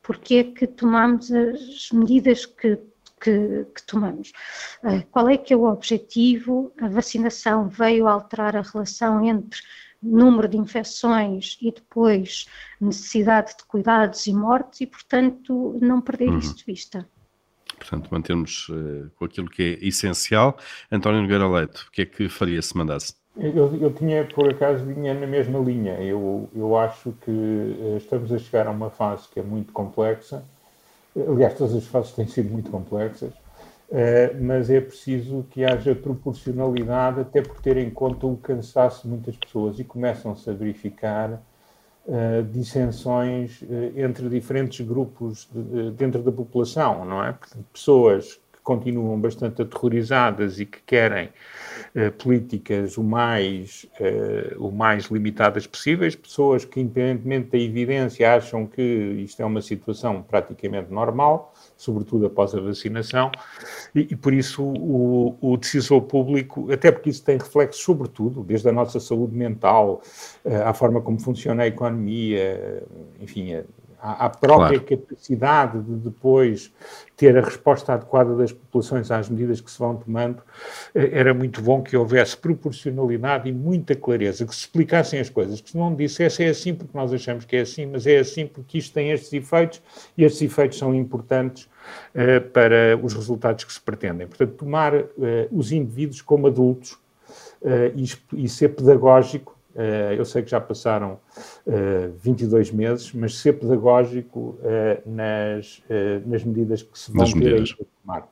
porque 0.09 0.37
é 0.37 0.45
que 0.45 0.67
tomamos 0.67 1.31
as 1.31 1.91
medidas 1.93 2.47
que, 2.47 2.79
que, 3.21 3.67
que 3.75 3.83
tomamos. 3.87 4.33
Uh, 4.83 5.07
qual 5.11 5.29
é 5.29 5.37
que 5.37 5.53
é 5.53 5.57
o 5.57 5.65
objetivo? 5.71 6.73
A 6.81 6.89
vacinação 6.89 7.69
veio 7.69 8.09
alterar 8.09 8.57
a 8.57 8.63
relação 8.63 9.23
entre 9.23 9.61
número 10.03 10.49
de 10.49 10.57
infecções 10.57 11.59
e 11.61 11.71
depois 11.71 12.47
necessidade 12.81 13.55
de 13.59 13.65
cuidados 13.67 14.27
e 14.27 14.33
mortes 14.33 14.81
e, 14.81 14.87
portanto, 14.87 15.79
não 15.83 16.01
perder 16.01 16.31
uhum. 16.31 16.39
isso 16.39 16.57
de 16.57 16.65
vista 16.65 17.07
portanto, 17.79 18.09
mantermos 18.11 18.69
uh, 18.71 19.09
com 19.15 19.25
aquilo 19.25 19.49
que 19.49 19.63
é 19.63 19.87
essencial. 19.87 20.59
António 20.91 21.23
Nogueira 21.23 21.47
Leite, 21.47 21.83
o 21.87 21.91
que 21.93 22.03
é 22.03 22.07
que 22.07 22.29
faria 22.29 22.61
se 22.61 22.77
mandasse? 22.77 23.15
Eu, 23.39 23.75
eu 23.77 23.93
tinha, 23.93 24.25
por 24.25 24.51
acaso, 24.51 24.85
vinha 24.85 25.15
na 25.15 25.27
mesma 25.27 25.61
linha. 25.61 25.95
Eu, 26.03 26.49
eu 26.55 26.77
acho 26.77 27.13
que 27.21 27.31
uh, 27.31 27.97
estamos 27.97 28.33
a 28.33 28.39
chegar 28.39 28.67
a 28.67 28.71
uma 28.71 28.91
fase 28.91 29.29
que 29.29 29.39
é 29.39 29.43
muito 29.43 29.73
complexa. 29.73 30.43
Aliás, 31.17 31.55
todas 31.55 31.75
as 31.75 31.87
fases 31.87 32.13
têm 32.13 32.27
sido 32.27 32.51
muito 32.51 32.71
complexas. 32.71 33.33
Uh, 33.91 34.43
mas 34.43 34.69
é 34.69 34.81
preciso 34.81 35.47
que 35.51 35.65
haja 35.65 35.95
proporcionalidade, 35.95 37.21
até 37.21 37.41
por 37.41 37.61
ter 37.61 37.77
em 37.77 37.89
conta 37.89 38.27
o 38.27 38.37
cansaço 38.37 39.03
de 39.03 39.09
muitas 39.09 39.37
pessoas 39.37 39.79
e 39.79 39.85
começam-se 39.85 40.51
a 40.51 40.53
verificar 40.53 41.41
uh, 42.07 42.43
dissensões 42.53 43.63
uh, 43.63 43.99
entre 43.99 44.29
diferentes 44.29 44.87
grupos 44.87 45.49
de, 45.51 45.93
dentro 45.93 46.23
da 46.23 46.31
população, 46.31 47.05
não 47.05 47.25
é? 47.25 47.35
pessoas 47.73 48.39
continuam 48.69 49.19
bastante 49.19 49.63
aterrorizadas 49.63 50.61
e 50.61 50.67
que 50.67 50.79
querem 50.83 51.31
uh, 51.97 52.13
políticas 52.23 52.99
o 52.99 53.03
mais, 53.03 53.87
o 54.59 54.71
mais 54.71 55.07
limitadas 55.07 55.67
possíveis, 55.67 56.15
pessoas 56.15 56.67
que, 56.67 56.79
independentemente 56.79 57.49
da 57.51 57.59
evidência, 57.59 58.35
acham 58.35 58.67
que 58.67 58.83
isto 58.83 59.41
é 59.41 59.47
uma 59.47 59.63
situação 59.63 60.23
praticamente 60.23 60.93
normal, 60.93 61.55
sobretudo 61.79 62.27
após 62.27 62.55
a 62.55 62.61
vacinação, 62.61 63.33
e, 63.95 64.01
e 64.11 64.17
por 64.17 64.35
isso 64.35 64.63
o, 64.63 65.39
o, 65.41 65.57
decisor 65.57 66.03
público, 66.03 66.71
até 66.71 66.93
porque 66.93 67.09
isso 67.09 67.25
tem 67.25 67.39
reflexo 67.39 67.83
sobretudo, 67.83 68.43
desde 68.43 68.69
a 68.69 68.73
nossa 68.73 69.01
saúde 69.01 69.35
mental, 69.35 70.03
eh, 70.45 70.63
à 70.63 70.75
forma 70.75 71.01
como 71.01 71.19
funciona 71.19 71.63
a 71.63 71.67
economia, 71.67 72.83
enfim, 73.19 73.63
à, 74.01 74.29
própria 74.29 74.81
claro. 74.81 75.03
capacidade 75.03 75.81
de 75.83 75.95
depois 75.97 76.73
ter 77.17 77.37
a 77.37 77.41
resposta 77.41 77.95
adequada 77.95 78.37
das 78.37 78.53
populações 78.53 79.11
às 79.11 79.29
medidas 79.29 79.61
que 79.61 79.71
se 79.71 79.79
vão 79.79 79.97
tomando, 79.97 80.41
eh, 80.95 81.11
era 81.13 81.35
muito 81.35 81.61
bom 81.61 81.83
que 81.83 81.97
houvesse 81.97 82.37
proporcionalidade 82.37 83.49
e 83.49 83.53
muita 83.53 83.97
clareza, 83.97 84.47
que 84.47 84.55
se 84.55 84.61
explicassem 84.61 85.19
as 85.19 85.29
coisas, 85.29 85.61
que 85.61 85.71
se 85.71 85.77
não 85.77 85.95
dissesse 85.95 86.45
é 86.45 86.49
assim 86.49 86.75
porque 86.75 86.97
nós 86.97 87.13
achamos 87.13 87.45
que 87.45 87.57
é 87.57 87.61
assim, 87.61 87.87
mas 87.87 88.07
é 88.07 88.19
assim 88.19 88.47
porque 88.47 88.79
isto 88.79 88.95
tem 88.95 89.11
estes 89.11 89.33
efeitos 89.33 89.83
e 90.17 90.23
estes 90.23 90.43
efeitos 90.43 90.79
são 90.79 90.95
importantes 90.95 91.65
uh, 92.15 92.41
para 92.53 92.97
os 93.03 93.15
resultados 93.15 93.65
que 93.65 93.73
se 93.73 93.81
pretendem. 93.81 94.29
Portanto, 94.29 94.53
tomar 94.53 94.95
uh, 94.95 95.07
os 95.51 95.73
indivíduos 95.73 96.23
como 96.23 96.47
adultos 96.47 96.97
e, 97.97 98.45
e 98.45 98.49
ser 98.49 98.69
pedagógico 98.69 99.58
eu 100.17 100.25
sei 100.25 100.43
que 100.43 100.51
já 100.51 100.61
passaram 100.61 101.21
uh, 101.67 102.13
22 102.23 102.73
meses, 102.73 103.13
mas 103.13 103.39
ser 103.39 103.55
pedagógico 103.55 104.59
uh, 104.61 105.11
nas, 105.11 105.83
nas 106.27 106.45
medidas 106.45 106.83
que 106.83 106.99
se 106.99 107.13
vão 107.13 107.25
ter 107.25 107.63
a 107.63 107.85
tomar. 108.03 108.29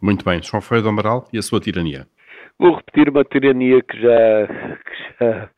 Muito 0.00 0.24
bem, 0.24 0.42
João 0.42 0.60
Feio 0.60 0.82
do 0.82 0.88
Amaral 0.88 1.26
e 1.32 1.38
a 1.38 1.42
sua 1.42 1.60
tirania. 1.60 2.06
Vou 2.58 2.76
repetir 2.76 3.08
uma 3.08 3.24
tirania 3.24 3.82
que 3.82 4.00
já, 4.00 4.46
que 4.46 5.24
já 5.24 5.50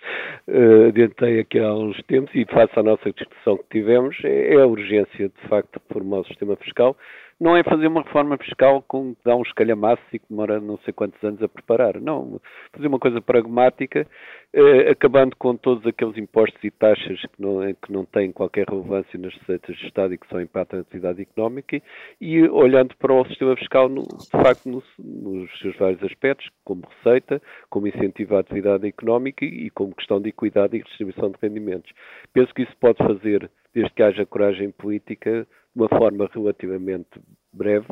uh, 0.49 0.89
adiantei 0.89 1.41
aqui 1.41 1.59
há 1.59 1.75
uns 1.75 2.01
tempos 2.05 2.35
e 2.35 2.47
face 2.47 2.73
à 2.79 2.83
nossa 2.83 3.13
discussão 3.13 3.59
que 3.59 3.81
tivemos, 3.81 4.17
é, 4.25 4.55
é 4.55 4.63
a 4.63 4.67
urgência, 4.67 5.29
de 5.29 5.49
facto, 5.49 5.79
de 5.79 5.93
formar 5.93 6.21
o 6.21 6.27
sistema 6.27 6.57
fiscal 6.57 6.97
não 7.39 7.55
é 7.57 7.63
fazer 7.63 7.87
uma 7.87 8.03
reforma 8.03 8.39
fiscal 8.39 8.83
com 8.83 9.15
que 9.15 9.21
dá 9.25 9.37
um 9.37 9.43
escalhamaço 9.43 10.03
e 10.13 10.19
que 10.19 10.25
demora 10.29 10.59
não 10.59 10.79
sei 10.79 10.93
quantos 10.93 11.23
anos 11.23 11.43
a 11.43 11.49
preparar. 11.49 12.01
Não, 12.01 12.41
fazer 12.73 12.87
uma 12.87 12.99
coisa 12.99 13.21
pragmática, 13.21 14.07
eh, 14.55 14.91
acabando 14.91 15.37
com 15.37 15.55
todos 15.55 15.87
aqueles 15.87 16.17
impostos 16.17 16.63
e 16.65 16.71
taxas 16.71 17.21
que 17.21 17.43
não, 17.43 17.61
que 17.75 17.93
não 17.93 18.07
têm 18.07 18.33
qualquer 18.33 18.67
relevância 18.67 19.19
nas 19.19 19.35
receitas 19.35 19.77
de 19.77 19.87
Estado 19.87 20.15
e 20.15 20.19
que 20.19 20.27
só 20.29 20.41
impactam 20.41 20.79
a 20.79 20.83
atividade 20.83 21.21
económica 21.21 21.81
e 22.21 22.43
olhando 22.49 22.97
para 22.97 23.13
o 23.13 23.27
sistema 23.27 23.55
fiscal, 23.57 23.89
no, 23.89 24.03
de 24.03 24.31
facto, 24.31 24.67
no, 24.67 24.83
nos 24.99 25.59
seus 25.59 25.77
vários 25.77 26.03
aspectos, 26.03 26.49
como 26.65 26.85
receita, 26.89 27.43
como 27.69 27.87
incentivo 27.87 28.37
à 28.37 28.41
atividade 28.41 28.87
económica 28.87 29.45
e 29.45 29.69
como 29.71 29.95
questão 29.95 30.21
de 30.23 30.31
equidade 30.31 30.77
e 30.77 30.83
distribuição 30.83 31.31
de 31.31 31.37
rendimentos. 31.43 31.93
Penso 32.33 32.55
que 32.55 32.63
isso 32.63 32.77
pode 32.81 32.97
fazer, 32.99 33.51
desde 33.75 33.93
que 33.93 34.03
haja 34.03 34.25
coragem 34.25 34.71
política, 34.71 35.47
uma 35.77 35.89
forma 35.89 36.29
relativamente 36.33 37.21
breve 37.53 37.87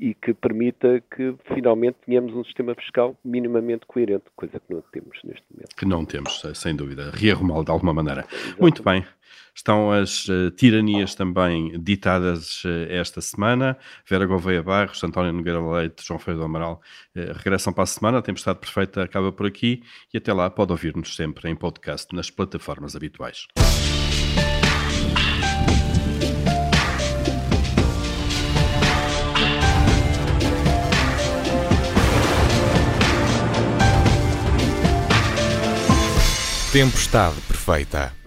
e 0.00 0.14
que 0.14 0.32
permita 0.32 1.02
que 1.14 1.34
finalmente 1.54 1.98
tenhamos 2.06 2.34
um 2.34 2.42
sistema 2.42 2.74
fiscal 2.74 3.14
minimamente 3.22 3.84
coerente, 3.86 4.24
coisa 4.34 4.58
que 4.58 4.74
não 4.74 4.82
temos 4.92 5.18
neste 5.22 5.44
momento. 5.50 5.76
Que 5.76 5.84
não 5.84 6.04
temos, 6.06 6.42
sem 6.54 6.74
dúvida. 6.74 7.10
Rearrumá-lo 7.12 7.64
de 7.64 7.70
alguma 7.70 7.92
maneira. 7.92 8.26
Exatamente. 8.30 8.60
Muito 8.60 8.82
bem. 8.82 9.04
Estão 9.54 9.92
as 9.92 10.26
uh, 10.26 10.50
tiranias 10.52 11.14
também 11.14 11.78
ditadas 11.78 12.64
uh, 12.64 12.86
esta 12.88 13.20
semana. 13.20 13.76
Vera 14.08 14.24
Gouveia 14.24 14.62
Barros, 14.62 15.04
António 15.04 15.32
Nogueira 15.32 15.60
Leite, 15.60 16.02
João 16.02 16.18
Feio 16.18 16.38
do 16.38 16.44
Amaral 16.44 16.80
uh, 17.14 17.32
regressam 17.34 17.70
para 17.70 17.82
a 17.82 17.86
semana. 17.86 18.18
A 18.18 18.22
Tempestade 18.22 18.58
Perfeita 18.58 19.02
acaba 19.02 19.30
por 19.30 19.46
aqui 19.46 19.82
e 20.14 20.16
até 20.16 20.32
lá 20.32 20.48
pode 20.48 20.72
ouvir-nos 20.72 21.14
sempre 21.14 21.50
em 21.50 21.54
podcast 21.54 22.14
nas 22.16 22.30
plataformas 22.30 22.96
habituais. 22.96 23.46
Tempestade 36.72 37.40
perfeita. 37.48 38.19